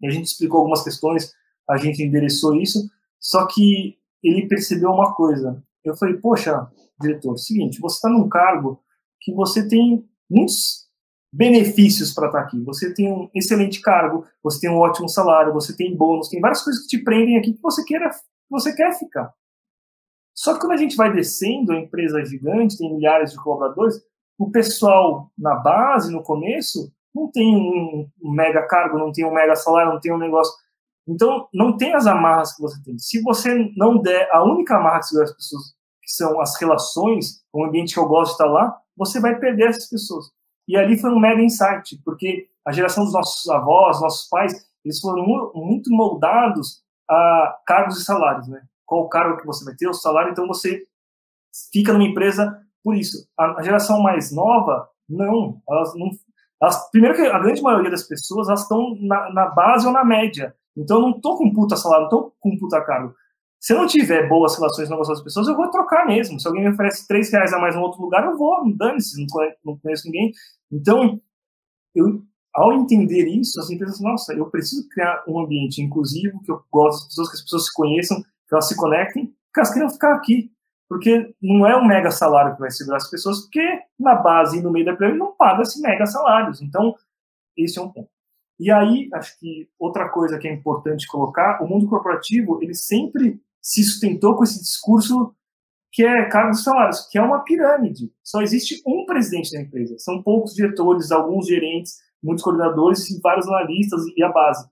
E 0.00 0.06
a 0.06 0.10
gente 0.10 0.26
explicou 0.26 0.58
algumas 0.58 0.84
questões, 0.84 1.32
a 1.68 1.76
gente 1.76 2.02
endereçou 2.02 2.54
isso, 2.54 2.88
só 3.20 3.46
que 3.46 3.96
ele 4.22 4.46
percebeu 4.46 4.90
uma 4.90 5.14
coisa. 5.14 5.62
Eu 5.88 5.96
falei, 5.96 6.16
poxa, 6.16 6.68
diretor, 7.00 7.36
seguinte, 7.36 7.80
você 7.80 7.96
está 7.96 8.08
num 8.08 8.28
cargo 8.28 8.80
que 9.20 9.32
você 9.32 9.66
tem 9.68 10.04
muitos 10.28 10.86
benefícios 11.32 12.14
para 12.14 12.26
estar 12.26 12.40
aqui. 12.40 12.62
Você 12.64 12.94
tem 12.94 13.12
um 13.12 13.28
excelente 13.34 13.80
cargo, 13.80 14.24
você 14.42 14.60
tem 14.60 14.70
um 14.70 14.78
ótimo 14.78 15.08
salário, 15.08 15.52
você 15.52 15.76
tem 15.76 15.96
bônus, 15.96 16.28
tem 16.28 16.40
várias 16.40 16.62
coisas 16.62 16.82
que 16.82 16.88
te 16.88 17.04
prendem 17.04 17.36
aqui 17.36 17.52
que 17.52 17.62
você 17.62 17.84
queira, 17.84 18.08
que 18.10 18.16
você 18.50 18.74
quer 18.74 18.98
ficar. 18.98 19.32
Só 20.34 20.54
que 20.54 20.60
quando 20.60 20.72
a 20.72 20.76
gente 20.76 20.96
vai 20.96 21.12
descendo, 21.12 21.72
a 21.72 21.78
empresa 21.78 22.20
é 22.20 22.24
gigante, 22.24 22.76
tem 22.76 22.94
milhares 22.94 23.32
de 23.32 23.42
colaboradores, 23.42 23.96
o 24.38 24.50
pessoal 24.50 25.30
na 25.36 25.54
base, 25.54 26.12
no 26.12 26.22
começo, 26.22 26.92
não 27.14 27.30
tem 27.30 27.56
um, 27.56 28.08
mega 28.22 28.66
cargo, 28.66 28.98
não 28.98 29.10
tem 29.10 29.24
um 29.24 29.32
mega 29.32 29.56
salário, 29.56 29.92
não 29.92 30.00
tem 30.00 30.12
um 30.12 30.18
negócio. 30.18 30.52
Então, 31.08 31.48
não 31.54 31.76
tem 31.76 31.94
as 31.94 32.06
amarras 32.06 32.54
que 32.54 32.60
você 32.60 32.82
tem. 32.82 32.98
Se 32.98 33.22
você 33.22 33.72
não 33.76 34.00
der 34.00 34.28
a 34.30 34.44
única 34.44 34.76
amarra 34.76 35.00
que 35.00 35.18
as 35.18 35.32
pessoas, 35.34 35.75
que 36.06 36.12
são 36.12 36.40
as 36.40 36.58
relações, 36.60 37.42
o 37.52 37.64
ambiente 37.64 37.94
que 37.94 38.00
eu 38.00 38.06
gosto 38.06 38.28
de 38.28 38.32
estar 38.32 38.46
lá, 38.46 38.78
você 38.96 39.20
vai 39.20 39.38
perder 39.38 39.70
essas 39.70 39.88
pessoas. 39.88 40.26
E 40.68 40.76
ali 40.76 40.98
foi 40.98 41.10
um 41.10 41.18
mega 41.18 41.42
insight, 41.42 42.00
porque 42.04 42.48
a 42.64 42.72
geração 42.72 43.04
dos 43.04 43.12
nossos 43.12 43.48
avós, 43.50 44.00
nossos 44.00 44.28
pais, 44.28 44.66
eles 44.84 45.00
foram 45.00 45.24
muito 45.54 45.90
moldados 45.90 46.82
a 47.08 47.58
cargos 47.66 48.00
e 48.00 48.04
salários, 48.04 48.48
né? 48.48 48.62
qual 48.86 49.08
cargo 49.08 49.38
que 49.38 49.46
você 49.46 49.64
vai 49.64 49.74
ter, 49.74 49.88
o 49.88 49.92
salário, 49.92 50.30
então 50.30 50.46
você 50.46 50.84
fica 51.72 51.92
numa 51.92 52.04
empresa 52.04 52.58
por 52.82 52.94
isso. 52.94 53.28
A 53.36 53.62
geração 53.62 54.00
mais 54.00 54.32
nova, 54.32 54.88
não, 55.08 55.60
elas 55.68 55.92
não. 55.96 56.10
Elas, 56.62 56.90
primeiro 56.90 57.16
que 57.16 57.22
a 57.22 57.38
grande 57.38 57.60
maioria 57.60 57.90
das 57.90 58.04
pessoas 58.04 58.48
elas 58.48 58.62
estão 58.62 58.96
na, 59.00 59.32
na 59.32 59.46
base 59.46 59.86
ou 59.86 59.92
na 59.92 60.04
média. 60.04 60.54
Então 60.76 60.98
eu 60.98 61.02
não 61.02 61.10
estou 61.16 61.36
com 61.36 61.52
puta 61.52 61.76
salário, 61.76 62.02
não 62.02 62.18
estou 62.18 62.34
com 62.38 62.56
puta 62.56 62.80
cargo. 62.82 63.14
Se 63.60 63.72
eu 63.72 63.78
não 63.78 63.86
tiver 63.86 64.28
boas 64.28 64.56
relações 64.56 64.88
com 64.88 65.00
as 65.00 65.22
pessoas, 65.22 65.48
eu 65.48 65.56
vou 65.56 65.70
trocar 65.70 66.06
mesmo. 66.06 66.38
Se 66.38 66.46
alguém 66.46 66.64
me 66.64 66.70
oferece 66.70 67.06
três 67.06 67.30
reais 67.32 67.52
a 67.52 67.58
mais 67.58 67.74
em 67.74 67.78
outro 67.78 68.00
lugar, 68.00 68.24
eu 68.24 68.36
vou, 68.36 68.62
dane-se, 68.76 69.26
não, 69.64 69.78
conheço 69.78 70.06
ninguém. 70.06 70.32
Então, 70.70 71.20
eu, 71.94 72.22
ao 72.54 72.72
entender 72.72 73.26
isso, 73.26 73.58
as 73.60 73.70
empresas, 73.70 74.00
nossa, 74.00 74.32
eu 74.34 74.50
preciso 74.50 74.88
criar 74.88 75.24
um 75.26 75.40
ambiente 75.40 75.82
inclusivo, 75.82 76.40
que 76.42 76.50
eu 76.50 76.62
gosto 76.70 77.00
das 77.00 77.08
pessoas, 77.08 77.28
que 77.30 77.36
as 77.36 77.42
pessoas 77.42 77.64
se 77.64 77.74
conheçam, 77.74 78.22
que 78.22 78.54
elas 78.54 78.68
se 78.68 78.76
conectem, 78.76 79.26
porque 79.26 79.60
elas 79.60 79.72
queriam 79.72 79.90
ficar 79.90 80.14
aqui. 80.14 80.50
Porque 80.88 81.34
não 81.42 81.66
é 81.66 81.76
um 81.76 81.84
mega 81.84 82.12
salário 82.12 82.54
que 82.54 82.60
vai 82.60 82.70
segurar 82.70 82.98
as 82.98 83.10
pessoas, 83.10 83.40
porque 83.40 83.80
na 83.98 84.14
base 84.14 84.58
e 84.58 84.62
no 84.62 84.70
meio 84.70 84.86
da 84.86 84.94
pirâmide 84.94 85.18
não 85.18 85.34
paga 85.34 85.62
esse 85.62 85.80
mega 85.80 86.06
salários. 86.06 86.62
Então, 86.62 86.94
esse 87.56 87.78
é 87.78 87.82
um 87.82 87.90
ponto. 87.90 88.08
E 88.58 88.70
aí, 88.70 89.08
acho 89.12 89.38
que 89.38 89.68
outra 89.78 90.08
coisa 90.08 90.38
que 90.38 90.46
é 90.46 90.52
importante 90.52 91.06
colocar, 91.08 91.62
o 91.62 91.68
mundo 91.68 91.88
corporativo, 91.88 92.62
ele 92.62 92.74
sempre 92.74 93.40
se 93.66 93.82
sustentou 93.82 94.36
com 94.36 94.44
esse 94.44 94.60
discurso 94.60 95.34
que 95.90 96.04
é 96.04 96.28
cargos 96.28 96.62
salários, 96.62 97.08
que 97.10 97.18
é 97.18 97.22
uma 97.22 97.42
pirâmide. 97.42 98.12
Só 98.22 98.40
existe 98.40 98.80
um 98.86 99.04
presidente 99.04 99.50
da 99.50 99.60
empresa. 99.60 99.98
São 99.98 100.22
poucos 100.22 100.54
diretores, 100.54 101.10
alguns 101.10 101.48
gerentes, 101.48 101.96
muitos 102.22 102.44
coordenadores 102.44 103.10
e 103.10 103.20
vários 103.20 103.48
analistas 103.48 104.02
e 104.16 104.22
a 104.22 104.28
base. 104.28 104.68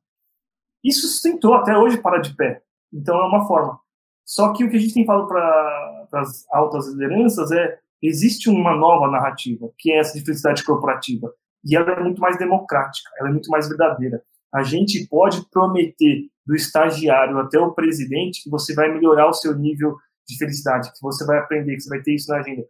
Isso 0.84 1.08
sustentou 1.08 1.54
até 1.54 1.76
hoje 1.76 2.00
para 2.00 2.20
de 2.20 2.36
pé. 2.36 2.62
Então 2.92 3.16
é 3.16 3.26
uma 3.26 3.48
forma. 3.48 3.80
Só 4.24 4.52
que 4.52 4.62
o 4.62 4.70
que 4.70 4.76
a 4.76 4.80
gente 4.80 4.94
tem 4.94 5.04
falado 5.04 5.26
para 5.26 6.06
as 6.12 6.46
altas 6.52 6.86
lideranças 6.86 7.50
é 7.50 7.80
existe 8.00 8.48
uma 8.48 8.76
nova 8.76 9.10
narrativa, 9.10 9.68
que 9.76 9.90
é 9.90 9.98
essa 9.98 10.16
de 10.16 10.24
felicidade 10.24 10.62
corporativa. 10.62 11.34
E 11.64 11.74
ela 11.74 11.90
é 11.90 12.00
muito 12.00 12.20
mais 12.20 12.38
democrática, 12.38 13.10
ela 13.18 13.30
é 13.30 13.32
muito 13.32 13.50
mais 13.50 13.68
verdadeira. 13.68 14.22
A 14.52 14.62
gente 14.62 15.04
pode 15.08 15.44
prometer 15.50 16.28
do 16.46 16.54
estagiário 16.54 17.38
até 17.38 17.58
o 17.58 17.72
presidente 17.72 18.42
que 18.42 18.50
você 18.50 18.74
vai 18.74 18.92
melhorar 18.92 19.28
o 19.28 19.32
seu 19.32 19.56
nível 19.56 19.96
de 20.28 20.38
felicidade, 20.38 20.92
que 20.92 21.02
você 21.02 21.24
vai 21.26 21.38
aprender, 21.38 21.74
que 21.74 21.82
você 21.82 21.88
vai 21.88 22.02
ter 22.02 22.14
isso 22.14 22.30
na 22.30 22.38
agenda. 22.38 22.64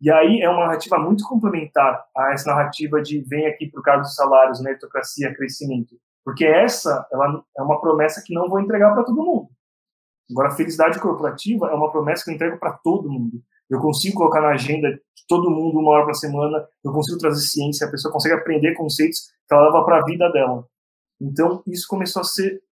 E 0.00 0.10
aí 0.10 0.40
é 0.40 0.48
uma 0.48 0.66
narrativa 0.66 0.98
muito 0.98 1.24
complementar 1.24 2.04
a 2.16 2.32
essa 2.32 2.50
narrativa 2.50 3.02
de 3.02 3.20
vem 3.22 3.46
aqui 3.46 3.66
por 3.66 3.82
causa 3.82 4.02
dos 4.02 4.14
salários, 4.14 4.62
meritocracia, 4.62 5.34
crescimento. 5.34 5.96
Porque 6.24 6.44
essa 6.44 7.06
ela 7.12 7.42
é 7.56 7.62
uma 7.62 7.80
promessa 7.80 8.22
que 8.24 8.34
não 8.34 8.48
vou 8.48 8.60
entregar 8.60 8.94
para 8.94 9.02
todo 9.02 9.24
mundo. 9.24 9.48
Agora, 10.30 10.48
a 10.48 10.56
felicidade 10.56 11.00
corporativa 11.00 11.68
é 11.68 11.74
uma 11.74 11.90
promessa 11.90 12.22
que 12.22 12.30
eu 12.30 12.34
entrego 12.34 12.58
para 12.58 12.72
todo 12.72 13.10
mundo. 13.10 13.42
Eu 13.68 13.80
consigo 13.80 14.18
colocar 14.18 14.40
na 14.40 14.50
agenda 14.50 14.90
de 14.90 15.26
todo 15.26 15.50
mundo 15.50 15.78
uma 15.78 15.90
hora 15.90 16.04
por 16.04 16.14
semana, 16.14 16.66
eu 16.84 16.92
consigo 16.92 17.18
trazer 17.18 17.40
ciência, 17.40 17.86
a 17.86 17.90
pessoa 17.90 18.12
consegue 18.12 18.34
aprender 18.34 18.74
conceitos 18.74 19.30
que 19.46 19.54
ela 19.54 19.66
leva 19.66 19.84
para 19.84 19.98
a 19.98 20.04
vida 20.04 20.30
dela. 20.30 20.66
Então, 21.20 21.62
isso 21.66 21.86
começou 21.88 22.20
a 22.20 22.24
ser 22.24 22.62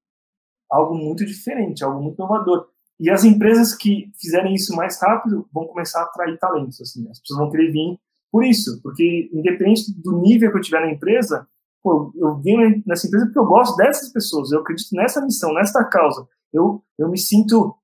algo 0.71 0.95
muito 0.95 1.25
diferente, 1.25 1.85
algo 1.85 2.03
muito 2.03 2.17
inovador. 2.17 2.69
E 2.99 3.11
as 3.11 3.25
empresas 3.25 3.75
que 3.75 4.11
fizerem 4.19 4.55
isso 4.55 4.75
mais 4.75 5.01
rápido 5.01 5.49
vão 5.53 5.67
começar 5.67 6.01
a 6.01 6.05
atrair 6.05 6.39
talentos. 6.39 6.81
Assim, 6.81 7.09
as 7.11 7.21
pessoas 7.21 7.41
vão 7.41 7.51
querer 7.51 7.71
vir 7.71 7.99
por 8.33 8.45
isso, 8.45 8.81
porque 8.83 9.31
independente 9.33 9.93
do 10.03 10.19
nível 10.21 10.51
que 10.51 10.59
eu 10.59 10.63
tiver 10.63 10.81
na 10.81 10.91
empresa, 10.91 11.47
pô, 11.83 12.13
eu 12.17 12.37
venho 12.39 12.83
nessa 12.87 13.07
empresa 13.07 13.27
porque 13.27 13.39
eu 13.39 13.47
gosto 13.47 13.77
dessas 13.77 14.13
pessoas, 14.13 14.51
eu 14.51 14.61
acredito 14.61 14.95
nessa 14.95 15.25
missão, 15.25 15.55
nessa 15.55 15.85
causa 15.85 16.27
eu, 16.57 16.83
eu 16.99 17.09
me 17.09 17.19
sinto 17.19 17.77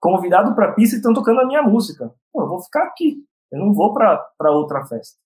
convidado 0.00 0.54
para 0.54 0.70
a 0.70 0.72
pista 0.72 0.96
e 0.96 0.98
estão 0.98 1.14
tocando 1.14 1.40
a 1.40 1.46
minha 1.46 1.62
música. 1.62 2.12
Pô, 2.32 2.42
eu 2.42 2.48
vou 2.48 2.62
ficar 2.62 2.84
aqui, 2.84 3.24
eu 3.50 3.58
não 3.58 3.72
vou 3.72 3.92
para 3.92 4.50
outra 4.50 4.84
festa. 4.86 5.18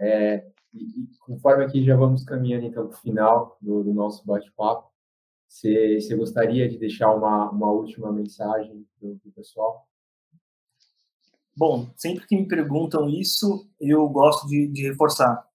É, 0.00 0.46
e, 0.76 1.08
conforme 1.20 1.64
aqui 1.64 1.84
já 1.84 1.96
vamos 1.96 2.24
caminhando 2.24 2.66
então 2.66 2.86
para 2.86 2.96
o 2.96 3.00
final 3.00 3.56
do, 3.60 3.82
do 3.82 3.92
nosso 3.92 4.26
bate-papo, 4.26 4.90
você, 5.48 6.00
você 6.00 6.16
gostaria 6.16 6.68
de 6.68 6.78
deixar 6.78 7.14
uma, 7.14 7.50
uma 7.50 7.70
última 7.70 8.12
mensagem 8.12 8.86
para 8.98 9.08
o 9.08 9.32
pessoal? 9.34 9.86
Bom, 11.56 11.90
sempre 11.96 12.26
que 12.26 12.36
me 12.36 12.46
perguntam 12.46 13.08
isso, 13.08 13.68
eu 13.80 14.06
gosto 14.08 14.46
de, 14.46 14.68
de 14.68 14.82
reforçar. 14.88 15.48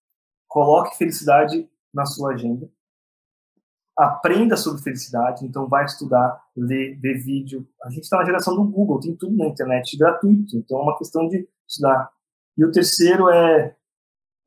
Coloque 0.47 0.97
felicidade 0.97 1.69
na 1.93 2.05
sua 2.05 2.33
agenda 2.33 2.69
aprenda 3.97 4.57
sobre 4.57 4.81
felicidade, 4.81 5.45
então 5.45 5.67
vai 5.67 5.85
estudar, 5.85 6.41
ler, 6.55 6.99
ver 6.99 7.19
vídeo. 7.19 7.67
A 7.83 7.89
gente 7.89 8.03
está 8.03 8.17
na 8.17 8.25
geração 8.25 8.55
do 8.55 8.63
Google, 8.63 8.99
tem 8.99 9.15
tudo 9.15 9.35
na 9.35 9.47
internet 9.47 9.97
gratuito, 9.97 10.57
então 10.57 10.79
é 10.79 10.81
uma 10.81 10.97
questão 10.97 11.27
de 11.27 11.47
estudar. 11.67 12.09
E 12.57 12.65
o 12.65 12.71
terceiro 12.71 13.29
é 13.29 13.75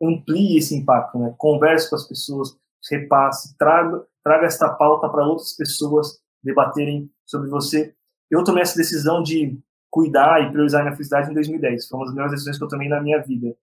amplie 0.08 0.56
esse 0.56 0.76
impacto, 0.76 1.18
né? 1.18 1.34
Converse 1.38 1.88
com 1.88 1.96
as 1.96 2.06
pessoas, 2.06 2.56
repasse, 2.90 3.56
traga, 3.56 4.04
traga 4.22 4.46
esta 4.46 4.68
pauta 4.68 5.08
para 5.08 5.24
outras 5.24 5.54
pessoas 5.56 6.18
debaterem 6.42 7.10
sobre 7.24 7.48
você. 7.48 7.94
Eu 8.30 8.44
tomei 8.44 8.62
essa 8.62 8.76
decisão 8.76 9.22
de 9.22 9.58
cuidar 9.90 10.42
e 10.42 10.50
priorizar 10.50 10.80
a 10.80 10.84
minha 10.84 10.96
felicidade 10.96 11.30
em 11.30 11.34
2010. 11.34 11.86
Foi 11.86 11.98
uma 11.98 12.06
das 12.06 12.14
melhores 12.14 12.32
decisões 12.32 12.58
que 12.58 12.64
eu 12.64 12.68
tomei 12.68 12.88
na 12.88 13.00
minha 13.00 13.22
vida. 13.22 13.54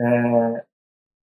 É, 0.00 0.64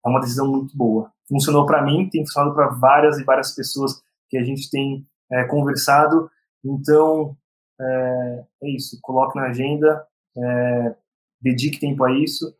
é 0.04 0.08
uma 0.08 0.20
decisão 0.20 0.48
muito 0.48 0.76
boa. 0.76 1.12
Funcionou 1.28 1.66
para 1.66 1.82
mim, 1.82 2.08
tem 2.08 2.24
funcionado 2.24 2.54
para 2.54 2.68
várias 2.68 3.18
e 3.18 3.24
várias 3.24 3.54
pessoas 3.54 4.00
que 4.28 4.38
a 4.38 4.44
gente 4.44 4.70
tem 4.70 5.06
é, 5.30 5.44
conversado. 5.44 6.30
Então, 6.64 7.36
é, 7.80 8.44
é, 8.62 8.70
isso. 8.70 8.98
Coloque 9.02 9.36
na 9.36 9.46
agenda, 9.48 10.06
é, 10.36 10.94
dedique 11.40 11.80
tempo 11.80 12.04
a 12.04 12.12
isso. 12.12 12.54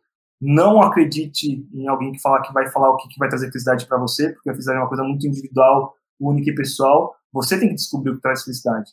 Não 0.45 0.81
acredite 0.81 1.65
em 1.73 1.87
alguém 1.87 2.11
que 2.11 2.19
falar 2.19 2.41
que 2.41 2.51
vai 2.51 2.69
falar 2.69 2.89
o 2.89 2.97
que, 2.97 3.07
que 3.07 3.17
vai 3.17 3.29
trazer 3.29 3.47
felicidade 3.47 3.85
para 3.85 3.97
você, 3.97 4.29
porque 4.33 4.49
a 4.49 4.53
felicidade 4.53 4.77
é 4.77 4.81
uma 4.81 4.89
coisa 4.89 5.03
muito 5.03 5.25
individual, 5.25 5.95
única 6.19 6.51
e 6.51 6.55
pessoal. 6.55 7.15
Você 7.31 7.57
tem 7.57 7.69
que 7.69 7.75
descobrir 7.75 8.11
o 8.11 8.15
que 8.15 8.21
traz 8.21 8.43
felicidade. 8.43 8.91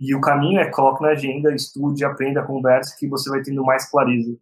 E 0.00 0.14
o 0.14 0.20
caminho 0.22 0.58
é 0.58 0.70
coloque 0.70 1.02
na 1.02 1.10
agenda, 1.10 1.54
estude, 1.54 2.06
aprenda, 2.06 2.42
converse, 2.42 2.98
que 2.98 3.06
você 3.06 3.28
vai 3.28 3.42
tendo 3.42 3.62
mais 3.62 3.90
clareza. 3.90 4.34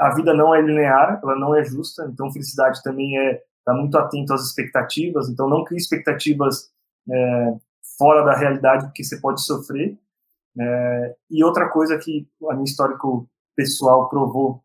A 0.00 0.12
vida 0.12 0.34
não 0.34 0.52
é 0.52 0.60
linear, 0.60 1.20
ela 1.22 1.36
não 1.36 1.54
é 1.54 1.64
justa, 1.64 2.04
então 2.12 2.32
felicidade 2.32 2.82
também 2.82 3.16
é 3.16 3.34
estar 3.34 3.44
tá 3.64 3.74
muito 3.74 3.96
atento 3.96 4.34
às 4.34 4.44
expectativas, 4.44 5.28
então 5.28 5.48
não 5.48 5.62
crie 5.62 5.78
expectativas 5.78 6.68
é, 7.08 7.54
fora 7.96 8.24
da 8.24 8.36
realidade, 8.36 8.86
porque 8.86 9.04
você 9.04 9.20
pode 9.20 9.40
sofrer. 9.40 9.96
É, 10.58 11.16
e 11.30 11.44
outra 11.44 11.68
coisa 11.68 11.96
que 11.96 12.26
a 12.50 12.54
minha 12.54 12.64
histórico 12.64 13.28
pessoal 13.54 14.08
provou, 14.08 14.64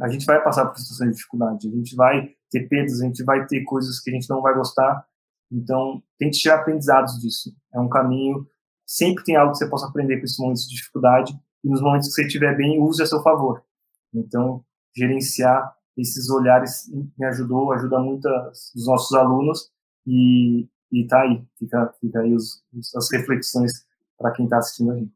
a 0.00 0.08
gente 0.08 0.26
vai 0.26 0.42
passar 0.42 0.66
por 0.66 0.78
situações 0.78 1.10
de 1.10 1.16
dificuldade, 1.16 1.68
a 1.68 1.70
gente 1.70 1.94
vai 1.94 2.34
ter 2.50 2.68
perdas, 2.68 3.00
a 3.00 3.06
gente 3.06 3.22
vai 3.24 3.46
ter 3.46 3.62
coisas 3.64 4.00
que 4.00 4.10
a 4.10 4.12
gente 4.12 4.28
não 4.28 4.42
vai 4.42 4.54
gostar, 4.54 5.06
então 5.50 6.02
tente 6.18 6.38
tirar 6.38 6.56
aprendizados 6.56 7.20
disso. 7.20 7.54
É 7.72 7.80
um 7.80 7.88
caminho, 7.88 8.46
sempre 8.86 9.24
tem 9.24 9.36
algo 9.36 9.52
que 9.52 9.58
você 9.58 9.68
possa 9.68 9.86
aprender 9.86 10.18
com 10.18 10.24
esses 10.24 10.38
momentos 10.38 10.66
de 10.68 10.76
dificuldade, 10.76 11.38
e 11.62 11.68
nos 11.68 11.80
momentos 11.80 12.08
que 12.08 12.14
você 12.14 12.26
estiver 12.26 12.56
bem, 12.56 12.80
use 12.82 13.02
a 13.02 13.06
seu 13.06 13.22
favor. 13.22 13.64
Então, 14.12 14.64
gerenciar 14.94 15.74
esses 15.96 16.28
olhares 16.28 16.90
me 17.16 17.24
ajudou, 17.26 17.72
ajuda 17.72 17.98
muito 18.00 18.28
os 18.74 18.86
nossos 18.86 19.16
alunos, 19.16 19.72
e, 20.06 20.68
e 20.92 21.06
tá 21.06 21.22
aí, 21.22 21.42
fica, 21.58 21.94
fica 22.00 22.20
aí 22.20 22.34
os, 22.34 22.62
as 22.94 23.10
reflexões 23.12 23.86
para 24.18 24.32
quem 24.32 24.44
está 24.44 24.58
assistindo 24.58 24.92
a 24.92 24.96
gente. 24.96 25.12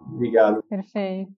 Obrigado. 0.00 0.62
Perfeito. 0.64 1.32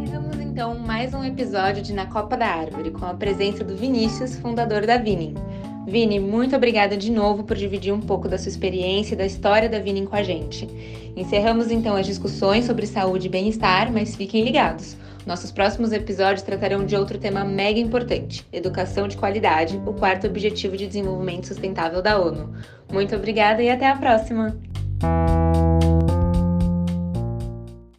Encerramos 0.00 0.38
então 0.38 0.78
mais 0.78 1.12
um 1.12 1.24
episódio 1.24 1.82
de 1.82 1.92
Na 1.92 2.06
Copa 2.06 2.36
da 2.36 2.46
Árvore, 2.46 2.92
com 2.92 3.04
a 3.04 3.12
presença 3.12 3.64
do 3.64 3.76
Vinícius, 3.76 4.36
fundador 4.36 4.86
da 4.86 4.98
Vining. 4.98 5.34
Vini, 5.88 6.20
muito 6.20 6.54
obrigada 6.54 6.96
de 6.96 7.10
novo 7.10 7.42
por 7.42 7.56
dividir 7.56 7.92
um 7.92 7.98
pouco 7.98 8.28
da 8.28 8.38
sua 8.38 8.50
experiência 8.50 9.14
e 9.14 9.18
da 9.18 9.26
história 9.26 9.68
da 9.68 9.80
Vining 9.80 10.04
com 10.04 10.14
a 10.14 10.22
gente. 10.22 10.68
Encerramos 11.16 11.72
então 11.72 11.96
as 11.96 12.06
discussões 12.06 12.64
sobre 12.64 12.86
saúde 12.86 13.26
e 13.26 13.30
bem-estar, 13.30 13.92
mas 13.92 14.14
fiquem 14.14 14.44
ligados. 14.44 14.96
Nossos 15.26 15.50
próximos 15.50 15.90
episódios 15.90 16.42
tratarão 16.42 16.86
de 16.86 16.94
outro 16.94 17.18
tema 17.18 17.44
mega 17.44 17.80
importante: 17.80 18.46
educação 18.52 19.08
de 19.08 19.16
qualidade, 19.16 19.82
o 19.84 19.94
quarto 19.94 20.28
objetivo 20.28 20.76
de 20.76 20.86
desenvolvimento 20.86 21.48
sustentável 21.48 22.00
da 22.00 22.20
ONU. 22.20 22.54
Muito 22.92 23.16
obrigada 23.16 23.60
e 23.64 23.68
até 23.68 23.88
a 23.88 23.96
próxima! 23.96 24.56